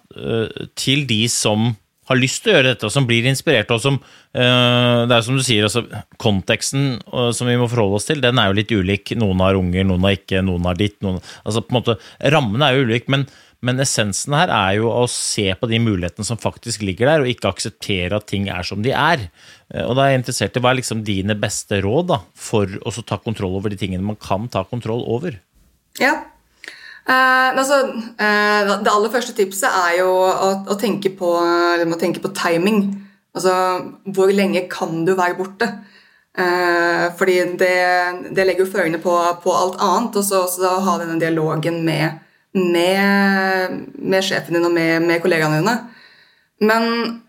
til 0.79 1.05
de 1.09 1.23
som 1.31 1.71
har 2.09 2.19
lyst 2.19 2.43
til 2.43 2.53
å 2.53 2.57
gjøre 2.57 2.71
dette, 2.73 2.87
og 2.89 2.93
som 2.93 3.07
blir 3.09 3.27
inspirert, 3.29 3.71
og 3.75 3.83
som 3.83 3.99
uh, 3.99 5.05
Det 5.09 5.15
er 5.15 5.25
som 5.25 5.37
du 5.37 5.43
sier, 5.45 5.67
altså, 5.67 5.85
konteksten 6.21 6.95
uh, 7.13 7.29
som 7.35 7.49
vi 7.49 7.57
må 7.59 7.69
forholde 7.69 7.99
oss 7.99 8.09
til, 8.09 8.23
den 8.23 8.41
er 8.41 8.49
jo 8.49 8.57
litt 8.59 8.73
ulik. 8.73 9.13
Noen 9.19 9.45
har 9.45 9.59
unger, 9.59 9.85
noen 9.87 10.07
har 10.07 10.17
ikke, 10.17 10.41
noen 10.45 10.65
har 10.69 10.79
ditt, 10.79 10.99
noen 11.05 11.21
Altså 11.43 11.63
på 11.63 11.73
en 11.73 11.79
måte 11.79 11.99
Rammen 12.33 12.65
er 12.65 12.75
jo 12.75 12.89
ulik, 12.89 13.07
men 13.11 13.29
men 13.65 13.81
essensen 13.83 14.35
her 14.37 14.51
er 14.55 14.77
jo 14.77 14.87
å 14.87 15.03
se 15.11 15.49
på 15.59 15.67
de 15.67 15.81
mulighetene 15.83 16.27
som 16.27 16.39
faktisk 16.39 16.83
ligger 16.87 17.09
der, 17.09 17.23
og 17.23 17.31
ikke 17.31 17.51
akseptere 17.51 18.15
at 18.15 18.27
ting 18.31 18.47
er 18.51 18.63
som 18.63 18.79
de 18.85 18.93
er. 18.95 19.25
Eh, 19.73 19.83
og 19.83 19.97
da 19.97 20.05
er 20.05 20.13
jeg 20.13 20.21
interessert 20.21 20.55
i 20.55 20.63
hva 20.63 20.71
er 20.71 20.79
liksom 20.79 21.03
dine 21.07 21.35
beste 21.39 21.81
råd 21.83 22.11
da, 22.13 22.21
for 22.39 22.79
å 22.79 22.93
ta 23.01 23.19
kontroll 23.19 23.57
over 23.59 23.73
de 23.73 23.79
tingene 23.81 24.05
man 24.05 24.19
kan 24.19 24.47
ta 24.51 24.63
kontroll 24.67 25.03
over? 25.11 25.35
Ja. 25.99 26.15
Eh, 27.09 27.49
altså, 27.57 27.79
eh, 28.21 28.71
det 28.83 28.91
aller 28.91 29.13
første 29.13 29.33
tipset 29.37 29.69
er 29.69 29.99
jo 30.03 30.09
å, 30.13 30.49
å, 30.69 30.77
tenke, 30.77 31.09
på, 31.17 31.29
å 31.41 31.99
tenke, 32.01 32.21
på, 32.21 32.33
timing. 32.37 32.83
Altså 33.33 33.53
hvor 34.13 34.29
lenge 34.33 34.67
kan 34.69 35.03
du 35.07 35.15
være 35.17 35.37
borte? 35.39 35.69
Eh, 36.39 37.05
fordi 37.17 37.39
det, 37.59 37.77
det 38.29 38.45
legger 38.45 38.65
jo 38.65 38.71
føringene 38.75 39.01
på, 39.01 39.15
på, 39.43 39.53
alt 39.55 39.79
annet, 39.81 40.19
og 40.21 40.27
så, 40.27 40.43
så 40.53 40.77
ha 40.85 40.97
denne 41.01 41.21
dialogen 41.21 41.81
med 41.85 42.25
med, 42.57 43.73
med 43.93 44.25
sjefen 44.25 44.57
din 44.57 44.65
og 44.65 44.73
med, 44.73 45.03
med, 45.05 45.19
kollegaene 45.21 45.59
dine. 45.59 45.75
Men 46.65 46.85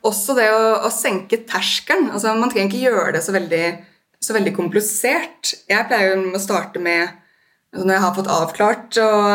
også 0.06 0.34
det 0.38 0.48
å, 0.50 0.62
å 0.86 0.90
senke 0.92 1.42
terskelen. 1.48 2.08
Altså, 2.14 2.32
man 2.38 2.50
trenger 2.50 2.70
ikke 2.70 2.86
gjøre 2.88 3.12
det 3.18 3.22
så 3.26 3.34
veldig, 3.34 3.64
så 4.22 4.34
veldig 4.36 4.54
komplisert. 4.56 5.52
Jeg 5.70 5.88
pleier 5.90 6.16
å 6.16 6.40
starte 6.42 6.82
med 6.82 7.12
Når 7.76 7.92
jeg 7.94 8.02
har 8.02 8.14
fått 8.16 8.30
avklart 8.34 8.96
og, 8.98 9.26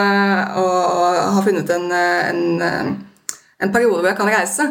og, 0.60 0.72
og 0.92 1.20
har 1.38 1.46
funnet 1.46 1.70
en, 1.72 1.86
en, 1.96 2.42
en, 2.60 3.72
periode 3.72 4.02
hvor 4.02 4.10
jeg 4.10 4.18
kan 4.20 4.32
reise, 4.34 4.66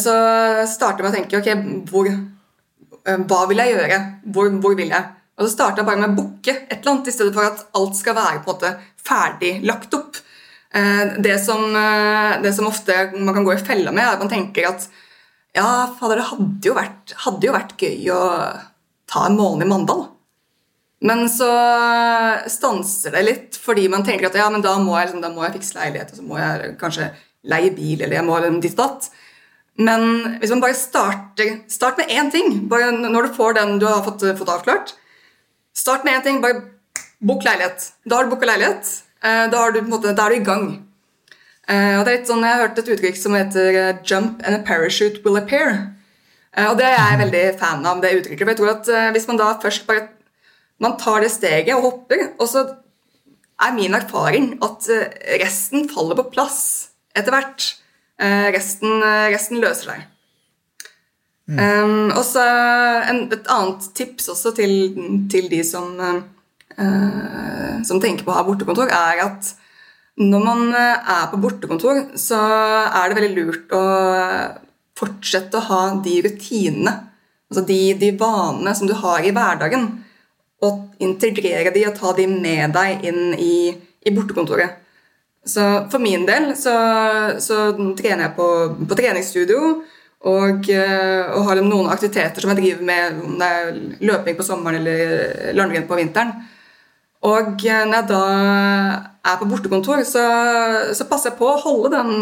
så 0.00 0.14
starter 0.70 1.02
jeg 1.02 1.04
med 1.04 1.10
å 1.10 1.16
tenke 1.18 1.40
ok, 1.42 1.50
hvor, 1.90 2.08
hva 3.28 3.42
vil 3.50 3.60
jeg 3.60 3.74
gjøre? 3.74 3.98
Hvor, 4.32 4.48
hvor 4.64 4.78
vil 4.78 4.94
jeg? 4.94 5.10
Og 5.36 5.46
så 5.46 5.52
starter 5.52 5.82
jeg 5.82 5.88
bare 5.88 6.00
med 6.00 6.12
å 6.12 6.16
booke 6.16 6.54
et 6.54 6.78
eller 6.78 6.92
annet, 6.92 7.08
i 7.10 7.14
stedet 7.14 7.32
for 7.36 7.48
at 7.48 7.64
alt 7.78 7.98
skal 7.98 8.16
være 8.16 8.42
på 8.42 8.52
en 8.52 8.56
måte 8.56 8.72
ferdig 9.02 9.52
lagt 9.66 9.96
opp. 9.98 10.20
Eh, 10.72 11.16
det 11.24 11.38
som, 11.44 11.64
eh, 11.76 12.42
det 12.42 12.52
som 12.56 12.68
ofte 12.68 13.10
man 13.16 13.34
kan 13.34 13.44
gå 13.44 13.54
i 13.54 13.64
fella 13.64 13.92
med, 13.92 14.04
er 14.04 14.14
at 14.14 14.22
man 14.22 14.32
tenker 14.32 14.68
at 14.70 14.88
ja, 15.52 15.90
fader, 15.98 16.16
det 16.16 16.28
hadde 16.30 16.68
jo, 16.68 16.74
vært, 16.76 17.14
hadde 17.26 17.48
jo 17.48 17.52
vært 17.52 17.74
gøy 17.76 18.06
å 18.14 18.22
ta 19.10 19.26
en 19.28 19.36
måned 19.36 19.66
i 19.66 19.68
Mandal. 19.68 20.06
Men 21.02 21.26
så 21.30 21.50
stanser 22.50 23.16
det 23.16 23.22
litt, 23.26 23.58
fordi 23.58 23.88
man 23.90 24.04
tenker 24.06 24.28
at 24.28 24.38
ja, 24.38 24.46
men 24.52 24.62
da 24.62 24.76
må 24.78 24.94
jeg, 24.94 25.08
liksom, 25.08 25.22
da 25.24 25.32
må 25.34 25.42
jeg 25.46 25.56
fikse 25.56 25.78
leilighet, 25.80 26.12
og 26.12 26.20
så 26.20 26.26
må 26.26 26.38
jeg 26.38 26.74
kanskje 26.78 27.08
leie 27.50 27.72
bil, 27.74 27.98
eller 27.98 28.20
jeg 28.20 28.26
må 28.28 28.38
ditt 28.62 28.76
og 28.76 28.84
datt. 28.84 29.08
Men 29.82 30.36
hvis 30.38 30.52
man 30.52 30.60
bare 30.60 30.76
starter 30.76 31.62
Start 31.72 31.96
med 31.96 32.10
én 32.12 32.28
ting. 32.30 32.68
Bare 32.68 32.90
når 32.92 33.30
du 33.30 33.34
får 33.38 33.56
den 33.56 33.78
du 33.80 33.86
har 33.88 34.02
fått, 34.04 34.20
fått 34.38 34.52
avklart, 34.52 34.92
Start 35.74 36.04
med 36.04 36.18
én 36.18 36.22
ting. 36.22 36.42
Bare 36.42 36.60
bok 37.22 37.44
leilighet. 37.44 37.92
Da 38.04 38.16
har 38.18 38.24
du 38.24 38.34
booka 38.34 38.46
leilighet. 38.46 38.90
Eh, 39.22 39.44
da, 39.50 39.70
du, 39.70 39.80
måte, 39.86 40.12
da, 40.12 40.26
er 40.26 40.34
du 40.34 40.40
i 40.40 40.46
gang. 40.46 40.66
Eh, 41.70 41.98
og 41.98 42.04
det 42.04 42.12
er 42.12 42.16
litt 42.18 42.30
sånn, 42.30 42.42
Jeg 42.42 42.58
har 42.58 42.64
hørt 42.66 42.78
et 42.78 42.90
uttrykk 42.94 43.18
som 43.18 43.36
heter 43.38 43.78
eh, 43.80 43.98
'jump 44.02 44.42
and 44.44 44.56
a 44.56 44.62
parachute 44.66 45.22
will 45.24 45.38
appear'. 45.40 45.94
Og 46.68 46.76
det 46.76 46.84
er 46.84 46.98
jeg 46.98 47.18
veldig 47.18 47.58
fan 47.58 47.86
av. 47.86 48.02
det 48.02 48.12
uttrykket, 48.12 48.44
for 48.44 48.52
jeg 48.52 48.58
tror 48.58 48.70
at 48.70 49.12
Hvis 49.14 49.26
man 49.26 49.38
da 49.38 49.54
først 49.62 49.86
bare 49.86 50.08
man 50.82 50.96
tar 51.00 51.22
det 51.22 51.32
steget 51.32 51.74
og 51.76 51.86
hopper, 51.86 52.32
og 52.36 52.48
så 52.50 52.66
er 53.62 53.76
min 53.76 53.94
erfaring 53.94 54.56
at 54.64 54.88
resten 55.40 55.86
faller 55.90 56.18
på 56.18 56.30
plass 56.34 56.62
etter 57.14 57.34
hvert. 57.34 57.68
Resten, 58.54 59.02
resten 59.30 59.60
løser 59.62 59.92
seg. 59.92 60.02
Mm. 61.50 61.58
Um, 61.58 62.10
og 62.14 62.22
så 62.24 62.42
Et 63.10 63.48
annet 63.50 63.88
tips 63.98 64.28
også 64.30 64.52
til, 64.54 64.72
til 65.30 65.48
de 65.50 65.62
som, 65.66 65.90
uh, 65.98 67.82
som 67.84 68.00
tenker 68.00 68.24
på 68.24 68.30
å 68.30 68.38
ha 68.38 68.44
bortekontor, 68.46 68.92
er 68.94 69.24
at 69.26 69.50
når 70.22 70.42
man 70.44 70.74
eh, 70.76 71.08
er 71.08 71.28
på 71.30 71.38
bortekontor, 71.40 72.02
så 72.20 72.36
er 72.36 73.08
det 73.08 73.16
veldig 73.16 73.30
lurt 73.46 73.70
å 73.72 73.84
fortsette 74.98 75.56
å 75.56 75.64
ha 75.70 75.78
de 76.04 76.18
rutinene, 76.26 76.92
altså 77.48 77.62
de, 77.64 77.78
de 77.96 78.10
vanene 78.20 78.74
som 78.76 78.90
du 78.90 78.92
har 78.98 79.24
i 79.24 79.32
hverdagen, 79.32 79.86
og 80.62 81.02
integrere 81.02 81.72
de 81.74 81.86
og 81.88 81.96
ta 81.98 82.12
de 82.16 82.28
med 82.30 82.74
deg 82.76 83.04
inn 83.08 83.34
i, 83.34 83.56
i 84.02 84.14
bortekontoret. 84.14 84.78
Så 85.44 85.62
for 85.90 85.98
min 85.98 86.22
del 86.26 86.52
så, 86.54 86.74
så 87.42 87.72
trener 87.98 88.28
jeg 88.28 88.36
på, 88.36 88.48
på 88.86 88.98
treningsstudio. 88.98 89.82
Og, 90.22 90.68
eh, 90.70 91.32
og 91.34 91.48
har 91.48 91.58
noen 91.66 91.88
aktiviteter 91.90 92.44
som 92.44 92.52
jeg 92.52 92.60
driver 92.60 92.86
med, 92.86 93.16
om 93.26 93.32
det 93.40 93.46
er 93.50 93.70
løping 94.06 94.36
på 94.38 94.44
sommeren 94.46 94.78
eller 94.78 95.50
langrenn 95.58 95.88
på 95.88 95.98
vinteren. 95.98 96.30
Og 97.26 97.64
eh, 97.66 97.82
når 97.88 97.96
jeg 97.96 98.08
da 98.12 98.22
er 99.32 99.40
på 99.40 99.48
bortekontor, 99.50 100.04
så, 100.06 100.24
så 100.94 101.06
passer 101.10 101.32
jeg 101.32 101.40
på 101.40 101.50
å 101.50 101.58
holde 101.64 101.96
den, 101.96 102.12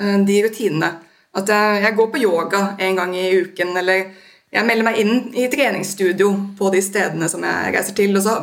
eh, 0.00 0.16
de 0.24 0.38
rutinene. 0.46 0.94
At 1.36 1.52
jeg, 1.52 1.82
jeg, 1.84 1.96
går 1.96 2.08
på 2.12 2.24
yoga 2.24 2.62
en 2.80 2.96
gang 2.96 3.12
i 3.16 3.28
uken, 3.44 3.76
eller 3.80 4.08
jeg 4.52 4.68
melder 4.68 4.84
meg 4.84 4.98
inn 5.00 5.14
i 5.38 5.46
treningsstudio 5.52 6.32
på 6.58 6.72
de 6.74 6.82
stedene 6.84 7.28
som 7.32 7.44
jeg 7.46 7.72
reiser 7.72 7.96
til. 7.96 8.12
Og 8.18 8.24
så 8.24 8.34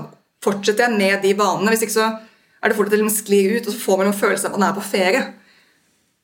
fortsetter 0.43 0.88
jeg 0.88 0.98
med 0.98 1.22
de 1.26 1.36
vanene. 1.38 1.74
Hvis 1.74 1.86
ikke 1.86 2.00
så 2.00 2.08
er 2.60 2.72
det 2.72 2.78
fort 2.80 2.89
at 2.91 3.04
man 3.04 3.13
sklir 3.13 3.58
ut, 3.58 3.67
og 3.67 3.76
så 3.76 3.84
får 3.84 4.02
man 4.02 4.10
en 4.10 4.17
følelse 4.17 4.48
av 4.48 4.56
at 4.56 4.60
man 4.60 4.69
er 4.69 4.78
på 4.78 4.88
ferie. 4.88 5.22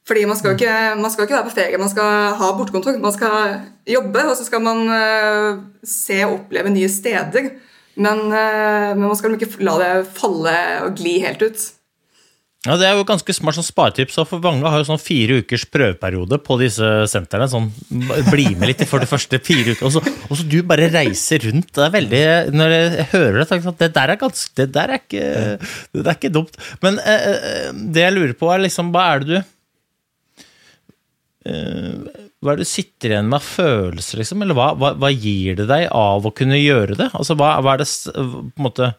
Fordi 0.06 0.26
man 0.30 0.38
skal, 0.38 0.54
ikke, 0.54 0.74
man 1.02 1.12
skal 1.12 1.26
ikke 1.26 1.38
være 1.38 1.48
på 1.48 1.56
ferie, 1.56 1.82
man 1.82 1.90
skal 1.90 2.36
ha 2.38 2.50
bortekontor. 2.58 2.98
Man 3.02 3.14
skal 3.14 3.56
jobbe, 3.90 4.26
og 4.26 4.36
så 4.38 4.46
skal 4.46 4.62
man 4.66 4.84
uh, 4.90 5.62
se 5.86 6.20
og 6.28 6.36
oppleve 6.40 6.74
nye 6.74 6.90
steder. 6.90 7.50
Men, 7.96 8.28
uh, 8.30 8.92
men, 8.94 9.08
man 9.08 9.18
skal 9.18 9.34
ikke 9.38 9.66
la 9.66 9.80
det 9.82 9.94
falle 10.18 10.56
og 10.86 11.00
gli 11.00 11.18
helt 11.26 11.42
ut. 11.46 11.66
Ja, 12.66 12.76
Det 12.82 12.88
er 12.88 12.96
jo 12.98 13.06
ganske 13.06 13.34
smart 13.38 13.58
sånn 13.58 13.68
sparetips. 13.68 14.18
for 14.26 14.42
Mange 14.42 14.66
har 14.66 14.82
jo 14.82 14.88
sånn 14.90 15.02
fire 15.02 15.40
ukers 15.42 15.66
prøveperiode 15.70 16.40
på 16.42 16.58
disse 16.60 17.06
sentrene. 17.12 17.48
sånn, 17.48 17.72
Bli 18.32 18.56
med 18.56 18.72
litt 18.72 18.86
for 18.90 19.00
de 19.00 19.10
første 19.10 19.40
fire 19.40 19.76
ukene. 19.76 19.92
Og, 19.92 20.08
og, 20.30 20.38
så 20.38 20.48
du 20.50 20.62
bare 20.64 20.90
reiser 20.90 21.46
rundt. 21.46 21.74
det 21.74 21.86
er 21.86 21.96
veldig, 21.98 22.24
Når 22.54 22.76
jeg 22.76 23.10
hører 23.14 23.40
det, 23.40 23.48
tenker 23.50 23.70
jeg 23.70 23.76
at 23.76 23.84
det 23.86 23.94
der 23.94 24.10
er 24.10 24.22
ganske, 24.22 24.56
det 24.56 24.72
der 24.74 24.90
er 24.90 25.04
ikke, 25.04 25.26
det 25.94 26.08
er 26.08 26.18
ikke 26.18 26.34
dumt. 26.34 26.58
Men 26.82 27.00
eh, 27.00 27.70
det 27.74 28.08
jeg 28.08 28.18
lurer 28.18 28.34
på, 28.34 28.50
er 28.50 28.66
liksom, 28.66 28.92
hva 28.92 29.12
er 29.14 29.20
det 29.20 29.28
du 29.36 29.52
Eh, 31.46 32.22
hva 32.42 32.54
er 32.54 32.60
det 32.60 32.66
du 32.66 32.70
sitter 32.70 33.14
igjen 33.14 33.28
med 33.30 33.38
av 33.38 33.46
følelser, 33.46 34.22
liksom? 34.22 34.42
Eller 34.42 34.58
hva, 34.58 34.72
hva, 34.78 34.94
hva, 34.98 35.12
gir 35.14 35.60
det 35.60 35.68
deg 35.70 35.88
av 35.94 36.26
å 36.26 36.34
kunne 36.34 36.58
gjøre 36.58 36.98
det? 36.98 37.12
Altså, 37.14 37.38
hva, 37.38 37.56
hva 37.62 37.76
er 37.76 37.84
det 37.84 37.90
på 38.16 38.24
en 38.24 38.66
måte 38.66 38.94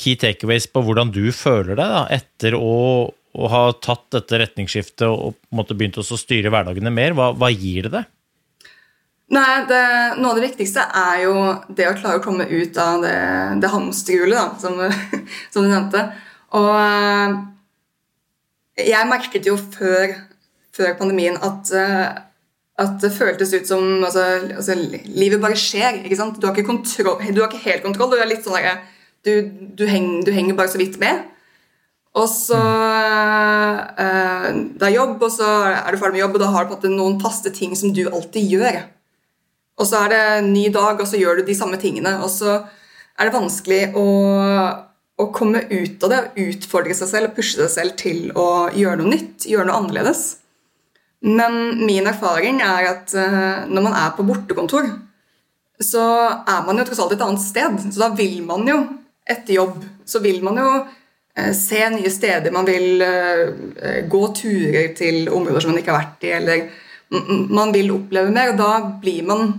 key 0.00 0.16
takeaways 0.20 0.66
på 0.70 0.82
hvordan 0.84 1.12
du 1.14 1.28
føler 1.34 1.74
deg 1.78 1.92
da, 1.92 2.02
etter 2.12 2.56
å, 2.58 2.74
å, 3.12 3.46
ha 3.52 3.62
tatt 3.82 4.08
dette 4.16 4.40
retningsskiftet 4.42 5.06
og 5.06 5.38
begynt 5.70 6.00
å 6.00 6.04
styre 6.04 6.52
hverdagene 6.52 6.92
mer? 6.94 7.16
Hva, 7.16 7.50
gir 7.52 7.88
det 7.88 7.94
deg? 7.98 8.10
Nei, 9.34 9.64
det, 9.70 9.80
Noe 10.20 10.34
av 10.34 10.38
det 10.38 10.50
viktigste 10.50 10.84
er 11.00 11.24
jo 11.24 11.34
det 11.72 11.88
å 11.88 11.96
klare 11.96 12.20
å 12.20 12.24
komme 12.24 12.44
ut 12.50 12.76
av 12.78 13.02
det, 13.02 13.16
det 13.62 13.72
hamsterhjulet, 13.72 14.60
som, 14.62 14.78
som, 15.54 15.64
du 15.64 15.70
nevnte. 15.70 16.04
Og 16.54 16.70
eh, 16.76 17.40
jeg 18.90 19.10
merket 19.10 19.48
jo 19.48 19.56
før 19.58 20.14
før 20.74 20.96
pandemien 20.98 21.36
at 21.46 21.70
uh, 21.70 22.24
at 22.80 22.96
det 23.02 23.12
føltes 23.14 23.52
ut 23.54 23.68
som 23.68 23.84
altså, 24.02 24.22
altså, 24.56 24.74
Livet 25.06 25.42
bare 25.42 25.58
skjer. 25.58 26.00
ikke 26.02 26.18
sant? 26.18 26.40
Du 26.40 26.48
har 26.48 26.56
ikke, 26.56 26.66
kontroll, 26.72 27.20
du 27.30 27.38
har 27.42 27.46
ikke 27.50 27.68
helt 27.68 27.84
kontroll. 27.84 28.10
Du 28.10 28.18
er 28.18 28.26
litt 28.26 28.42
sånn 28.46 28.56
der, 28.58 28.80
du, 29.24 29.32
du, 29.78 29.86
henger, 29.88 30.24
du, 30.26 30.32
henger, 30.34 30.56
bare 30.58 30.72
så 30.72 30.80
vidt 30.80 30.98
med. 31.02 31.24
Og 32.14 32.28
så 32.30 32.58
uh, 32.60 34.48
Det 34.52 34.86
er 34.86 34.94
jobb, 34.94 35.16
og 35.18 35.32
så 35.34 35.48
er 35.72 35.90
du 35.90 35.98
ferdig 35.98 36.18
med 36.18 36.22
jobb, 36.22 36.36
og 36.36 36.44
da 36.44 36.50
har 36.54 36.64
du 36.64 36.70
på 36.70 36.76
en 36.76 36.78
måte 36.78 36.92
noen 36.94 37.20
faste 37.22 37.50
ting 37.54 37.74
som 37.78 37.94
du 37.94 38.04
alltid 38.06 38.54
gjør. 38.54 38.80
Og 39.80 39.88
så 39.90 40.04
er 40.04 40.12
det 40.12 40.22
en 40.38 40.52
ny 40.54 40.68
dag, 40.74 41.00
og 41.00 41.08
så 41.10 41.18
gjør 41.18 41.40
du 41.40 41.48
de 41.48 41.56
samme 41.58 41.80
tingene. 41.82 42.12
Og 42.22 42.30
så 42.30 42.60
er 43.18 43.26
det 43.26 43.34
vanskelig 43.34 43.82
å, 43.98 44.06
å 45.18 45.26
komme 45.34 45.64
ut 45.70 46.06
av 46.06 46.12
det, 46.12 46.22
utfordre 46.44 46.94
seg 46.94 47.10
selv 47.10 47.30
og 47.30 47.36
pushe 47.38 47.58
seg 47.58 47.72
selv 47.72 47.98
til 47.98 48.30
å 48.38 48.70
gjøre 48.74 49.00
noe 49.02 49.14
nytt, 49.16 49.48
gjøre 49.50 49.66
noe 49.70 49.80
annerledes. 49.82 50.24
Men 51.24 51.80
min 51.80 52.06
erfaring 52.06 52.60
er 52.62 52.90
at 52.92 53.14
uh, 53.16 53.64
når 53.66 53.86
man 53.88 53.96
er 53.96 54.14
på 54.14 54.26
bortekontor, 54.28 54.90
så 55.82 56.04
er 56.46 56.66
man 56.66 56.78
jo 56.78 56.84
tross 56.86 57.00
alt 57.02 57.14
et 57.16 57.24
annet 57.24 57.42
sted. 57.42 57.80
Så 57.88 58.02
da 58.02 58.10
vil 58.14 58.42
man 58.46 58.68
jo, 58.68 58.78
etter 59.30 59.56
jobb, 59.56 59.82
så 60.04 60.20
vil 60.24 60.42
man 60.44 60.60
jo 60.60 60.70
uh, 60.80 61.52
se 61.56 61.82
nye 61.94 62.12
steder. 62.12 62.54
Man 62.54 62.68
vil 62.68 63.04
uh, 63.04 64.00
gå 64.10 64.22
turer 64.36 64.92
til 64.96 65.28
områder 65.28 65.64
som 65.64 65.74
man 65.74 65.82
ikke 65.82 65.94
har 65.94 66.02
vært 66.04 66.26
i, 66.28 66.34
eller 66.38 66.66
man 67.54 67.70
vil 67.74 67.92
oppleve 67.94 68.32
mer. 68.34 68.54
Og 68.54 68.58
da 68.58 68.72
blir 69.02 69.26
man 69.28 69.52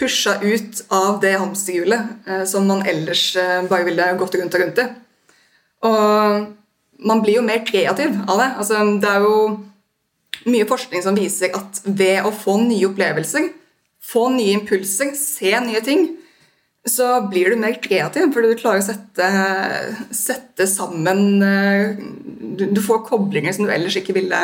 pusha 0.00 0.38
ut 0.40 0.84
av 0.96 1.18
det 1.20 1.34
hamsterhjulet 1.36 2.46
som 2.48 2.64
man 2.64 2.80
ellers 2.88 3.34
bare 3.68 3.84
ville 3.84 4.06
gått 4.16 4.38
rundt 4.38 4.54
og 4.56 4.62
rundt 4.62 4.80
i. 4.80 4.86
Og 5.84 6.46
man 7.04 7.20
blir 7.24 7.36
jo 7.36 7.44
mer 7.44 7.60
kreativ 7.66 8.16
av 8.26 8.40
det. 8.40 8.48
Altså, 8.62 8.80
det 9.02 9.10
er 9.10 9.26
jo 9.26 9.34
mye 10.48 10.68
forskning 10.68 11.04
som 11.04 11.18
viser 11.18 11.52
at 11.56 11.82
ved 11.84 12.24
å 12.24 12.32
få 12.34 12.56
nye 12.62 12.88
opplevelser, 12.88 13.50
få 14.00 14.28
nye 14.34 14.56
impulser, 14.56 15.12
se 15.18 15.52
nye 15.64 15.82
ting, 15.84 16.06
så 16.88 17.08
blir 17.28 17.52
du 17.52 17.60
mer 17.60 17.76
kreativ, 17.82 18.30
fordi 18.34 18.52
du 18.52 18.60
klarer 18.60 18.80
å 18.80 18.86
sette, 18.86 19.28
sette 20.16 20.66
sammen 20.68 21.20
du, 22.56 22.64
du, 22.72 22.80
får 22.80 23.02
koblinger 23.08 23.52
som 23.52 23.66
du 23.66 23.72
ellers 23.74 23.98
ikke 24.00 24.16
ville, 24.16 24.40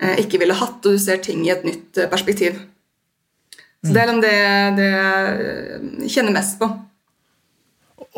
eh, 0.00 0.14
ikke 0.24 0.40
ville, 0.40 0.56
hatt, 0.56 0.80
og 0.80 0.96
du 0.96 1.02
ser 1.02 1.20
ting 1.24 1.44
i 1.44 1.52
et 1.52 1.66
nytt 1.68 2.00
eh, 2.00 2.08
perspektiv. 2.10 2.56
Så 3.84 3.92
det 3.94 4.02
er 4.02 4.14
det, 4.24 4.36
det 4.80 4.86
jeg 4.88 6.14
kjenner 6.16 6.34
mest 6.34 6.56
på. 6.58 6.66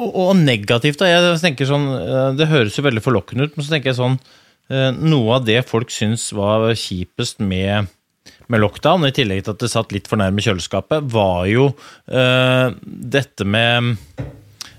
Og, 0.01 0.09
og 0.09 0.31
negativt, 0.39 1.03
da. 1.03 1.11
Jeg 1.11 1.41
tenker 1.43 1.69
sånn, 1.69 1.91
Det 2.39 2.47
høres 2.49 2.79
jo 2.79 2.87
veldig 2.87 3.03
forlokkende 3.05 3.45
ut, 3.49 3.59
men 3.59 3.67
så 3.67 3.75
tenker 3.75 3.91
jeg 3.91 3.99
sånn 3.99 4.17
Eh, 4.71 4.91
noe 4.95 5.41
av 5.41 5.47
det 5.49 5.65
folk 5.67 5.91
syns 5.91 6.29
var 6.37 6.69
kjipest 6.79 7.41
med, 7.43 7.91
med, 8.51 8.63
lockdown, 8.63 9.07
i 9.09 9.15
tillegg 9.15 9.45
til 9.45 9.55
at 9.55 9.63
det 9.63 9.71
satt 9.73 9.95
litt 9.95 10.09
for 10.11 10.21
nærme 10.21 10.43
kjøleskapet, 10.45 11.07
var 11.13 11.47
jo 11.51 11.71
uh, 11.73 12.69
dette 12.85 13.47
med, 13.47 13.97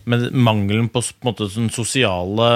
med, 0.06 0.28
mangelen 0.36 0.90
på, 0.92 1.04
på 1.04 1.32
måte, 1.32 1.50
sånn 1.52 1.72
sosiale 1.74 2.50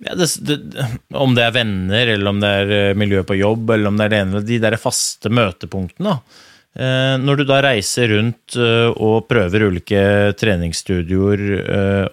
ja, 0.00 0.14
det, 0.16 0.30
det, 0.48 0.86
Om 1.12 1.34
det 1.36 1.44
er 1.44 1.56
venner, 1.58 2.14
eller 2.14 2.30
om 2.30 2.38
det 2.40 2.52
er 2.62 2.70
eh, 2.72 2.94
miljø 2.96 3.20
på 3.28 3.36
jobb, 3.36 3.74
eller 3.74 3.90
om 3.90 3.98
det 3.98 4.06
er 4.06 4.12
det 4.14 4.20
ene 4.22 4.40
De 4.48 4.56
der 4.62 4.78
faste 4.80 5.28
møtepunktene. 5.28 6.14
Uh, 6.70 7.18
når 7.20 7.42
du 7.42 7.44
da 7.50 7.58
reiser 7.66 8.08
rundt 8.14 8.56
og 8.56 9.26
prøver 9.28 9.66
ulike 9.66 10.00
treningsstudioer 10.40 11.42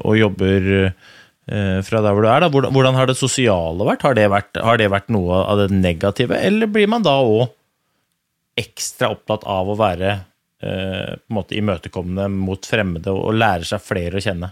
og 0.01 0.17
jobber 0.17 0.67
Eh, 0.67 1.16
fra 1.47 2.01
der 2.03 2.11
hvor 2.11 2.25
du 2.25 2.27
er. 2.27 2.43
Da. 2.43 2.49
Hvordan, 2.51 2.95
har 2.97 3.07
det 3.07 3.15
sosiale 3.15 3.85
vært? 3.87 4.01
Har 4.03 4.17
det 4.17 4.25
vært, 4.33 4.57
har 4.59 4.79
det 4.81 4.89
vært 4.91 5.07
noe 5.13 5.37
av 5.47 5.61
det 5.61 5.69
negative, 5.71 6.35
eller 6.35 6.67
blir 6.67 6.89
man 6.91 7.05
da 7.05 7.13
òg 7.23 7.47
ekstra 8.57 9.11
opptatt 9.13 9.45
av 9.47 9.69
å 9.69 9.77
være 9.77 10.11
eh, 10.11 11.13
på 11.13 11.29
en 11.29 11.37
måte 11.37 11.57
imøtekommende 11.57 12.27
mot 12.33 12.65
fremmede 12.65 13.13
og, 13.13 13.35
lære 13.37 13.67
seg 13.69 13.83
flere 13.83 14.19
å 14.19 14.23
kjenne? 14.23 14.51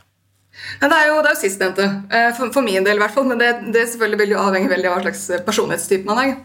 Ja, 0.79 0.87
det 0.87 0.97
er 0.97 1.09
jo, 1.09 1.15
det 1.19 1.31
er 1.31 1.35
jo 1.35 1.41
sistnevnte, 1.41 1.87
eh, 2.13 2.29
for, 2.37 2.53
for, 2.55 2.65
min 2.65 2.85
del 2.85 2.99
i 2.99 3.03
hvert 3.03 3.15
fall. 3.15 3.27
Men 3.27 3.41
det, 3.41 3.51
det 3.75 3.87
selvfølgelig 3.89 4.21
vil 4.23 4.35
jo 4.35 4.43
avhenge 4.45 4.71
veldig 4.71 4.91
av 4.91 4.97
hva 4.97 5.07
slags 5.07 5.25
personlighetstype 5.47 6.07
man 6.07 6.21
er. 6.21 6.35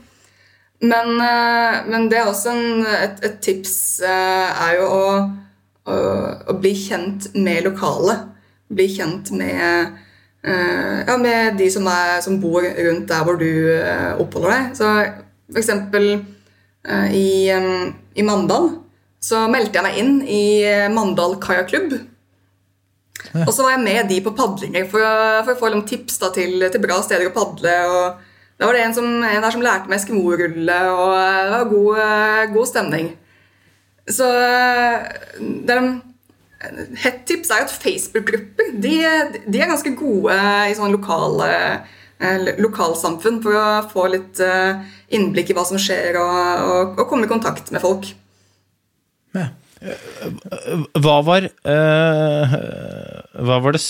Men, 0.81 1.15
eh, 1.21 1.79
men 1.93 2.09
det 2.11 2.23
er 2.23 2.31
også 2.31 2.55
en, 2.57 2.85
et, 2.97 3.21
et, 3.29 3.41
tips 3.45 3.75
er 4.09 4.79
jo 4.81 4.89
å, 4.89 5.07
å, 5.85 5.97
å, 6.49 6.57
bli 6.59 6.73
kjent 6.81 7.31
med 7.37 7.69
lokale. 7.69 8.23
Bli 8.73 8.89
kjent 8.97 9.35
med 9.37 9.61
Eh, 9.69 9.89
ja, 10.43 11.17
med 11.21 11.59
de 11.61 11.67
som, 11.73 11.87
er, 11.91 12.21
som, 12.25 12.39
bor 12.41 12.65
rundt 12.65 13.09
der 13.11 13.25
hvor 13.27 13.37
du 13.41 13.51
eh, 13.77 14.13
oppholder 14.21 14.55
deg. 14.55 14.71
Så 14.79 14.93
for 15.51 15.61
eksempel 15.61 16.07
eh, 16.15 17.17
i, 17.17 17.29
i 18.17 18.25
Mandal 18.25 18.71
så 19.21 19.45
meldte 19.53 19.77
jeg 19.77 19.85
meg 19.85 19.99
inn 20.01 20.15
i 20.25 20.45
Mandal 20.95 21.37
kajakklubb. 21.43 21.99
Ja. 23.35 23.45
Og 23.45 23.53
så 23.53 23.67
var 23.67 23.75
jeg 23.75 23.85
med 23.85 24.09
de 24.09 24.23
på 24.25 24.33
padlinger 24.33 24.87
for, 24.89 25.05
for 25.45 25.53
å 25.53 25.61
få 25.61 25.73
noen 25.75 25.85
tips 25.89 26.17
da, 26.23 26.31
til, 26.33 26.57
til, 26.65 26.81
bra 26.81 27.03
steder 27.05 27.29
å 27.29 27.35
padle. 27.35 27.75
og 27.85 28.57
Da 28.57 28.69
var 28.69 28.79
det 28.79 28.87
en, 28.87 28.97
som, 28.97 29.11
en 29.21 29.45
der 29.45 29.53
som 29.53 29.65
lærte 29.65 29.93
meg 29.93 30.01
eskimorulle, 30.01 30.79
og 30.89 31.13
det 31.21 31.53
var 31.53 31.69
god, 31.75 32.55
god 32.57 32.71
stemning. 32.71 33.11
Så 34.09 34.25
det 35.69 35.77
er 35.77 35.91
Hett 37.01 37.23
tips 37.29 37.49
er 37.55 37.65
at 37.65 37.73
Facebook-grupper 37.73 38.75
de, 38.85 38.97
de, 39.47 39.61
er 39.63 39.71
ganske 39.71 39.95
gode 39.97 40.35
i 40.69 40.75
sånne 40.77 40.93
lokale 40.93 41.49
eh, 42.21 42.51
lokalsamfunn 42.61 43.39
for 43.45 43.57
å 43.57 43.65
få 43.89 44.05
litt 44.13 44.43
eh, 44.45 44.83
innblikk 45.17 45.53
i 45.53 45.57
hva 45.57 45.65
som 45.69 45.81
skjer, 45.81 46.19
og, 46.21 46.67
og, 46.67 47.01
og 47.01 47.09
komme 47.09 47.25
i 47.25 47.33
kontakt 47.33 47.73
med 47.73 47.81
folk. 47.85 48.11
Ja. 49.39 49.49
Hva 51.01 51.17
var, 51.25 51.47
uh, 51.49 52.55
hva 53.41 53.57
var 53.65 53.73
det, 53.73 53.81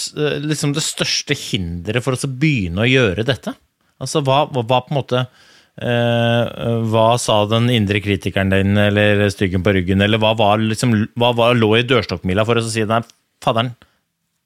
liksom 0.44 0.76
det 0.76 0.84
største 0.86 1.34
hinderet 1.34 2.06
for 2.06 2.14
oss 2.14 2.28
å 2.28 2.30
begynne 2.30 2.84
å 2.84 2.90
gjøre 2.90 3.26
dette? 3.26 3.56
Altså, 3.98 4.22
hva, 4.22 4.44
hva 4.54 4.62
på 4.86 4.94
en 4.94 5.00
måte 5.00 5.24
Eh, 5.26 5.49
hva 5.80 7.06
sa 7.20 7.38
den 7.48 7.70
indre 7.72 8.02
kritikeren 8.04 8.52
din, 8.52 8.76
eller 8.76 9.22
styggen 9.32 9.64
på 9.64 9.72
ryggen, 9.76 10.02
eller 10.04 10.20
hva, 10.20 10.34
var, 10.36 10.60
liksom, 10.60 10.92
hva 11.16 11.32
var, 11.36 11.56
lå 11.56 11.70
i 11.78 11.86
dørstokkmila 11.88 12.44
for 12.48 12.60
å 12.60 12.64
si 12.66 12.84
nei, 12.88 13.00
fadderen, 13.44 13.72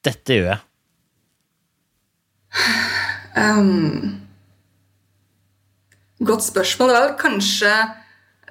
dette 0.07 0.39
gjør 0.39 0.53
jeg? 0.53 0.63
Um, 3.35 4.21
godt 6.23 6.47
spørsmål. 6.47 6.93
Det 6.93 7.03
var 7.03 7.17
kanskje 7.19 7.75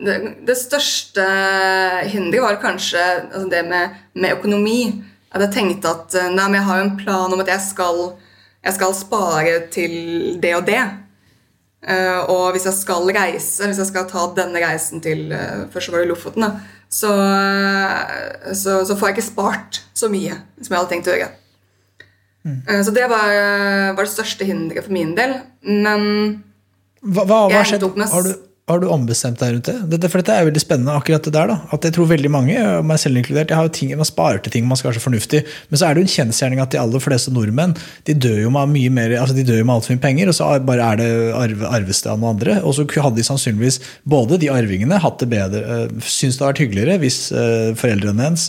det, 0.01 0.15
det 0.47 0.55
største 0.57 1.23
hinderet 2.09 2.43
var 2.43 2.61
kanskje 2.61 3.01
altså 3.21 3.47
det 3.51 3.63
med, 3.69 3.97
med, 4.15 4.37
økonomi. 4.37 4.79
At 5.33 5.47
jeg 5.47 5.53
tenkte 5.55 5.93
at 5.93 6.17
nei, 6.33 6.49
jeg 6.57 6.67
har 6.67 6.79
jo 6.79 6.87
en 6.87 6.97
plan 6.99 7.33
om 7.33 7.41
at 7.41 7.49
jeg 7.49 7.65
skal, 7.65 8.01
jeg 8.65 8.75
skal 8.75 8.97
spare 8.97 9.55
til 9.73 9.95
det 10.41 10.53
og 10.57 10.67
det. 10.67 10.81
Uh, 11.83 12.21
og 12.31 12.43
hvis 12.55 12.63
jeg 12.69 12.77
skal 12.77 13.09
reise, 13.11 13.65
hvis 13.67 13.79
jeg 13.81 13.89
skal 13.89 14.05
ta 14.07 14.21
denne 14.37 14.61
reisen 14.63 15.01
til 15.03 15.25
uh, 15.35 15.65
Først 15.73 15.91
var 15.91 15.99
det 15.99 16.07
Lofoten, 16.07 16.45
da, 16.45 16.77
så, 16.87 17.11
uh, 17.11 18.53
så, 18.55 18.77
så, 18.87 18.95
får 18.95 19.09
jeg 19.09 19.17
ikke 19.17 19.25
spart 19.25 19.81
så 19.91 20.07
mye 20.11 20.37
som 20.61 20.69
jeg 20.69 20.77
hadde 20.77 20.91
tenkt 20.93 21.11
å 21.11 21.17
gjøre. 21.17 21.33
Mm. 22.43 22.57
så 22.83 22.91
det 22.91 23.05
var, 23.07 23.29
var, 23.95 24.01
det 24.03 24.11
største 24.11 24.43
hinderet 24.43 24.83
for 24.83 24.91
min 24.91 25.13
del. 25.15 25.37
Men 25.63 26.01
hva, 26.99 27.23
hva, 27.23 27.37
hva 27.51 27.61
skjedde? 27.63 27.87
Har 28.11 28.25
du 28.27 28.33
har 28.71 28.79
du 28.79 28.85
ombestemt 28.87 29.41
deg 29.41 29.57
rundt 29.57 29.67
det? 29.67 29.73
Dette, 29.91 30.07
for 30.07 30.21
dette 30.21 30.35
er 30.39 30.45
veldig 30.47 30.61
spennende. 30.61 30.93
akkurat 30.95 31.25
det 31.27 31.33
der 31.35 31.49
da. 31.51 31.57
At 31.75 31.83
jeg 31.83 31.95
tror 31.97 32.07
veldig 32.07 32.29
mange, 32.31 32.55
meg 32.87 32.99
selv 33.01 33.19
inkludert, 33.19 33.49
jeg 33.51 33.59
har 33.59 33.67
jo 33.67 33.73
ting, 33.75 33.91
Man 33.97 34.07
sparer 34.07 34.39
til 34.39 34.53
ting 34.53 34.67
man 34.67 34.79
skal 34.79 34.89
være 34.89 35.01
så 35.01 35.03
fornuftig, 35.03 35.41
men 35.69 35.79
så 35.79 35.85
er 35.85 35.93
det 35.93 36.03
jo 36.03 36.07
en 36.07 36.13
kjensgjerning 36.13 36.61
at 36.63 36.71
de 36.71 36.79
aller 36.79 37.03
fleste 37.03 37.31
nordmenn 37.35 37.75
de 38.07 38.15
dør 38.15 38.39
jo 38.45 38.53
med 38.55 38.71
mye 38.71 38.89
mer, 38.89 39.17
altså 39.19 39.35
de 39.35 39.43
dør 39.43 39.59
jo 39.59 39.65
med 39.67 39.75
altfor 39.75 39.97
mye 39.97 40.03
penger, 40.05 40.31
og 40.31 40.37
så 40.37 40.47
bare 40.63 40.87
er 40.93 41.01
det 41.01 41.09
arve, 41.35 41.67
arves 41.67 42.01
det 42.05 42.11
av 42.13 42.21
noen 42.21 42.37
andre. 42.37 42.61
Og 42.63 42.77
så 42.77 42.87
hadde 42.87 43.19
de 43.19 43.27
sannsynligvis, 43.27 43.81
både 44.07 44.39
de 44.39 44.51
arvingene, 44.53 45.01
hatt 45.03 45.19
det 45.19 45.29
bedre, 45.33 45.63
øh, 45.67 45.99
syntes 45.99 46.39
det 46.39 46.45
hadde 46.45 46.53
vært 46.53 46.63
hyggeligere 46.63 46.97
hvis 47.03 47.19
øh, 47.35 47.75
foreldrene 47.75 48.29
hennes 48.29 48.47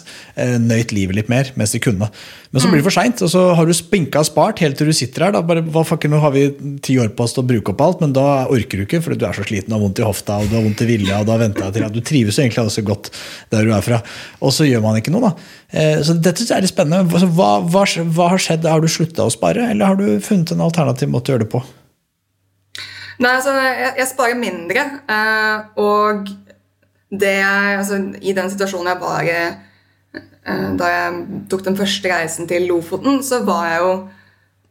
nøyt 0.63 0.95
livet 0.95 1.19
litt 1.19 1.31
mer 1.33 1.51
mens 1.59 1.75
de 1.75 1.83
kunne. 1.83 2.07
Men 2.55 2.63
så 2.63 2.69
blir 2.71 2.79
det 2.79 2.87
for 2.87 2.95
seint, 2.95 3.19
og 3.27 3.31
så 3.33 3.41
har 3.59 3.67
du 3.67 3.75
spinka 3.75 4.21
og 4.23 4.29
spart 4.29 4.61
helt 4.63 4.79
til 4.79 4.87
du 4.87 4.95
sitter 4.95 5.27
her. 5.27 5.35
Da. 5.35 5.41
Bare, 5.43 5.65
hva 5.75 5.83
fucker, 5.83 6.07
nå 6.07 6.21
har 6.23 6.31
vi 6.31 6.45
ti 6.87 6.95
år 7.03 7.11
på 7.11 7.27
oss 7.27 7.35
til 7.35 7.43
å 7.43 7.49
bruke 7.49 7.73
opp 7.73 7.83
alt, 7.83 8.05
men 8.05 8.15
da 8.15 8.45
orker 8.47 8.79
du 8.79 8.85
ikke 8.85 9.01
fordi 9.03 9.19
du 9.19 9.27
er 9.27 9.35
så 9.35 9.43
sliten 9.43 9.75
og 9.75 9.83
vondt 9.83 9.99
i 9.99 10.05
hofta 10.07 10.14
og 10.23 10.51
du 10.51 10.55
har 10.55 10.65
vondt 10.65 10.85
i 10.85 10.89
vilja. 10.89 11.21
og 11.21 11.27
da 11.27 11.39
venter 11.41 11.67
jeg 11.67 11.77
til 11.77 11.87
at 11.87 11.95
du 11.95 12.01
trives 12.01 12.39
egentlig 12.39 12.63
også 12.65 12.85
godt 12.87 13.11
der 13.51 13.67
du 13.67 13.73
er 13.75 13.85
fra. 13.85 14.01
Og 14.41 14.55
så 14.55 14.69
gjør 14.69 14.85
man 14.85 15.01
ikke 15.01 15.15
noe, 15.15 15.31
da. 15.31 15.49
Eh, 15.73 15.99
så 16.07 16.15
dette 16.15 16.47
er 16.47 16.63
litt 16.65 16.73
spennende. 16.73 17.05
Hva, 17.11 17.59
hva, 17.65 17.85
hva 17.85 18.31
har 18.35 18.45
skjedd? 18.47 18.69
Har 18.71 18.85
du 18.85 18.89
slutta 18.89 19.27
å 19.27 19.35
spare, 19.35 19.71
eller 19.75 19.93
har 19.93 20.01
du 20.01 20.21
funnet 20.25 20.55
en 20.55 20.65
alternativ 20.65 21.11
måte 21.11 21.33
å 21.33 21.35
gjøre 21.35 21.47
det 21.47 21.53
på? 21.53 21.63
Nei, 23.23 23.31
altså, 23.31 23.53
jeg, 23.59 23.93
jeg 23.99 24.11
sparer 24.11 24.39
mindre. 24.39 24.89
Eh, 25.11 25.83
og 25.83 26.33
det 27.15 27.37
jeg, 27.39 27.79
altså, 27.79 28.03
i 28.23 28.35
den 28.37 28.51
situasjonen 28.51 28.95
jeg 28.95 29.03
var 29.05 29.31
i 29.31 29.39
Eh, 30.45 30.71
da 30.77 30.91
jeg 30.93 31.45
tok 31.49 31.63
den 31.65 31.79
første 31.79 32.11
reisen 32.13 32.49
til 32.49 32.67
Lofoten, 32.69 33.23
så 33.25 33.41
var 33.47 33.71
jeg 33.71 33.81
jo 33.85 33.95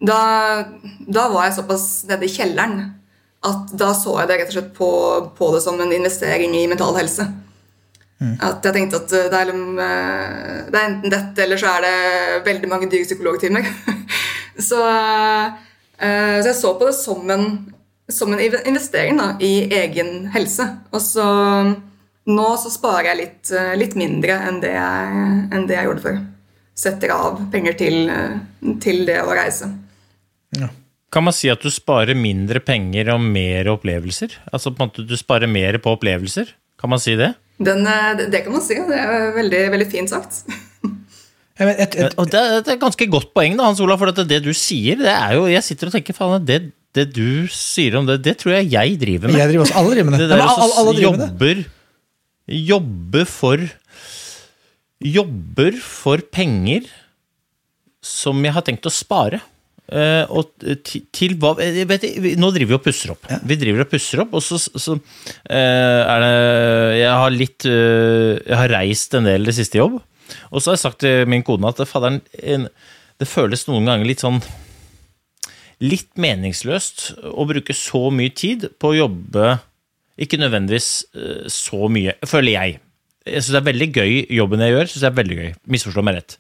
Da, 0.04 0.20
da 1.08 1.30
var 1.32 1.46
jeg 1.48 1.56
såpass 1.56 2.04
nede 2.10 2.28
i 2.28 2.32
kjelleren 2.34 2.74
at 3.44 3.74
da 3.80 3.92
så 3.98 4.18
jeg 4.22 4.30
det 4.30 4.38
rett 4.40 4.52
og 4.52 4.58
slett 4.58 4.76
på, 4.78 4.92
på 5.38 5.50
det 5.56 5.64
som 5.66 5.80
en 5.82 5.92
investering 5.92 6.56
i 6.56 6.68
mental 6.72 6.96
helse. 6.96 7.28
At 8.44 8.64
jeg 8.64 8.76
tenkte 8.76 9.02
at 9.02 9.14
eh, 9.16 9.30
det 9.32 9.40
er, 9.40 9.50
liksom, 9.50 9.80
eh, 9.84 10.58
det 10.70 10.80
er 10.80 10.88
enten 10.88 11.14
dette, 11.14 11.44
eller 11.44 11.60
så 11.60 11.72
er 11.74 11.86
det 11.86 12.42
veldig 12.48 12.70
mange 12.72 12.90
dyre 12.92 13.08
psykologtimer. 13.08 13.68
så, 14.70 14.82
eh, 15.98 16.38
så 16.40 16.52
jeg 16.52 16.60
så 16.60 16.74
på 16.80 16.88
det 16.88 16.96
som 16.98 17.34
en, 17.36 17.48
som 18.12 18.34
en 18.34 18.44
investering 18.44 19.20
da, 19.20 19.34
i 19.44 19.68
egen 19.82 20.30
helse. 20.36 20.68
Og 20.94 21.04
så 21.04 21.26
nå 22.24 22.46
så 22.60 22.72
sparer 22.72 23.12
jeg 23.12 23.20
litt, 23.20 23.52
litt 23.76 23.98
mindre 24.00 24.38
enn 24.48 24.62
det, 24.64 24.72
jeg, 24.78 25.26
enn 25.52 25.68
det 25.68 25.76
jeg 25.76 25.90
gjorde 25.90 26.06
før. 26.06 26.22
Setter 26.80 27.12
av 27.14 27.42
penger 27.52 27.76
til, 27.78 28.00
til 28.82 29.04
det 29.10 29.20
å 29.22 29.36
reise. 29.36 29.68
Kan 31.14 31.24
man 31.28 31.36
si 31.38 31.50
at 31.54 31.62
du 31.62 31.70
sparer 31.70 32.18
mindre 32.18 32.58
penger 32.66 33.12
og 33.14 33.22
mer 33.22 33.68
opplevelser? 33.76 34.34
Altså 34.52 34.72
på 34.74 34.82
en 34.82 34.90
måte 34.90 35.06
du 35.08 35.14
sparer 35.20 35.50
mer 35.52 35.78
på 35.84 35.94
opplevelser? 35.94 36.50
Kan 36.82 36.90
man 36.90 37.00
si 37.04 37.14
det? 37.20 37.34
Den, 37.62 37.86
eh, 37.88 38.14
det- 38.18 38.32
det 38.34 38.44
kan 38.44 38.52
man 38.56 38.62
si. 38.66 38.74
Det 38.76 38.98
er 38.98 39.32
veldig, 39.36 39.60
veldig 39.76 39.90
fint 39.92 40.10
sagt. 40.10 40.42
Vet, 41.60 41.78
et, 41.80 41.96
et, 42.02 42.16
Og 42.18 42.26
det, 42.34 42.40
er- 42.42 42.64
det 42.66 42.72
er 42.72 42.78
et 42.80 42.82
ganske 42.82 43.06
godt 43.14 43.30
poeng, 43.38 43.56
da, 43.60 43.68
Hans 43.70 43.80
Olav, 43.80 44.00
for 44.02 44.10
at 44.10 44.24
det 44.28 44.42
du 44.44 44.50
sier, 44.58 44.98
det 44.98 45.06
er 45.14 45.36
jo 45.38 45.46
Jeg 45.46 45.62
sitter 45.64 45.88
og 45.88 45.94
tenker, 45.94 46.18
faen, 46.18 46.44
det, 46.50 46.58
det 46.98 47.06
du 47.14 47.46
sier 47.54 47.96
om 48.00 48.08
det, 48.10 48.18
det 48.26 48.40
tror 48.42 48.56
jeg 48.58 48.72
jeg 48.74 48.98
driver 49.00 49.30
med. 49.30 49.38
jeg 49.38 49.52
driver 49.54 49.68
også, 49.68 49.78
alle 49.78 49.94
driver 49.94 50.10
med 50.10 50.18
det. 50.18 50.26
Det 50.26 50.30
der 50.34 50.42
Ja, 50.42 50.50
men 50.50 50.64
alle, 50.66 50.76
alle 50.82 50.94
driver 50.98 51.06
jobber, 51.06 51.18
med 51.22 51.30
det. 51.30 51.38
jobber 51.38 51.66
Jobber 52.74 53.26
for 53.30 53.58
Jobber 55.04 55.78
for 55.84 56.18
penger 56.32 56.86
som 58.04 58.42
jeg 58.44 58.54
har 58.56 58.64
tenkt 58.68 58.86
å 58.88 58.92
spare. 58.92 59.40
Eh, 59.92 60.24
og 60.32 60.54
til, 60.88 61.04
til 61.12 61.36
hva 61.42 61.58
jeg 61.60 61.86
vet, 61.90 62.06
Nå 62.40 62.50
driver 62.56 62.72
vi 62.72 62.78
og 62.78 62.86
pusser 62.86 63.12
opp. 63.12 63.28
Vi 63.44 63.58
driver 63.60 63.84
og 63.84 63.92
pusser 63.92 64.24
opp, 64.24 64.32
og 64.40 64.44
så, 64.46 64.56
så 64.58 64.96
uh, 64.96 65.52
er 65.52 66.24
det 66.24 66.34
Jeg 67.02 67.18
har 67.20 67.36
litt 67.36 67.68
uh, 67.68 68.40
Jeg 68.40 68.60
har 68.62 68.76
reist 68.78 69.18
en 69.20 69.28
del 69.28 69.50
det 69.50 69.58
siste 69.60 69.82
jobb, 69.82 70.00
og 70.00 70.64
så 70.64 70.72
har 70.72 70.78
jeg 70.78 70.86
sagt 70.86 71.04
til 71.04 71.28
min 71.28 71.44
kone 71.44 71.68
at 71.68 71.84
fadderen 71.90 72.22
Det 72.32 73.28
føles 73.28 73.68
noen 73.68 73.92
ganger 73.92 74.08
litt 74.08 74.24
sånn 74.24 74.40
litt 75.84 76.14
meningsløst 76.22 77.10
å 77.28 77.46
bruke 77.50 77.76
så 77.76 78.08
mye 78.14 78.32
tid 78.32 78.70
på 78.80 78.94
å 78.94 78.98
jobbe 79.02 79.58
Ikke 80.22 80.40
nødvendigvis 80.40 80.90
eh, 81.18 81.46
så 81.52 81.90
mye, 81.92 82.14
føler 82.30 82.54
jeg. 82.54 82.76
Jeg 83.26 83.42
syns 83.42 83.56
det 83.56 83.60
er 83.60 83.70
veldig 83.72 83.88
gøy, 83.96 84.12
jobben 84.38 84.62
jeg 84.64 84.76
gjør, 84.76 84.90
synes 84.92 85.04
jeg 85.04 85.10
er 85.10 85.18
veldig 85.18 85.38
gøy. 85.40 85.50
Misforstå 85.74 86.04
meg 86.06 86.20
rett. 86.20 86.36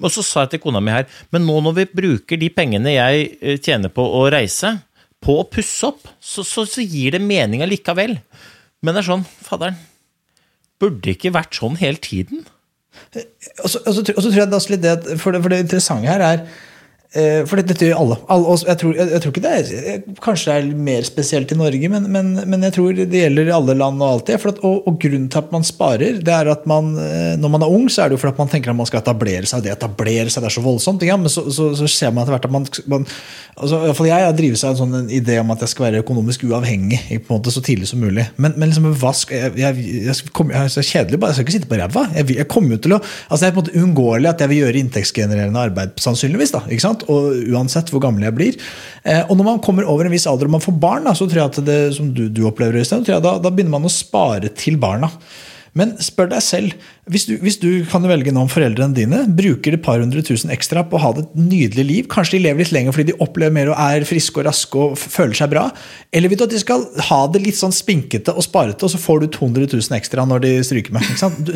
Og 0.00 0.12
så 0.14 0.24
sa 0.24 0.44
jeg 0.44 0.54
til 0.54 0.62
kona 0.64 0.80
mi 0.82 0.94
her, 0.94 1.08
men 1.34 1.44
nå 1.46 1.58
når 1.64 1.76
vi 1.76 1.88
bruker 2.00 2.40
de 2.40 2.48
pengene 2.52 2.94
jeg 2.94 3.26
eh, 3.40 3.58
tjener 3.60 3.92
på 3.92 4.04
å 4.04 4.24
reise, 4.32 4.78
på 5.20 5.36
å 5.42 5.48
pusse 5.52 5.90
opp, 5.90 6.06
så, 6.20 6.44
så, 6.46 6.64
så 6.64 6.84
gir 6.84 7.16
det 7.16 7.22
mening 7.24 7.64
allikevel. 7.64 8.16
Men 8.80 8.96
det 8.96 9.02
er 9.02 9.10
sånn, 9.10 9.26
fadderen, 9.44 9.76
burde 10.80 11.12
ikke 11.12 11.34
vært 11.34 11.58
sånn 11.58 11.76
hele 11.80 12.00
tiden? 12.00 12.46
Og 13.12 13.68
så, 13.68 13.82
og 13.84 13.92
så, 13.92 14.02
og 14.02 14.22
så 14.24 14.28
tror 14.30 14.40
jeg 14.40 14.50
det 14.50 14.90
er 14.90 15.20
for, 15.20 15.34
det 15.34 15.42
for 15.44 15.52
det 15.52 15.60
interessante 15.66 16.08
her 16.08 16.24
er 16.24 16.44
For 17.10 17.58
dette, 17.58 17.74
gjør 17.82 17.98
alle. 17.98 18.16
alle 18.30 18.52
jeg, 18.68 18.78
tror, 18.78 18.92
jeg, 18.94 19.10
jeg 19.10 19.22
tror 19.22 19.32
ikke 19.32 19.42
det 19.42 19.54
er 19.58 20.02
Kanskje 20.22 20.52
det 20.52 20.58
er 20.60 20.82
mer 20.86 21.06
spesielt 21.08 21.50
i 21.50 21.56
Norge, 21.58 21.88
men, 21.90 22.04
men, 22.14 22.28
men 22.46 22.66
jeg 22.68 22.76
tror 22.76 22.94
det 22.94 23.22
gjelder 23.24 23.50
i 23.50 23.54
alle 23.56 23.74
land 23.74 23.98
og 23.98 24.12
alltid. 24.14 24.44
At, 24.52 24.60
og, 24.66 24.86
og 24.86 24.98
grunnen 25.02 25.26
til 25.32 25.40
at 25.40 25.50
man 25.50 25.66
sparer, 25.66 26.20
det 26.22 26.34
er 26.34 26.52
at 26.52 26.68
man 26.70 26.92
eh, 27.02 27.34
når 27.40 27.52
man 27.56 27.64
er 27.66 27.74
ung, 27.74 27.88
så 27.90 28.04
er 28.04 28.10
det 28.10 28.18
jo 28.18 28.22
fordi 28.22 28.36
at 28.36 28.42
man 28.44 28.52
tenker 28.52 28.70
at 28.70 28.78
man 28.78 28.88
skal 28.88 29.02
etablere 29.02 29.48
seg. 29.50 29.64
Det 29.64 29.72
etablere 29.74 30.30
seg, 30.30 30.44
det 30.44 30.50
er 30.52 30.54
så 30.54 30.64
voldsomt. 30.64 31.02
Ja, 31.06 31.16
men 31.18 31.32
så, 31.32 31.44
så, 31.50 31.70
så 31.78 31.88
ser 31.90 32.14
man 32.14 32.22
etter 32.22 32.36
hvert 32.36 32.46
at 32.46 32.54
man, 32.54 32.68
man 32.92 33.06
altså, 33.56 33.80
i 33.80 33.88
hvert 33.88 33.98
fall 33.98 34.10
Jeg 34.10 34.26
har 34.28 34.38
drevet 34.38 34.62
seg 34.62 34.72
en 34.72 34.80
sånn 34.80 34.96
en 35.00 35.10
idé 35.18 35.40
om 35.42 35.50
at 35.54 35.64
jeg 35.64 35.74
skal 35.74 35.88
være 35.88 36.04
økonomisk 36.04 36.46
uavhengig 36.46 37.00
på 37.26 37.34
en 37.34 37.40
måte, 37.40 37.54
så 37.54 37.62
tidlig 37.64 37.90
som 37.90 38.02
mulig. 38.02 38.28
Men, 38.36 38.54
men 38.54 38.70
liksom, 38.70 38.86
hva 39.02 39.12
jeg, 39.34 39.54
jeg, 39.58 39.86
jeg, 40.06 40.30
kom, 40.36 40.54
jeg 40.54 40.70
er 40.70 40.72
så 40.72 40.84
kjedelig, 40.86 41.20
bare, 41.20 41.34
jeg 41.34 41.40
skal 41.40 41.48
ikke 41.48 41.56
sitte 41.58 41.70
på 41.70 41.80
ræva. 41.80 42.06
Jeg, 42.16 42.30
jeg 42.38 42.48
kommer 42.50 42.76
jo 42.76 42.82
til 42.86 42.96
å, 42.96 43.02
altså 43.28 43.42
Det 43.42 43.50
er 43.50 43.56
på 43.56 43.64
en 43.64 43.64
måte 43.64 43.82
uunngåelig 43.82 44.30
at 44.30 44.44
jeg 44.44 44.52
vil 44.52 44.62
gjøre 44.64 44.82
inntektsgenererende 44.84 45.66
arbeid, 45.70 45.98
sannsynligvis. 46.00 46.54
da, 46.54 46.62
ikke 46.70 46.86
sant? 46.86 46.99
Og 47.08 47.52
Uansett 47.52 47.92
hvor 47.92 48.02
gammel 48.02 48.26
jeg 48.26 48.36
blir. 48.36 48.58
Eh, 49.04 49.22
og 49.26 49.36
når 49.38 49.46
man 49.46 49.62
kommer 49.64 49.88
over 49.88 50.06
en 50.06 50.14
viss 50.14 50.28
alder 50.30 50.50
og 50.50 50.56
man 50.58 50.64
får 50.64 50.76
barn, 50.82 51.06
da, 51.08 51.14
så 51.16 51.28
tror 51.28 51.42
jeg 51.42 51.52
at 51.52 51.62
det 51.66 51.80
som 51.96 52.10
du, 52.14 52.26
du 52.28 52.44
opplever, 52.48 52.80
Øystein, 52.82 53.06
da, 53.08 53.36
da 53.40 53.52
begynner 53.52 53.78
man 53.78 53.88
å 53.88 53.92
spare 53.92 54.52
til 54.56 54.78
barna. 54.80 55.12
Men 55.78 55.94
spør 56.02 56.32
deg 56.32 56.42
selv, 56.42 56.88
hvis 57.10 57.26
du, 57.28 57.34
hvis 57.42 57.58
du 57.62 57.68
kan 57.90 58.04
velge 58.06 58.32
nå 58.34 58.42
om 58.44 58.50
foreldrene 58.50 58.94
dine 58.94 59.22
bruker 59.38 59.74
et 59.74 59.82
par 59.84 60.00
hundre 60.02 60.22
tusen 60.26 60.50
ekstra 60.54 60.82
på 60.86 60.98
å 60.98 61.02
ha 61.02 61.10
det 61.16 61.24
et 61.24 61.36
nydelig 61.38 61.84
liv, 61.86 62.08
kanskje 62.10 62.36
de 62.36 62.42
lever 62.46 62.64
litt 62.64 62.74
lenger 62.74 62.94
fordi 62.94 63.10
de 63.10 63.16
opplever 63.22 63.54
mer 63.54 63.70
og 63.72 63.78
er 63.82 64.06
friske 64.08 64.42
og 64.42 64.46
raske 64.48 64.82
og 64.82 64.98
føler 64.98 65.36
seg 65.38 65.52
bra, 65.52 65.66
eller 66.14 66.30
vil 66.30 66.40
du 66.40 66.46
at 66.46 66.54
de 66.54 66.62
skal 66.62 66.86
ha 67.10 67.20
det 67.34 67.42
litt 67.44 67.58
sånn 67.58 67.74
spinkete 67.74 68.34
og 68.34 68.46
sparete, 68.46 68.86
og 68.86 68.94
så 68.94 69.00
får 69.02 69.22
du 69.24 69.28
200 69.38 69.70
000 69.72 69.98
ekstra 69.98 70.26
når 70.28 70.44
de 70.46 70.52
stryker 70.66 70.96
med? 70.96 71.06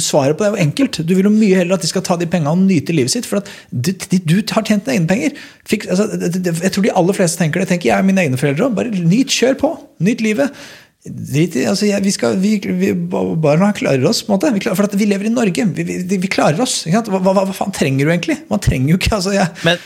Svaret 0.03 0.39
på 0.39 0.45
det 0.45 0.51
er 0.51 0.57
jo 0.57 0.69
enkelt. 0.69 1.01
Du 1.07 1.15
vil 1.17 1.29
jo 1.29 1.35
mye 1.35 1.59
heller 1.61 1.79
at 1.79 1.85
de 1.85 1.91
skal 1.91 2.05
ta 2.07 2.19
de 2.21 2.29
pengene 2.31 2.55
og 2.55 2.63
nyte 2.63 2.95
livet 2.95 3.15
sitt, 3.15 3.29
for 3.29 3.43
at 3.43 3.51
du, 3.71 3.93
du 3.95 4.37
har 4.55 4.67
tjent 4.67 4.87
dine 4.87 4.99
egne 4.99 5.11
penger. 5.11 5.43
Fik, 5.69 5.89
altså, 5.91 6.09
jeg 6.15 6.73
tror 6.75 6.87
de 6.87 6.95
aller 7.03 7.17
fleste 7.17 7.41
tenker 7.41 7.63
det. 7.63 7.71
tenker 7.73 7.91
jeg 7.91 8.07
mine 8.07 8.27
egne 8.27 8.41
foreldre 8.41 8.69
òg. 8.69 8.79
Bare 8.79 8.93
nyt, 8.95 9.33
kjør 9.33 9.59
på. 9.61 9.75
Nyt 10.05 10.25
livet. 10.25 10.65
Drit 11.05 11.57
i, 11.61 11.67
altså, 11.69 11.89
vi 12.01 12.13
skal, 12.15 12.39
vi, 12.41 12.55
vi, 12.65 12.93
Barna 12.97 13.75
klarer 13.77 14.07
oss, 14.09 14.23
på 14.25 14.33
en 14.33 14.39
måte. 14.39 14.53
Vi 14.55 14.63
klarer, 14.65 14.79
for 14.79 14.97
vi 14.97 15.09
lever 15.11 15.29
i 15.29 15.35
Norge. 15.35 15.67
Vi, 15.77 15.99
vi, 16.15 16.31
klarer 16.33 16.63
oss. 16.65 16.79
Hva, 16.89 17.03
hva, 17.05 17.35
hva 17.43 17.53
faen 17.53 17.75
trenger 17.77 18.09
du 18.09 18.15
egentlig? 18.15 18.39
Man 18.49 18.63
trenger 18.65 18.95
jo 18.95 19.01
ikke 19.03 19.19
altså, 19.19 19.35
jeg, 19.37 19.51
Men, 19.69 19.83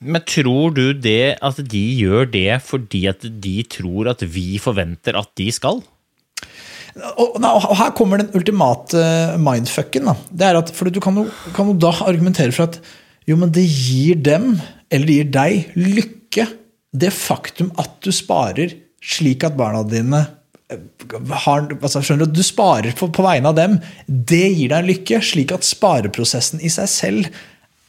men 0.00 0.26
tror 0.28 0.76
du 0.76 0.84
det 0.94 1.34
at 1.42 1.58
de 1.72 1.82
gjør 1.98 2.30
det 2.30 2.60
fordi 2.62 3.06
at 3.10 3.26
de 3.42 3.56
tror 3.68 4.12
at 4.14 4.22
vi 4.22 4.60
forventer 4.62 5.18
at 5.18 5.34
de 5.40 5.50
skal? 5.54 5.82
og, 6.98 7.36
og 7.38 7.76
her 7.78 7.92
kommer 7.96 8.20
den 8.20 8.32
ultimate 8.36 9.02
mindfucken. 9.40 10.08
Da. 10.10 10.16
Det 10.30 10.48
er 10.48 10.58
at, 10.58 10.72
for 10.74 10.90
du 10.90 11.00
kan 11.02 11.18
jo, 11.20 11.26
kan 11.56 11.70
jo 11.70 11.76
da 11.78 11.92
argumentere 12.06 12.54
for 12.54 12.66
at 12.68 12.80
jo, 13.28 13.36
men 13.38 13.52
det 13.54 13.66
gir 13.66 14.18
dem, 14.18 14.54
eller 14.90 15.06
det 15.06 15.18
gir 15.18 15.34
deg, 15.36 15.74
lykke. 15.78 16.46
Det 16.90 17.12
faktum 17.14 17.70
at 17.78 18.00
du 18.02 18.10
sparer 18.14 18.74
slik 19.00 19.46
at 19.48 19.56
barna 19.58 19.82
dine 19.88 20.24
eh, 20.70 20.82
har, 21.44 21.68
altså, 21.80 22.02
skjønner 22.04 22.28
Du 22.28 22.40
Du 22.40 22.46
sparer 22.46 22.96
på, 22.96 23.10
på 23.12 23.24
vegne 23.26 23.52
av 23.52 23.56
dem. 23.58 23.78
Det 24.06 24.44
gir 24.48 24.72
deg 24.72 24.78
en 24.80 24.90
lykke, 24.92 25.22
slik 25.24 25.54
at 25.56 25.66
spareprosessen 25.66 26.62
i 26.64 26.72
seg 26.72 26.92
selv 26.92 27.32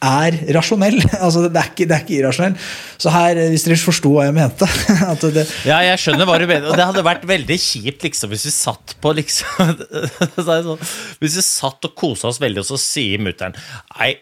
er 0.01 0.37
rasjonell. 0.55 0.97
Altså, 1.21 1.43
det, 1.45 1.59
er 1.59 1.69
ikke, 1.69 1.85
det 1.85 1.95
er 1.95 2.05
ikke 2.05 2.17
irrasjonell. 2.17 2.55
Så 3.01 3.13
her, 3.13 3.37
hvis 3.53 3.67
dere 3.67 3.77
forsto 3.77 4.13
hva 4.15 4.25
jeg 4.27 4.37
mente 4.37 4.69
det, 5.37 5.45
Ja, 5.69 5.81
jeg 5.85 6.01
skjønner 6.01 6.29
hva 6.29 6.39
du 6.41 6.47
mener. 6.49 6.71
Og 6.71 6.79
det 6.79 6.87
hadde 6.89 7.05
vært 7.05 7.27
veldig 7.29 7.59
kjipt 7.61 8.07
liksom, 8.07 8.33
hvis 8.33 8.47
vi 8.49 8.55
satt 8.55 8.95
på 9.03 9.13
liksom 9.19 9.85
sånn, 10.49 10.89
Hvis 11.21 11.37
vi 11.37 11.45
satt 11.45 11.89
og 11.91 11.95
kosa 11.97 12.31
oss 12.31 12.41
veldig, 12.41 12.63
og 12.63 12.71
så 12.73 12.81
sier 12.81 13.21
mutter'n 13.21 13.55
Nei, 13.99 14.15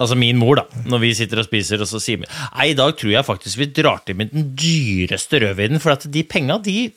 altså 0.00 0.16
min 0.18 0.38
mor, 0.40 0.60
da, 0.60 0.82
når 0.88 1.02
vi 1.04 1.12
sitter 1.18 1.42
og 1.42 1.48
spiser, 1.48 1.82
og 1.84 1.90
så 1.90 2.00
sier 2.02 2.22
vi 2.22 2.28
Nei, 2.30 2.70
i 2.72 2.78
dag 2.78 2.96
tror 2.98 3.12
jeg 3.12 3.26
faktisk 3.26 3.60
vi 3.60 3.68
drar 3.76 4.00
til 4.06 4.16
med 4.18 4.32
den 4.32 4.50
dyreste 4.58 5.42
rødvinen, 5.44 5.82
for 5.82 5.94
at 5.94 6.08
de 6.10 6.24
penga, 6.26 6.58
de 6.64 6.90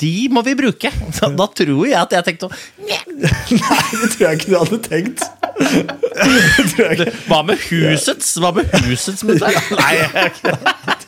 de 0.00 0.28
må 0.32 0.40
vi 0.40 0.54
bruke. 0.56 0.88
Da, 1.18 1.28
da 1.36 1.46
tror 1.52 1.84
jeg 1.84 1.98
at 1.98 2.14
jeg 2.16 2.24
tenkte 2.24 2.48
Nei, 2.88 3.82
det 4.00 4.08
tror 4.14 4.22
jeg 4.24 4.38
ikke 4.38 4.48
du 4.48 4.56
hadde 4.56 4.78
tenkt. 4.86 5.20
Det. 6.98 7.12
Hva 7.28 7.42
med 7.46 7.60
husets? 7.68 8.32
Hva 8.40 8.50
med 8.56 8.68
husets 8.86 9.22
mutter'n? 9.24 9.56
Nei, 9.78 11.02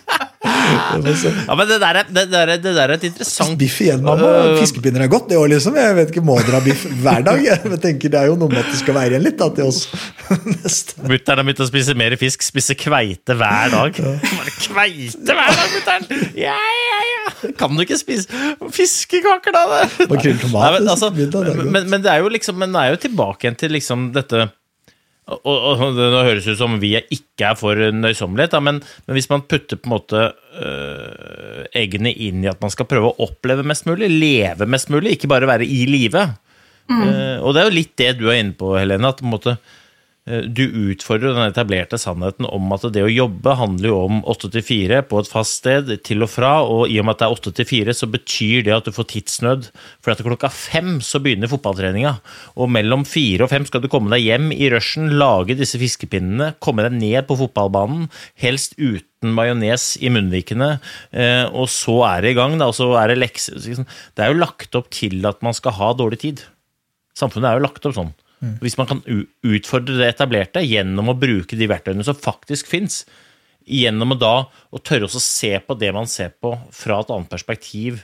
ja, 0.65 1.55
men 1.57 1.69
det 1.69 1.79
der, 1.83 1.99
er, 2.01 2.09
det, 2.09 2.25
der 2.33 2.53
er, 2.55 2.61
det 2.61 2.73
der 2.77 2.93
er 2.93 2.95
et 2.97 3.07
interessant 3.09 3.57
Biff 3.61 3.81
igjen, 3.85 4.03
mamma. 4.05 4.31
Fiskepinner 4.59 5.05
er 5.05 5.11
godt, 5.13 5.29
det 5.31 5.39
òg, 5.39 5.47
liksom. 5.53 5.77
Jeg 5.79 5.97
vet 5.99 6.13
ikke, 6.13 6.25
Må 6.25 6.39
dere 6.41 6.59
ha 6.59 6.63
biff 6.65 6.87
hver 7.05 7.27
dag? 7.27 7.43
Jeg 7.51 7.81
tenker 7.83 8.13
Det 8.15 8.21
er 8.23 8.31
jo 8.31 8.39
noe 8.41 8.53
med 8.53 8.63
at 8.63 8.71
det 8.73 8.81
skal 8.81 8.97
være 8.97 9.15
igjen 9.15 9.27
litt 9.27 9.39
da, 9.41 9.51
til 9.55 9.71
oss 9.71 9.85
neste. 10.55 10.99
Mutter'n 11.05 11.41
har 11.43 11.49
begynt 11.49 11.63
å 11.65 11.69
spise 11.69 11.97
mer 11.99 12.17
fisk, 12.21 12.45
spise 12.47 12.77
kveite 12.79 13.37
hver 13.39 13.75
dag. 13.75 14.01
Bare 14.01 14.57
kveite 14.59 15.39
hver 15.39 15.61
dag, 15.61 15.77
mutter'n! 15.77 16.27
Ja, 16.41 16.57
ja, 16.57 16.99
ja! 17.11 17.53
Kan 17.61 17.77
du 17.77 17.85
ikke 17.85 17.99
spise 18.01 18.29
fiskekaker, 18.75 19.55
da? 19.55 19.65
det? 19.75 20.09
Makrell 20.11 20.37
i 20.37 20.43
tomat, 20.43 20.67
Nei, 20.67 20.75
men, 20.79 20.91
altså, 20.93 21.11
er 21.13 21.89
men 21.89 22.05
det 22.05 22.13
er 22.13 22.21
jo 22.25 22.31
liksom 22.33 22.59
Men 22.61 22.75
det 22.75 22.83
er 22.83 22.95
jo 22.95 23.01
tilbake 23.07 23.47
igjen 23.47 23.59
til 23.61 23.75
liksom 23.77 24.11
dette 24.15 24.49
og, 25.25 25.47
og 25.49 25.97
Det 25.97 26.09
høres 26.13 26.47
ut 26.51 26.59
som 26.61 26.77
vi 26.83 26.93
ikke 26.99 27.49
er 27.49 27.57
for 27.57 27.79
nøysommelighet, 27.97 28.57
men, 28.65 28.81
men 29.07 29.17
hvis 29.17 29.31
man 29.31 29.45
putter 29.49 29.81
på 29.81 29.89
en 29.89 29.95
måte 29.95 30.25
øh, 30.61 31.63
eggene 31.81 32.13
inn 32.13 32.45
i 32.45 32.51
at 32.51 32.61
man 32.61 32.73
skal 32.73 32.89
prøve 32.91 33.13
å 33.13 33.29
oppleve 33.29 33.65
mest 33.67 33.89
mulig, 33.89 34.11
leve 34.13 34.69
mest 34.69 34.93
mulig, 34.93 35.17
ikke 35.17 35.31
bare 35.33 35.49
være 35.49 35.65
i 35.65 35.87
live. 35.89 36.27
Eh, 36.93 37.39
og 37.41 37.55
det 37.55 37.63
er 37.63 37.71
jo 37.71 37.79
litt 37.79 37.95
det 38.01 38.11
du 38.19 38.27
er 38.29 38.43
inne 38.43 38.57
på, 38.59 38.75
Helene. 38.77 39.09
at 39.09 39.23
på 39.23 39.25
en 39.25 39.33
måte 39.33 39.57
du 40.25 40.63
utfordrer 40.89 41.35
den 41.37 41.51
etablerte 41.51 41.99
sannheten 42.01 42.47
om 42.49 42.71
at 42.73 42.87
det 42.95 43.03
å 43.05 43.11
jobbe 43.13 43.53
handler 43.61 43.91
jo 43.91 43.97
om 44.07 44.23
åtte 44.33 44.49
til 44.55 44.65
fire 44.65 45.03
på 45.05 45.19
et 45.21 45.29
fast 45.29 45.59
sted, 45.61 45.91
til 46.07 46.25
og 46.25 46.31
fra, 46.33 46.55
og 46.65 46.89
i 46.89 46.97
og 47.01 47.05
med 47.05 47.17
at 47.17 47.21
det 47.21 47.27
er 47.27 47.35
åtte 47.37 47.53
til 47.59 47.69
fire, 47.69 47.93
så 47.93 48.09
betyr 48.09 48.65
det 48.65 48.73
at 48.73 48.89
du 48.89 48.95
får 48.97 49.11
tidsnød. 49.13 49.69
For 50.01 50.15
etter 50.15 50.25
klokka 50.25 50.49
fem 50.49 50.97
så 51.05 51.21
begynner 51.21 51.53
fotballtreninga, 51.53 52.15
og 52.57 52.73
mellom 52.73 53.05
fire 53.09 53.45
og 53.45 53.53
fem 53.53 53.69
skal 53.69 53.85
du 53.85 53.91
komme 53.93 54.15
deg 54.15 54.25
hjem 54.25 54.49
i 54.57 54.73
rushen, 54.73 55.13
lage 55.21 55.59
disse 55.61 55.81
fiskepinnene, 55.83 56.55
komme 56.65 56.89
deg 56.89 56.97
ned 56.97 57.29
på 57.29 57.37
fotballbanen, 57.45 58.09
helst 58.41 58.79
uten 58.81 59.37
majones 59.37 59.91
i 60.01 60.09
munnvikene, 60.13 60.79
eh, 61.13 61.45
og 61.53 61.69
så 61.73 62.01
er 62.15 62.25
det 62.25 62.33
i 62.33 62.41
gang, 62.41 62.57
da, 62.57 62.73
og 62.73 62.81
så 62.81 62.95
er 62.97 63.13
det 63.13 63.21
lekser. 63.21 63.61
Det 63.61 64.25
er 64.25 64.33
jo 64.33 64.41
lagt 64.41 64.81
opp 64.81 64.89
til 64.89 65.21
at 65.29 65.45
man 65.45 65.57
skal 65.57 65.77
ha 65.77 65.93
dårlig 66.01 66.25
tid. 66.25 66.47
Samfunnet 67.13 67.53
er 67.53 67.61
jo 67.61 67.69
lagt 67.69 67.85
opp 67.85 68.01
sånn. 68.01 68.15
Hvis 68.63 68.77
man 68.81 68.89
kan 68.91 69.03
utfordre 69.07 69.99
det 70.01 70.11
etablerte 70.15 70.63
gjennom 70.65 71.13
å 71.13 71.19
bruke 71.19 71.59
de 71.59 71.69
verktøyene 71.71 72.07
som 72.07 72.19
faktisk 72.19 72.71
fins, 72.71 73.03
gjennom 73.65 74.13
å 74.13 74.21
da 74.21 74.35
å 74.45 74.81
tørre 74.85 75.09
å 75.09 75.23
se 75.23 75.55
på 75.65 75.77
det 75.81 75.93
man 75.97 76.09
ser 76.11 76.35
på 76.37 76.53
fra 76.75 77.01
et 77.01 77.13
annet 77.15 77.33
perspektiv 77.33 78.03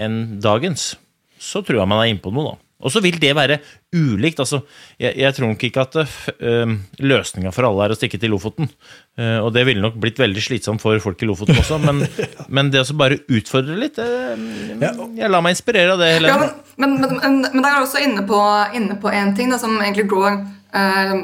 enn 0.00 0.40
dagens, 0.40 0.94
så 1.40 1.60
tror 1.64 1.82
jeg 1.82 1.90
man 1.90 2.00
er 2.02 2.12
inne 2.12 2.24
på 2.24 2.32
noe, 2.32 2.54
da. 2.54 2.69
Og 2.80 2.92
så 2.92 3.02
vil 3.04 3.18
det 3.20 3.32
være 3.36 3.58
ulikt. 3.92 4.40
altså, 4.40 4.62
Jeg, 4.98 5.16
jeg 5.20 5.34
tror 5.36 5.52
nok 5.52 5.64
ikke 5.66 5.84
at 5.84 5.96
uh, 6.00 6.74
løsninga 6.98 7.52
for 7.52 7.68
alle 7.68 7.86
er 7.86 7.94
å 7.94 7.98
stikke 7.98 8.20
til 8.20 8.32
Lofoten. 8.32 8.70
Uh, 9.18 9.40
og 9.44 9.50
det 9.56 9.66
ville 9.68 9.84
nok 9.84 9.98
blitt 10.00 10.20
veldig 10.20 10.44
slitsomt 10.44 10.82
for 10.82 10.98
folk 11.02 11.20
i 11.22 11.28
Lofoten 11.28 11.58
også, 11.60 11.80
men, 11.82 12.04
men 12.54 12.70
det 12.72 12.84
å 12.84 12.96
bare 12.96 13.20
utfordre 13.28 13.76
litt 13.78 13.98
eh, 14.00 14.46
Jeg 14.80 15.28
lar 15.30 15.44
meg 15.44 15.56
inspirere 15.56 15.96
av 15.96 16.00
det, 16.00 16.14
Ja, 16.24 16.38
men, 16.40 16.54
men, 16.76 16.96
men, 17.02 17.18
men, 17.18 17.42
men 17.52 17.62
der 17.64 17.74
er 17.74 17.82
du 17.82 17.88
også 17.88 18.02
inne 18.04 18.24
på, 18.28 18.40
inne 18.76 18.96
på 19.00 19.12
en 19.12 19.34
ting 19.36 19.52
da, 19.52 19.60
som 19.60 19.76
egentlig 19.80 20.08
går 20.10 20.40
uh, 20.74 21.14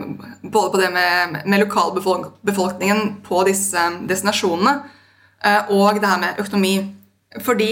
både 0.42 0.70
på 0.72 0.80
det 0.80 0.90
med, 0.90 1.42
med 1.46 1.64
lokalbefolkningen 1.64 3.16
på 3.26 3.42
disse 3.48 3.88
destinasjonene, 4.08 4.78
eh, 5.44 5.70
og 5.70 6.00
det 6.00 6.10
her 6.10 6.20
med 6.22 6.42
økonomi. 6.42 6.74
Fordi 7.44 7.70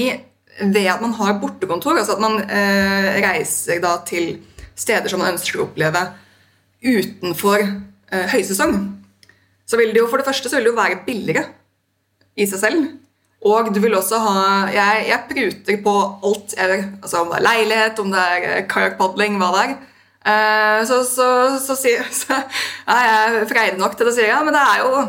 ved 0.61 0.87
at 0.91 1.01
man 1.03 1.15
har 1.19 1.39
bortekontor, 1.43 1.99
altså 1.99 2.15
at 2.17 2.23
man 2.23 2.41
eh, 2.45 3.09
reiser 3.25 3.81
da 3.83 3.97
til 4.07 4.37
steder 4.79 5.11
som 5.11 5.21
man 5.23 5.35
ønsker 5.35 5.61
å 5.61 5.67
oppleve 5.69 6.03
utenfor 6.85 7.63
eh, 7.65 8.27
høysesong, 8.35 8.77
så 9.67 9.79
vil 9.81 9.95
det 9.95 10.03
jo 10.03 10.09
for 10.11 10.21
det 10.21 10.27
første 10.29 10.51
så 10.51 10.59
vil 10.59 10.67
det 10.69 10.75
jo 10.75 10.79
være 10.81 11.01
billigere 11.07 11.47
i 12.37 12.47
seg 12.51 12.61
selv. 12.67 12.85
Og 13.45 13.69
du 13.75 13.81
vil 13.83 13.93
også 13.93 14.17
ha 14.25 14.35
Jeg, 14.73 15.03
jeg 15.11 15.25
pruter 15.29 15.81
på 15.85 15.93
alt 16.25 16.55
jeg 16.57 16.69
gjør. 16.71 16.85
Altså 17.05 17.19
om 17.21 17.29
det 17.29 17.37
er 17.39 17.45
leilighet, 17.45 17.99
om 18.01 18.13
det 18.15 18.23
er 18.37 18.47
eh, 18.55 18.63
kajakkpadling, 18.71 19.37
hva 19.41 19.51
det 19.57 19.65
er. 19.67 19.75
Eh, 20.25 20.79
så, 20.89 21.03
så, 21.05 21.27
så, 21.61 21.77
sier- 21.77 22.09
så 22.23 22.39
er 22.89 23.05
jeg 23.11 23.49
freidig 23.53 23.81
nok 23.83 23.97
til 24.01 24.09
å 24.09 24.15
si 24.17 24.25
ja, 24.29 24.41
men 24.47 24.57
det 24.57 24.63
er 24.65 24.85
jo 24.85 25.03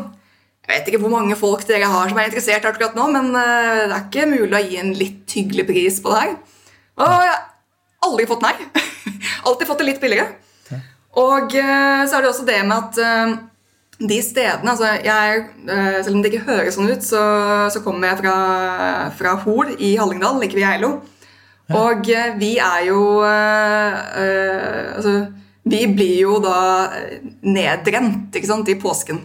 Jeg 0.66 0.80
vet 0.80 0.88
ikke 0.90 0.98
hvor 1.04 1.12
mange 1.12 1.36
folk 1.38 1.62
dere 1.68 1.86
har 1.86 2.08
som 2.10 2.18
er 2.18 2.26
interessert 2.26 2.64
akkurat 2.66 2.96
nå, 2.98 3.04
men 3.14 3.28
eh, 3.38 3.84
det 3.86 3.94
er 3.94 4.00
ikke 4.00 4.30
mulig 4.32 4.56
å 4.58 4.62
gi 4.64 4.78
en 4.80 4.94
litt 4.98 5.34
hyggelig 5.38 5.64
pris 5.68 6.00
på 6.02 6.10
det 6.10 6.22
her. 6.24 6.32
Og 6.96 7.04
jeg 7.06 7.28
har 7.30 7.44
aldri 8.08 8.26
fått 8.26 8.42
nei. 8.42 8.54
Alltid 9.46 9.68
fått 9.68 9.84
det 9.84 9.86
litt 9.92 10.00
billigere. 10.02 10.32
Og 11.22 11.54
eh, 11.54 12.02
så 12.10 12.18
er 12.18 12.24
det 12.24 12.32
også 12.32 12.46
det 12.48 12.58
med 12.66 12.74
at 12.80 12.98
eh, 12.98 13.36
de 14.10 14.18
stedene 14.20 14.72
altså 14.74 14.90
jeg, 15.00 15.44
Selv 16.04 16.18
om 16.18 16.18
det 16.20 16.28
ikke 16.28 16.48
høres 16.50 16.74
sånn 16.76 16.90
ut, 16.90 17.04
så, 17.06 17.22
så 17.72 17.80
kommer 17.80 18.10
jeg 18.10 18.18
fra, 18.24 18.34
fra 19.16 19.36
Hol 19.46 19.70
i 19.78 19.94
Hallingdal, 19.96 20.42
like 20.42 20.58
ved 20.58 20.66
Geilo. 20.66 20.90
Og 21.78 22.10
vi 22.36 22.50
er 22.60 22.82
jo 22.90 23.00
Altså, 23.24 25.14
vi 25.64 25.80
blir 25.94 26.18
jo 26.26 26.36
da 26.44 26.58
nedrent 27.46 28.36
ikke 28.36 28.50
sant, 28.50 28.68
i 28.68 28.76
påsken. 28.82 29.22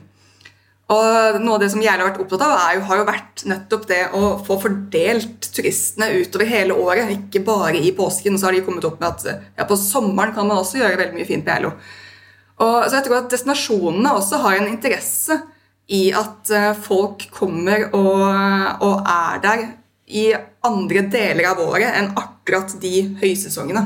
Og 0.92 1.40
noe 1.40 1.56
av 1.56 1.62
det 1.64 1.70
som 1.72 1.82
jeg 1.84 1.92
har 1.94 2.04
vært 2.04 2.20
opptatt 2.20 2.44
av, 2.44 2.56
jo, 2.76 2.84
har 2.90 3.00
jo 3.00 3.08
vært 3.08 3.44
nettopp 3.48 3.88
det 3.88 4.02
å 4.18 4.34
få 4.44 4.58
fordelt 4.60 5.48
turistene 5.56 6.10
utover 6.20 6.50
hele 6.50 6.76
året, 6.76 7.14
ikke 7.16 7.44
bare 7.48 7.80
i 7.80 7.94
påsken. 7.96 8.36
Så 8.36 8.50
har 8.50 8.58
de 8.58 8.64
kommet 8.66 8.88
opp 8.88 9.00
med 9.00 9.08
at 9.14 9.46
ja, 9.56 9.68
på 9.68 9.78
sommeren 9.80 10.36
kan 10.36 10.50
man 10.50 10.60
også 10.60 10.82
gjøre 10.82 11.00
veldig 11.00 11.16
mye 11.16 11.30
fint 11.30 11.48
på. 11.48 11.74
Og, 12.62 12.76
så 12.86 12.98
jeg 12.98 13.08
tror 13.08 13.22
at 13.22 13.32
destinasjonene 13.32 14.14
også 14.20 14.42
har 14.44 14.60
en 14.60 14.70
interesse 14.70 15.40
i 15.92 16.04
at 16.16 16.52
eh, 16.54 16.72
folk 16.78 17.24
kommer 17.34 17.88
og, 17.98 18.28
og 18.86 19.08
er 19.10 19.42
der 19.44 19.64
i 20.12 20.28
andre 20.68 21.06
deler 21.12 21.50
av 21.54 21.62
året 21.64 21.96
enn 21.98 22.12
akkurat 22.20 22.76
de 22.84 22.94
høysesongene. 23.22 23.86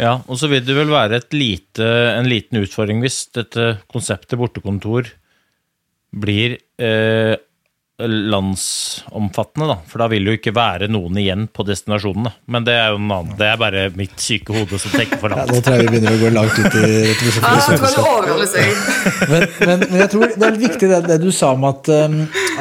Ja, 0.00 0.18
og 0.26 0.38
så 0.40 0.50
vil 0.50 0.64
det 0.66 0.76
vel 0.76 0.90
være 0.92 1.20
lite, 1.34 1.86
en 2.18 2.28
liten 2.30 2.62
utfordring 2.62 3.02
hvis 3.04 3.24
dette 3.36 3.76
konseptet 3.90 4.38
bortekontor 4.40 5.12
blir 6.14 6.56
eh, 6.78 7.34
landsomfattende, 8.02 9.66
da. 9.70 9.76
For 9.86 10.02
da 10.02 10.08
vil 10.10 10.24
det 10.26 10.32
jo 10.32 10.38
ikke 10.40 10.52
være 10.56 10.88
noen 10.90 11.18
igjen 11.20 11.44
på 11.54 11.62
destinasjonene. 11.68 12.32
Men 12.50 12.64
det 12.66 12.74
er 12.74 12.88
jo 12.90 12.96
en 12.98 13.12
annen, 13.14 13.36
det 13.38 13.46
er 13.46 13.60
bare 13.60 13.84
mitt 13.94 14.16
syke 14.18 14.50
hode 14.56 14.78
som 14.82 14.90
tenker 14.96 15.20
for 15.22 15.30
Ja, 15.34 15.44
nå 15.46 15.60
tror 15.62 15.76
jeg 15.78 15.86
vi 15.86 15.92
begynner 15.94 16.16
å 16.16 16.22
gå 16.24 16.30
langt 16.34 16.58
ut 16.58 16.74
i 16.74 16.88
filosofiske. 17.20 18.64
men, 19.30 19.46
men, 19.60 19.84
men 19.92 20.00
jeg 20.02 20.10
tror 20.10 20.24
det 20.26 20.34
er 20.48 20.56
litt 20.56 20.64
viktig 20.66 20.90
det, 20.90 21.00
det 21.12 21.18
du 21.22 21.28
sa 21.34 21.52
om 21.54 21.66
at, 21.70 21.90
um, 21.94 22.16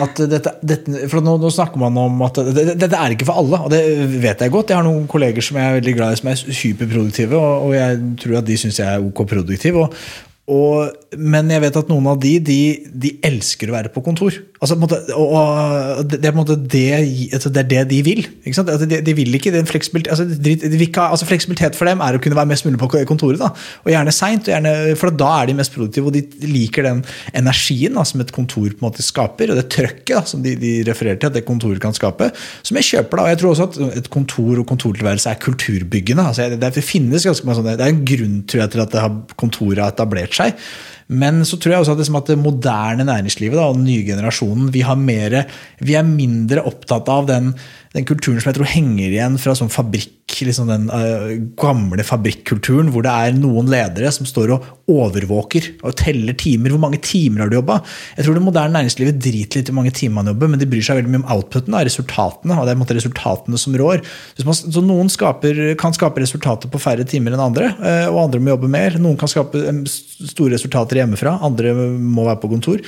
at 0.05 0.21
dette, 0.35 0.53
dette 0.61 1.07
For 1.11 1.25
nå, 1.25 1.35
nå 1.41 1.49
snakker 1.53 1.81
man 1.81 1.97
om 2.03 2.21
at 2.27 2.37
det- 2.53 2.75
dette 2.83 2.99
er 2.99 3.15
ikke 3.17 3.27
for 3.29 3.41
alle, 3.41 3.57
og 3.65 3.73
det 3.73 3.81
vet 4.23 4.43
jeg 4.45 4.53
godt. 4.53 4.69
Jeg 4.69 4.79
har 4.79 4.85
noen 4.85 5.07
kolleger 5.09 5.41
som 5.45 5.57
jeg 5.57 5.65
er 5.71 5.79
veldig 5.79 5.95
glad 5.97 6.13
i, 6.13 6.21
som 6.21 6.29
er 6.33 6.43
superproduktive, 6.61 7.39
og, 7.41 7.67
og 7.71 7.73
jeg 7.77 7.97
tror 8.21 8.37
at 8.43 8.47
de 8.53 8.59
syns 8.61 8.79
jeg 8.83 8.89
er 8.99 9.01
ok 9.09 9.25
produktiv. 9.33 9.81
Og, 9.87 9.97
og, 10.43 10.91
men 11.15 11.47
jeg 11.53 11.63
vet 11.63 11.77
at 11.79 11.87
noen 11.87 12.07
av 12.11 12.17
de, 12.19 12.33
de, 12.43 12.57
de 12.91 13.13
elsker 13.23 13.69
å 13.71 13.75
være 13.77 13.91
på 13.93 14.01
kontor. 14.03 14.35
Altså, 14.59 14.75
på 14.75 14.83
måte, 14.83 14.97
og, 15.15 16.01
det, 16.11 16.19
er 16.19 16.33
på 16.33 16.41
måte 16.41 16.57
det, 16.59 16.81
altså, 17.35 17.47
det, 17.47 17.61
er 17.63 17.69
det 17.69 17.83
de 17.93 17.99
vil. 18.03 18.25
Altså, 18.43 18.65
de, 18.83 18.99
de 19.07 19.13
vil 19.15 19.37
ikke 19.37 19.53
den 19.55 19.69
fleksibilitet, 19.69 20.11
altså, 20.11 20.27
altså, 21.05 21.27
Fleksibilitet 21.29 21.79
for 21.79 21.87
dem 21.87 22.03
er 22.03 22.17
å 22.17 22.19
kunne 22.23 22.35
være 22.35 22.51
mest 22.51 22.67
mulig 22.67 22.81
på 22.81 22.89
kontoret. 23.07 23.39
Da. 23.39 23.53
Og 23.85 23.93
gjerne 23.93 24.15
seint, 24.15 24.51
for 24.99 25.15
da 25.15 25.29
er 25.37 25.47
de 25.47 25.55
mest 25.61 25.71
produktive. 25.77 26.11
Og 26.11 26.17
de 26.17 26.51
liker 26.51 26.89
den 26.89 26.99
energien 27.31 27.95
da, 27.95 28.03
som 28.07 28.23
et 28.23 28.35
kontor 28.35 28.67
på 28.67 28.83
en 28.83 28.87
måte 28.89 29.05
skaper, 29.05 29.55
og 29.55 29.61
det 29.61 29.69
trøkket 29.71 30.11
da, 30.11 30.25
som 30.27 30.43
de, 30.43 30.57
de 30.59 30.73
refererer 30.89 31.23
til 31.23 31.31
at 31.31 31.39
det 31.39 31.45
kontoret 31.47 31.79
kan 31.83 31.95
skape. 31.95 32.33
Som 32.67 32.81
jeg 32.81 32.89
kjøper 32.89 33.21
da, 33.21 33.29
og 33.29 33.31
jeg 33.31 33.41
tror 33.45 33.55
også 33.55 33.69
at 33.69 33.97
et 34.03 34.11
kontor 34.11 34.59
og 34.59 34.67
kontortilværelse 34.75 35.31
er 35.31 35.39
kulturbyggende. 35.47 36.27
Altså, 36.33 36.51
det, 36.51 36.75
det 36.81 36.83
finnes 36.83 37.31
ganske 37.31 37.47
mye 37.47 37.59
sånne, 37.61 37.79
det 37.79 37.87
er 37.87 37.95
en 37.95 38.05
grunn 38.11 38.37
tror 38.43 38.65
jeg, 38.65 38.75
til 38.75 38.83
at 38.83 39.35
kontoret 39.39 39.85
har 39.85 39.95
etablert 39.95 40.32
seg. 40.37 40.65
Men 41.13 41.41
så 41.45 41.59
tror 41.59 41.73
jeg 41.73 41.83
også 41.83 41.95
at, 41.95 42.01
liksom 42.01 42.17
at 42.19 42.29
det 42.31 42.39
moderne 42.39 43.05
næringslivet 43.07 43.59
da, 43.59 43.67
og 43.67 43.77
den 43.77 43.87
nye 43.89 44.05
generasjonen 44.07 44.71
vi, 44.73 44.83
mere, 45.03 45.43
vi 45.83 45.97
er 45.99 46.07
mindre 46.07 46.63
opptatt 46.69 47.11
av 47.11 47.27
den, 47.29 47.51
den 47.93 48.07
kulturen 48.07 48.39
som 48.39 48.53
jeg 48.53 48.59
tror 48.61 48.71
henger 48.71 49.09
igjen 49.09 49.35
fra 49.41 49.55
sånn 49.57 49.73
fabrikk, 49.73 50.22
liksom 50.43 50.67
den 50.67 50.87
uh, 50.89 51.33
gamle 51.59 52.03
fabrikkulturen, 52.03 52.89
hvor 52.93 53.03
det 53.05 53.11
er 53.11 53.35
noen 53.37 53.69
ledere 53.71 54.11
som 54.13 54.27
står 54.27 54.53
og 54.55 54.65
overvåker 54.91 55.69
og 55.85 55.95
teller 55.99 56.35
timer. 56.39 56.73
Hvor 56.73 56.81
mange 56.81 56.99
timer 57.03 57.43
har 57.43 57.51
du 57.51 57.57
jobba? 57.57 57.79
Jeg 58.17 58.25
tror 58.25 58.37
det 58.37 58.43
moderne 58.43 58.75
næringslivet 58.75 59.19
driter 59.21 59.61
litt 59.61 59.69
i 59.69 59.71
hvor 59.71 59.79
mange 59.81 59.93
timer 59.95 60.21
man 60.21 60.31
jobber, 60.33 60.51
men 60.51 60.61
de 60.61 60.67
bryr 60.69 60.83
seg 60.85 60.99
veldig 60.99 61.13
mye 61.13 61.21
om 61.23 61.29
outputen, 61.37 61.75
da, 61.75 61.83
resultatene. 61.85 62.57
og 62.57 62.67
det 62.67 62.75
er 62.75 62.99
resultatene 62.99 63.59
som 63.61 63.77
rår. 63.79 64.03
Man, 64.43 64.59
så 64.59 64.83
Noen 64.83 65.11
skaper, 65.11 65.61
kan 65.79 65.95
skape 65.95 66.23
resultater 66.23 66.71
på 66.71 66.81
færre 66.81 67.07
timer 67.07 67.35
enn 67.35 67.43
andre, 67.43 67.73
uh, 67.79 68.07
og 68.11 68.23
andre 68.25 68.41
må 68.43 68.55
jobbe 68.55 68.71
mer. 68.71 68.99
Noen 69.01 69.19
kan 69.19 69.31
skape 69.31 69.59
øh, 69.59 69.83
store 69.87 70.55
resultater 70.57 71.01
hjemmefra, 71.01 71.37
andre 71.45 71.75
må 71.93 72.27
være 72.27 72.41
på 72.41 72.51
kontor. 72.51 72.83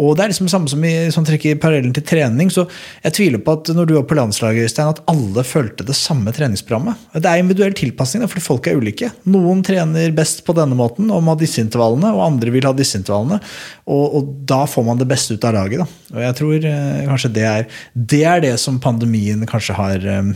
Og 0.00 0.16
det 0.16 0.24
er 0.24 0.32
liksom 0.32 0.48
det 0.48 0.54
samme 0.54 0.70
som 0.70 0.82
i 0.82 0.94
sånn 1.14 1.26
trekker 1.26 1.58
parallellen 1.62 1.92
til 1.94 2.02
trening. 2.06 2.48
Så 2.50 2.64
jeg 3.04 3.14
tviler 3.14 3.42
på 3.44 3.54
at 3.54 3.70
når 3.76 3.86
du 3.86 3.92
var 3.94 4.08
på 4.10 4.16
landslaget, 4.18 4.66
Øystein, 4.66 4.90
at 4.90 5.02
alle 5.10 5.44
fulgte 5.46 5.86
det 5.86 5.94
samme 5.94 6.34
treningsprogrammet. 6.34 6.73
Det 7.14 7.30
er 7.30 7.40
individuell 7.42 7.76
tilpasning, 7.76 8.26
fordi 8.30 8.44
folk 8.44 8.68
er 8.68 8.80
ulike. 8.80 9.10
Noen 9.30 9.62
trener 9.66 10.14
best 10.16 10.42
på 10.46 10.56
denne 10.56 10.76
måten 10.78 11.10
og 11.12 11.22
må 11.24 11.34
ha 11.34 11.40
disse 11.40 11.62
intervallene, 11.62 12.12
og 12.14 12.24
andre 12.26 12.54
vil 12.54 12.68
ha 12.68 12.74
disse 12.76 12.98
intervallene. 13.00 13.40
Og, 13.86 14.04
og 14.18 14.30
da 14.48 14.64
får 14.70 14.86
man 14.86 15.00
det 15.00 15.08
beste 15.10 15.36
ut 15.36 15.48
av 15.48 15.56
laget. 15.56 15.84
Da. 15.84 16.16
Og 16.16 16.22
jeg 16.26 16.38
tror 16.40 16.70
eh, 16.70 17.02
kanskje 17.10 17.34
det 17.34 17.48
er, 17.50 17.66
det 17.94 18.22
er 18.30 18.46
det 18.46 18.54
som 18.62 18.80
pandemien 18.82 19.44
kanskje 19.50 19.76
har, 19.78 20.08
eh, 20.14 20.32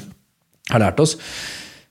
har 0.72 0.84
lært 0.84 1.02
oss. 1.04 1.16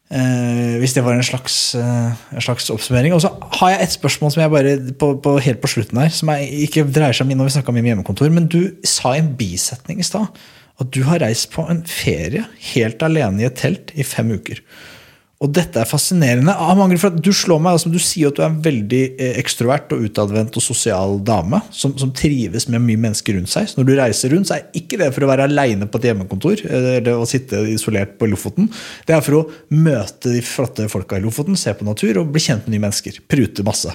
Eh, 0.07 0.77
hvis 0.79 0.93
det 0.95 1.03
var 1.03 1.17
en 1.17 1.23
slags, 1.23 1.75
eh, 1.75 2.11
en 2.35 2.41
slags 2.41 2.69
oppsummering. 2.71 3.13
Og 3.13 3.21
så 3.21 3.33
har 3.59 3.73
jeg 3.73 3.81
et 3.83 3.95
spørsmål 3.97 4.31
som 4.31 4.41
jeg 4.41 4.51
bare 4.51 4.93
på, 4.93 5.15
på, 5.19 5.39
helt 5.43 5.59
på 5.59 5.67
slutten 5.67 5.99
her, 5.99 6.09
som 6.09 6.31
ikke 6.31 6.85
dreier 6.87 7.11
seg 7.11 7.27
om 7.27 7.35
når 7.35 7.49
vi 7.49 7.55
snakka 7.57 7.73
om 7.73 7.81
hjemmekontor. 7.81 8.31
Men 8.31 8.47
du 8.47 8.61
sa 8.87 9.17
en 9.17 9.33
bisetning 9.35 9.99
i 9.99 10.07
stad 10.07 10.31
at 10.78 10.93
du 10.93 11.01
har 11.07 11.23
reist 11.23 11.49
på 11.53 11.65
en 11.69 11.82
ferie 11.89 12.45
helt 12.73 13.01
alene 13.05 13.43
i 13.43 13.49
et 13.49 13.57
telt 13.57 13.93
i 13.97 14.05
fem 14.05 14.36
uker. 14.38 14.61
Og 15.38 15.51
dette 15.53 15.78
er 15.78 15.86
fascinerende. 15.86 16.53
Du 17.21 17.30
slår 17.36 17.59
meg, 17.61 17.75
altså, 17.75 17.91
du 17.93 17.99
sier 18.01 18.32
at 18.32 18.39
du 18.39 18.41
er 18.41 18.47
en 18.49 18.61
veldig 18.65 19.01
eh, 19.21 19.36
ekstrovert 19.38 19.91
og 19.93 20.07
utadvendt 20.07 20.55
og 20.57 20.63
sosial 20.65 21.19
dame 21.25 21.59
som, 21.69 21.91
som 22.01 22.09
trives 22.15 22.65
med 22.73 22.82
mye 22.82 23.01
mennesker 23.03 23.38
rundt 23.38 23.51
seg. 23.51 23.67
Så 23.69 23.78
når 23.78 23.86
du 23.86 23.91
reiser 23.99 24.34
rundt, 24.34 24.49
så 24.49 24.55
er 24.55 24.80
ikke 24.80 24.97
det 24.97 25.11
for 25.13 25.25
å 25.25 25.30
være 25.30 25.45
aleine 25.45 25.86
på 25.86 26.01
et 26.01 26.07
hjemmekontor 26.09 26.63
eh, 26.65 26.88
eller 26.95 27.21
å 27.21 27.28
sitte 27.30 27.61
isolert 27.69 28.15
på 28.17 28.32
Lofoten. 28.32 28.71
Det 29.05 29.13
er 29.13 29.21
for 29.25 29.38
å 29.38 29.43
møte 29.78 30.34
de 30.34 30.41
flotte 30.41 30.88
folka 30.89 31.19
i 31.21 31.25
Lofoten, 31.25 31.59
se 31.59 31.75
på 31.78 31.86
natur 31.86 32.23
og 32.23 32.32
bli 32.34 32.41
kjent 32.41 32.65
med 32.65 32.73
nye 32.73 32.88
mennesker. 32.88 33.19
Prute 33.30 33.65
masse. 33.67 33.93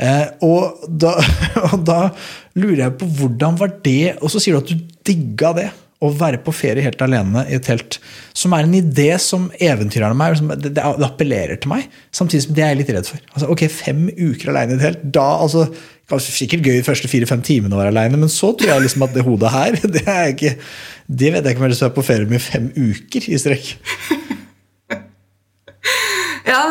Eh, 0.00 0.24
og, 0.48 0.86
da, 0.88 1.18
og 1.68 1.84
da 1.84 1.98
lurer 2.56 2.86
jeg 2.86 2.96
på 2.96 3.10
hvordan 3.18 3.60
var 3.60 3.76
det 3.84 4.14
Og 4.22 4.30
så 4.32 4.40
sier 4.40 4.56
du 4.56 4.62
at 4.62 4.72
du 4.72 4.88
digga 5.04 5.52
det 5.58 5.68
å 5.98 6.10
være 6.14 6.38
på 6.44 6.54
ferie 6.54 6.84
helt 6.84 7.00
alene 7.02 7.42
i 7.50 7.56
et 7.56 7.64
telt, 7.66 7.98
som 8.36 8.54
er 8.54 8.66
en 8.66 8.76
idé 8.78 9.10
som 9.22 9.48
eventyrerne 9.58 10.14
meg, 10.14 10.38
det, 10.62 10.78
appellerer 10.78 11.58
til 11.58 11.72
meg, 11.72 11.88
samtidig 12.14 12.44
som 12.44 12.54
det 12.54 12.64
er 12.64 12.72
jeg 12.72 12.80
litt 12.82 12.92
redd 12.94 13.10
for. 13.10 13.22
Altså, 13.32 13.48
ok, 13.50 13.64
Fem 13.72 14.04
uker 14.14 14.52
alene 14.52 14.76
i 14.76 14.78
et 14.78 14.84
telt, 14.86 15.06
da 15.18 15.30
altså, 15.44 15.68
Kanskje 16.08 16.32
sikkert 16.32 16.64
gøy 16.64 16.78
de 16.78 16.84
første 16.86 17.08
fire-fem 17.12 17.42
timene 17.44 17.76
å 17.76 17.80
være 17.82 17.90
alene, 17.92 18.16
men 18.16 18.30
så 18.32 18.54
tror 18.56 18.70
jeg 18.70 18.80
liksom 18.86 19.02
at 19.04 19.12
det 19.12 19.26
hodet 19.26 19.50
her 19.52 19.74
Det, 19.98 20.06
er 20.08 20.30
ikke, 20.32 20.54
det 21.04 21.34
vet 21.34 21.44
jeg 21.44 21.52
ikke 21.52 21.60
om 21.60 21.66
jeg 21.66 21.74
har 21.74 21.82
være 21.82 21.96
på 21.98 22.04
ferie 22.06 22.30
med 22.30 22.40
fem 22.40 22.70
uker 22.72 23.26
i 23.28 23.40
strekk. 23.42 23.74
ja, 26.48 26.62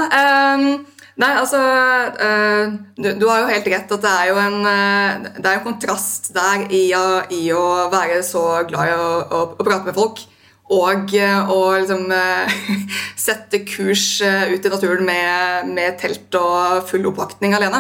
um 0.58 0.97
Nei, 1.18 1.32
altså 1.34 1.58
uh, 1.58 2.74
du, 2.94 3.26
har 3.26 3.42
jo 3.42 3.50
helt 3.50 3.70
rett 3.74 3.94
at 3.96 4.04
det 4.04 4.10
er 4.12 4.28
jo 4.30 4.38
en, 4.38 4.58
uh, 4.62 5.30
det 5.34 5.50
er 5.50 5.56
en 5.56 5.64
kontrast 5.66 6.30
der 6.36 6.68
i, 6.70 6.84
i, 7.34 7.40
å 7.58 7.88
være 7.90 8.20
så 8.26 8.44
glad 8.70 8.92
i 8.92 8.98
å, 8.98 9.08
å, 9.26 9.40
å 9.58 9.66
prate 9.66 9.90
med 9.90 9.98
folk 9.98 10.22
og 10.68 11.14
eh, 11.16 11.48
å 11.48 11.60
liksom 11.78 12.10
sette 13.28 13.62
kurs 13.64 14.20
ut 14.20 14.66
i 14.68 14.72
naturen 14.74 15.06
med, 15.08 15.70
med 15.72 15.96
telt 16.02 16.36
og 16.36 16.82
full 16.90 17.08
oppvaktning 17.08 17.56
alene. 17.56 17.80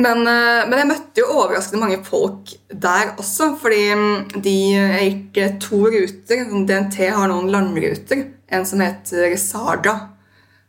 Men, 0.00 0.24
men, 0.24 0.72
jeg 0.72 0.88
møtte 0.88 1.20
jo 1.20 1.34
overraskende 1.34 1.82
mange 1.82 2.00
folk 2.08 2.54
der 2.72 3.12
også, 3.20 3.50
fordi 3.60 3.82
de 4.40 4.40
de 4.40 4.56
gikk 5.04 5.60
to 5.60 5.82
ruter. 5.84 6.48
DNT 6.64 7.10
har 7.12 7.28
noen 7.28 7.52
landruter. 7.52 8.24
En 8.48 8.64
som 8.64 8.80
heter 8.80 9.36
Saga 9.36 9.98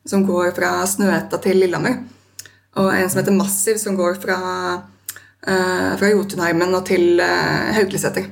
som 0.07 0.25
går 0.27 0.53
fra 0.55 0.71
Snøhetta 0.87 1.39
til 1.43 1.59
Lillehammer. 1.61 1.99
Og 2.77 2.91
en 2.93 3.09
som 3.09 3.21
heter 3.21 3.35
Massiv, 3.35 3.79
som 3.81 3.97
går 3.97 4.19
fra, 4.21 4.37
uh, 5.47 5.91
fra 5.99 6.11
Jotunheimen 6.11 6.75
og 6.77 6.85
til 6.89 7.19
uh, 7.19 7.73
Haugleseter. 7.75 8.29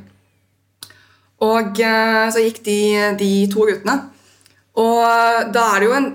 Og 1.46 1.82
uh, 1.82 2.26
så 2.32 2.44
gikk 2.46 2.62
de, 2.68 2.80
de, 3.20 3.32
to 3.52 3.66
rutene. 3.68 3.98
Og 4.76 5.04
da 5.56 5.68
er 5.72 5.82
det 5.82 5.88
jo, 5.88 5.94
en, 5.96 6.10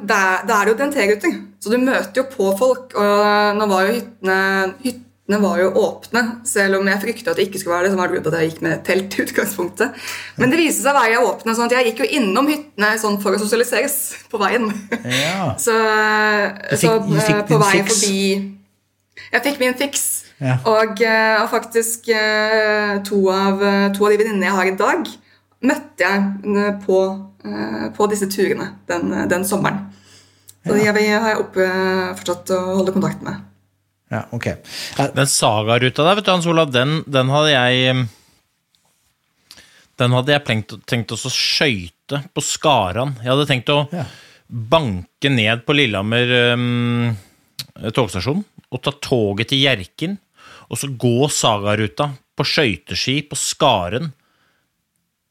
jo 0.68 0.74
DNT-ruter, 0.76 1.36
så 1.60 1.72
du 1.72 1.78
møter 1.80 2.20
jo 2.20 2.26
på 2.28 2.50
folk. 2.58 2.92
Og 2.92 3.56
nå 3.56 3.68
var 3.70 3.86
jo 3.86 3.94
hyttene, 3.96 4.40
hyttene 4.84 5.09
hyttene 5.30 5.46
var 5.46 5.60
jo 5.60 5.70
åpne, 5.78 6.22
selv 6.44 6.80
om 6.80 6.88
jeg 6.90 7.00
frykta 7.04 7.30
at 7.30 7.38
det 7.38 7.44
ikke 7.46 7.60
skulle 7.60 7.76
være 7.76 7.86
det. 7.86 7.90
som 7.92 8.00
var 8.00 8.08
det 8.10 8.26
at 8.26 8.40
jeg 8.40 8.50
gikk 8.50 8.62
med 8.62 8.84
telt 8.84 9.14
i 9.14 9.22
utgangspunktet. 9.22 9.92
Men 10.36 10.50
det 10.50 10.58
viste 10.58 10.82
seg 10.82 10.90
å 10.90 10.98
være 10.98 11.20
åpne, 11.22 11.54
sånn 11.54 11.68
at 11.70 11.74
jeg 11.76 11.86
gikk 11.90 12.00
jo 12.02 12.08
innom 12.18 12.48
hyttene 12.50 12.98
sånn 12.98 13.20
for 13.22 13.36
å 13.36 13.38
sosialiseres 13.38 14.26
på 14.30 14.40
veien. 14.42 14.66
Ja. 15.04 15.54
Så, 15.64 15.74
fikk, 16.74 16.80
så 16.80 16.96
eh, 16.96 17.42
på 17.46 17.58
vei 17.60 17.82
forbi 17.84 18.18
Jeg 19.30 19.42
fikk 19.44 19.60
min 19.60 19.76
fiks. 19.78 20.06
Ja. 20.40 20.56
Og, 20.66 21.02
eh, 21.04 21.36
og, 21.42 21.50
faktisk 21.52 22.08
eh, 22.10 22.96
to 23.06 23.20
av, 23.30 23.62
to 23.94 24.06
av 24.06 24.14
de 24.14 24.18
venninnene 24.18 24.48
jeg 24.48 24.56
har 24.56 24.70
i 24.70 24.78
dag, 24.80 25.12
møtte 25.60 26.08
jeg 26.08 26.72
på, 26.86 26.98
på 27.94 28.10
disse 28.10 28.26
turene 28.32 28.72
den, 28.90 29.12
den 29.30 29.46
sommeren. 29.46 29.84
Så 30.64 30.74
ja. 30.74 30.90
de 30.96 31.06
har 31.06 31.30
jeg 31.34 31.44
oppe 31.44 31.68
fortsatt 32.18 32.50
å 32.56 32.60
holde 32.80 32.96
kontakt 32.96 33.22
med. 33.26 33.49
Ja, 34.10 34.24
ok. 34.34 34.46
Den 35.14 35.28
sagaruta 35.30 36.04
der, 36.04 36.18
vet 36.18 36.26
du, 36.26 36.32
Hans 36.32 36.48
Olav, 36.50 36.72
den, 36.74 37.00
den 37.06 37.30
hadde 37.30 37.52
jeg 37.52 38.06
Den 40.00 40.16
hadde 40.16 40.32
jeg 40.34 40.44
tenkt, 40.48 40.74
tenkt 40.88 41.12
å 41.14 41.18
skøyte 41.20 42.22
på 42.34 42.42
Skaran. 42.42 43.14
Jeg 43.20 43.30
hadde 43.30 43.46
tenkt 43.50 43.70
å 43.70 43.84
ja. 43.92 44.06
banke 44.48 45.30
ned 45.30 45.62
på 45.66 45.76
Lillehammer 45.76 46.32
um, 46.56 47.12
togstasjon 47.94 48.42
og 48.70 48.82
ta 48.82 48.94
toget 49.02 49.50
til 49.50 49.62
Hjerkinn, 49.64 50.16
og 50.70 50.78
så 50.78 50.88
gå 50.90 51.28
sagaruta 51.30 52.08
på 52.38 52.46
skøyteski 52.46 53.20
på 53.28 53.38
Skaren 53.38 54.12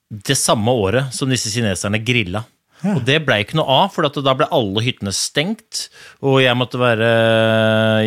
det 0.09 0.37
samme 0.37 0.73
året 0.73 1.13
som 1.15 1.29
disse 1.29 1.51
kineserne 1.53 2.01
grilla. 2.03 2.43
Ja. 2.79 2.95
Og 2.95 3.03
det 3.07 3.19
ble 3.27 3.41
ikke 3.43 3.57
noe 3.59 3.67
av, 3.81 3.91
for 3.91 4.07
da 4.07 4.33
ble 4.37 4.47
alle 4.55 4.83
hyttene 4.85 5.11
stengt. 5.15 5.89
Og 6.23 6.39
jeg 6.43 6.55
måtte 6.57 6.79
være 6.79 7.09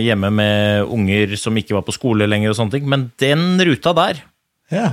hjemme 0.01 0.33
med 0.33 0.93
unger 0.93 1.35
som 1.41 1.57
ikke 1.61 1.77
var 1.77 1.87
på 1.87 1.97
skole 1.97 2.29
lenger. 2.31 2.53
og 2.53 2.61
sånne 2.61 2.79
ting. 2.79 2.87
Men 2.89 3.11
den 3.21 3.61
ruta 3.69 3.93
der 3.97 4.23
ja. 4.73 4.87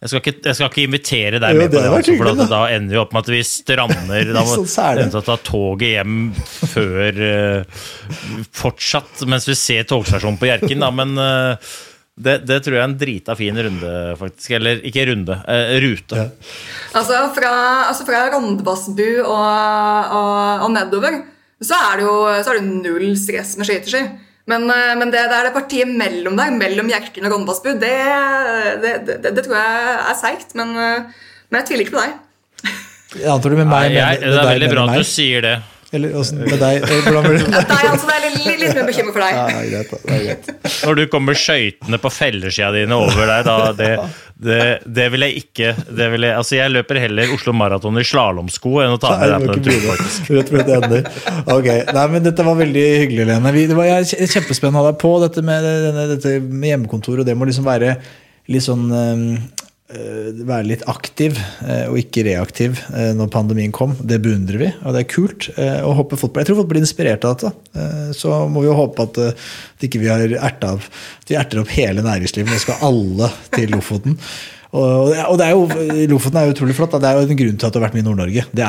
jeg, 0.00 0.08
skal 0.10 0.22
ikke, 0.22 0.34
jeg, 0.46 0.56
skal 0.56 0.70
ikke, 0.70 0.86
invitere 0.86 1.42
deg 1.42 1.56
jo, 1.56 1.60
med 1.60 1.74
på 1.74 1.82
det, 1.82 1.90
altså, 1.92 2.16
for 2.16 2.40
da, 2.54 2.62
ender 2.72 2.96
vi 2.96 3.02
opp 3.02 3.12
med 3.12 3.26
at 3.26 3.32
vi 3.34 3.42
strander. 3.44 4.32
Da 4.38 4.46
må 4.46 4.62
vi 4.64 5.26
ta 5.28 5.36
toget 5.44 5.92
hjem 5.98 6.16
før 6.72 7.20
uh, 7.20 7.84
Fortsatt 8.56 9.26
mens 9.28 9.48
vi 9.50 9.58
ser 9.58 9.84
togstasjonen 9.90 10.40
på 10.40 10.48
Hjerkinn, 10.48 10.84
da. 10.84 10.90
Men 10.94 11.14
uh, 11.20 11.76
det, 12.18 12.34
det, 12.48 12.58
tror 12.64 12.76
jeg 12.76 12.82
er 12.82 12.88
en 12.88 12.98
drita 12.98 13.34
fin 13.38 13.58
runde, 13.66 13.94
faktisk. 14.18 14.52
Eller 14.58 14.82
ikke 14.86 15.06
runde, 15.10 15.38
eh, 15.48 15.74
rute. 15.84 16.18
Ja. 16.18 16.54
Altså 16.98 17.20
fra, 17.36 17.52
altså 17.88 18.06
fra 18.08 18.24
Rondebassbu 18.34 19.08
og, 19.22 20.14
og, 20.18 20.64
og, 20.64 20.70
nedover 20.74 21.20
så 21.58 21.74
er, 21.74 21.98
det 21.98 22.06
jo, 22.06 22.16
så 22.42 22.52
er 22.52 22.60
det 22.60 22.68
null 22.86 23.14
stress 23.18 23.56
med 23.58 23.66
skøyteski. 23.66 24.02
Men, 24.48 24.68
eh, 24.72 24.92
men 24.96 25.10
det, 25.12 25.24
det, 25.28 25.38
er 25.38 25.48
det 25.48 25.56
partiet 25.56 25.90
mellom 25.90 26.38
der, 26.38 26.52
mellom 26.56 26.90
Hjerkinn 26.90 27.26
og 27.28 27.34
Rondebassbu, 27.34 27.72
det, 27.82 27.96
det, 28.84 29.18
det, 29.26 29.42
tror 29.42 29.58
jeg 29.58 29.96
er 29.98 30.20
seigt. 30.20 30.54
Men, 30.58 30.76
eh, 30.76 31.26
men, 31.48 31.60
jeg 31.60 31.70
tviler 31.70 31.86
ikke 31.86 31.98
på 31.98 32.04
deg. 32.04 32.16
Jeg 33.18 33.32
antar 33.32 33.52
du 33.52 33.56
med 33.56 33.68
meg, 33.70 33.88
Nei, 33.88 33.98
jeg, 33.98 34.22
Det 34.22 34.36
er 34.36 34.50
veldig 34.52 34.70
bra 34.72 34.86
at 34.88 35.00
du 35.00 35.08
sier 35.08 35.44
det. 35.44 35.58
Eller 35.92 36.12
åssen 36.20 36.42
med 36.42 36.58
deg? 36.60 36.82
Hvordan 36.84 37.24
blir 37.24 37.38
det? 37.38 37.48
Nei, 37.48 37.76
altså, 37.88 38.08
det 38.10 38.16
er 38.18 38.34
litt, 38.34 38.58
litt 38.60 38.74
mer 38.76 38.88
bekymring 38.90 39.14
for 39.14 39.24
deg. 39.24 39.38
Ja, 39.38 39.62
greit, 39.70 39.94
det 40.02 40.16
er 40.18 40.24
greit. 40.26 40.50
Når 40.84 40.98
du 40.98 41.02
kommer 41.14 41.38
skøytende 41.40 42.00
på 42.02 42.10
felleskia 42.12 42.68
dine 42.74 42.98
over 42.98 43.24
deg, 43.30 43.46
da 43.48 43.56
det, 43.78 43.88
det, 44.36 44.60
det, 44.84 45.08
vil 45.14 45.24
jeg 45.24 45.42
ikke 45.46 45.72
det 45.88 46.10
vil 46.12 46.28
jeg, 46.28 46.36
Altså, 46.36 46.58
jeg 46.58 46.74
løper 46.74 47.00
heller 47.06 47.32
Oslo 47.32 47.56
Maraton 47.56 47.96
i 47.96 48.04
slalåmsko 48.04 48.74
enn 48.84 48.98
å 48.98 49.00
ta 49.00 49.14
med 49.16 49.32
deg 49.32 49.48
på 49.48 49.56
den 49.56 49.66
turen, 49.70 49.88
faktisk. 49.94 50.30
Rett. 50.36 51.12
Ok. 51.56 51.70
Nei, 51.96 52.06
men 52.12 52.28
dette 52.28 52.48
var 52.50 52.60
veldig 52.60 52.86
hyggelig, 53.06 53.28
Lene. 53.32 53.56
Vi, 53.56 53.64
det 53.70 53.78
var 53.80 54.04
kjempespennende 54.12 54.82
å 54.82 54.84
ha 54.84 54.92
deg 54.92 55.00
på, 55.00 55.14
dette 55.24 55.46
med, 55.46 55.70
denne, 55.88 56.08
dette 56.12 56.36
med 56.44 56.74
hjemmekontor, 56.74 57.24
og 57.24 57.28
det 57.28 57.38
må 57.38 57.48
liksom 57.48 57.64
være 57.64 57.96
litt 58.48 58.64
sånn 58.64 58.88
um, 58.92 59.24
Eh, 59.32 59.57
være 59.88 60.66
litt 60.68 60.82
aktiv 60.90 61.38
eh, 61.64 61.86
og 61.88 61.96
ikke 61.96 62.26
reaktiv 62.26 62.76
eh, 62.92 63.14
når 63.16 63.30
pandemien 63.32 63.72
kom. 63.72 63.94
Det 63.98 64.20
beundrer 64.24 64.60
vi, 64.60 64.68
og 64.82 64.92
det 64.92 65.00
er 65.04 65.08
kult 65.08 65.48
å 65.56 65.94
hoppe 65.96 66.18
fotball. 66.20 66.44
Jeg 66.44 66.50
tror 66.50 66.60
folk 66.60 66.70
blir 66.74 66.84
inspirert 66.84 67.24
av 67.24 67.38
dette. 67.38 67.86
Så 68.16 68.34
må 68.52 68.62
vi 68.64 68.68
jo 68.68 68.76
håpe 68.76 69.08
at, 69.08 69.20
at 69.32 69.88
ikke 69.88 70.02
vi 70.02 70.10
har 70.12 70.22
erta 70.36 70.74
at 70.76 71.30
vi 71.30 71.38
erter 71.40 71.62
opp 71.62 71.72
hele 71.72 72.04
næringslivet. 72.04 72.52
Nå 72.52 72.60
skal 72.62 72.84
alle 72.88 73.32
til 73.54 73.72
Lofoten. 73.72 74.18
Og, 74.76 75.14
og 75.16 75.40
er 75.40 75.54
jo, 75.54 75.64
Lofoten 76.10 76.36
er 76.36 76.48
jo 76.48 76.56
utrolig 76.56 76.76
flott. 76.76 76.92
Da. 76.92 77.00
Det 77.00 77.10
er 77.10 77.18
jo 77.18 77.28
en 77.28 77.40
grunn 77.40 77.60
til 77.60 77.68
at 77.68 77.72
du 77.72 77.80
har 77.80 77.86
vært 77.88 77.96
med 77.96 78.04
i 78.04 78.08
Nord-Norge. 78.10 78.48
Det, 78.52 78.64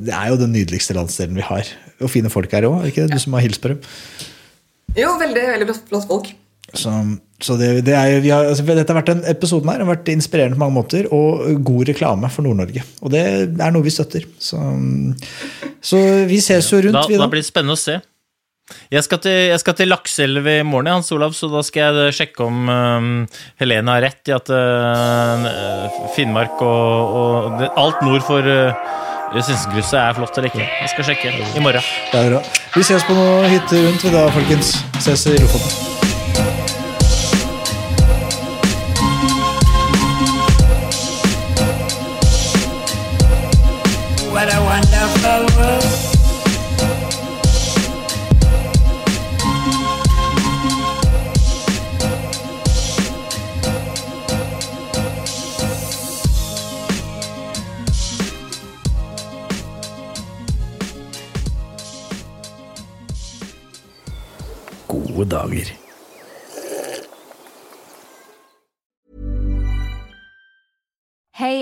det, 0.00 0.14
er 0.16 0.30
jo 0.32 0.38
den 0.40 0.54
nydeligste 0.56 0.96
landsdelen 0.96 1.36
vi 1.36 1.44
har. 1.44 1.72
Og 2.00 2.12
fine 2.12 2.32
folk 2.32 2.52
her 2.56 2.68
òg, 2.70 2.86
ikke 2.88 3.04
det? 3.04 3.18
Du 3.18 3.24
som 3.24 3.36
har 3.36 3.44
hilst 3.44 3.60
på 3.62 3.74
dem? 3.74 3.82
Jo, 4.96 5.12
veldig, 5.20 5.44
veldig 5.56 5.68
flott 5.90 6.08
folk. 6.08 6.32
Så, 6.72 6.92
så 7.42 7.56
det, 7.60 7.70
det 7.86 7.96
er, 7.96 8.22
har, 8.24 8.46
altså, 8.52 8.64
dette 8.64 8.88
har 8.88 9.00
vært 9.02 9.12
en 9.12 9.26
episoden 9.28 9.68
her 9.72 9.82
har 9.82 9.90
vært 9.90 10.08
inspirerende 10.12 10.56
på 10.56 10.64
mange 10.64 10.78
måter, 10.78 11.08
og 11.12 11.44
god 11.66 11.90
reklame 11.92 12.30
for 12.32 12.46
Nord-Norge. 12.46 12.84
Og 13.02 13.12
det 13.12 13.24
er 13.50 13.74
noe 13.74 13.84
vi 13.84 13.92
støtter. 13.92 14.24
Så, 14.40 14.60
så 15.84 16.00
vi 16.30 16.40
ses 16.44 16.70
jo 16.72 16.80
rundt. 16.86 16.96
Da, 16.96 17.04
vi, 17.10 17.20
da. 17.20 17.26
da 17.26 17.32
blir 17.32 17.44
det 17.44 17.50
spennende 17.50 17.76
å 17.76 17.82
se. 17.82 18.00
Jeg 18.92 19.04
skal 19.04 19.20
til, 19.20 19.36
jeg 19.50 19.60
skal 19.60 19.76
til 19.76 19.90
Lakselv 19.90 20.48
i 20.48 20.58
morgen, 20.64 20.92
Hans 20.94 21.12
Olav, 21.12 21.34
så 21.36 21.48
da 21.52 21.60
skal 21.66 21.98
jeg 21.98 22.16
sjekke 22.16 22.46
om 22.46 22.70
um, 22.70 23.08
Helene 23.60 23.96
har 23.96 24.04
rett 24.06 24.30
i 24.30 24.36
at 24.36 24.52
uh, 24.54 26.06
Finnmark 26.16 26.62
og, 26.64 27.16
og 27.18 27.58
det, 27.60 27.72
alt 27.82 28.04
nord 28.06 28.24
for 28.28 28.46
uh, 28.46 29.40
Sinsenkrysset 29.40 29.96
er 29.96 30.18
flott 30.18 30.36
eller 30.36 30.52
ikke. 30.52 30.66
Jeg 30.66 30.92
skal 30.92 31.08
sjekke 31.08 31.32
i 31.56 31.64
morgen. 31.64 31.88
Det 32.12 32.26
bra. 32.28 32.42
Vi 32.76 32.84
ses 32.84 33.08
på 33.08 33.16
noen 33.16 33.48
hytter 33.48 33.88
rundt 33.88 34.06
vi 34.06 34.14
da, 34.14 34.28
folkens. 34.36 34.76
Ses 35.00 35.26
i 35.32 35.40
Lofoten. 35.40 36.01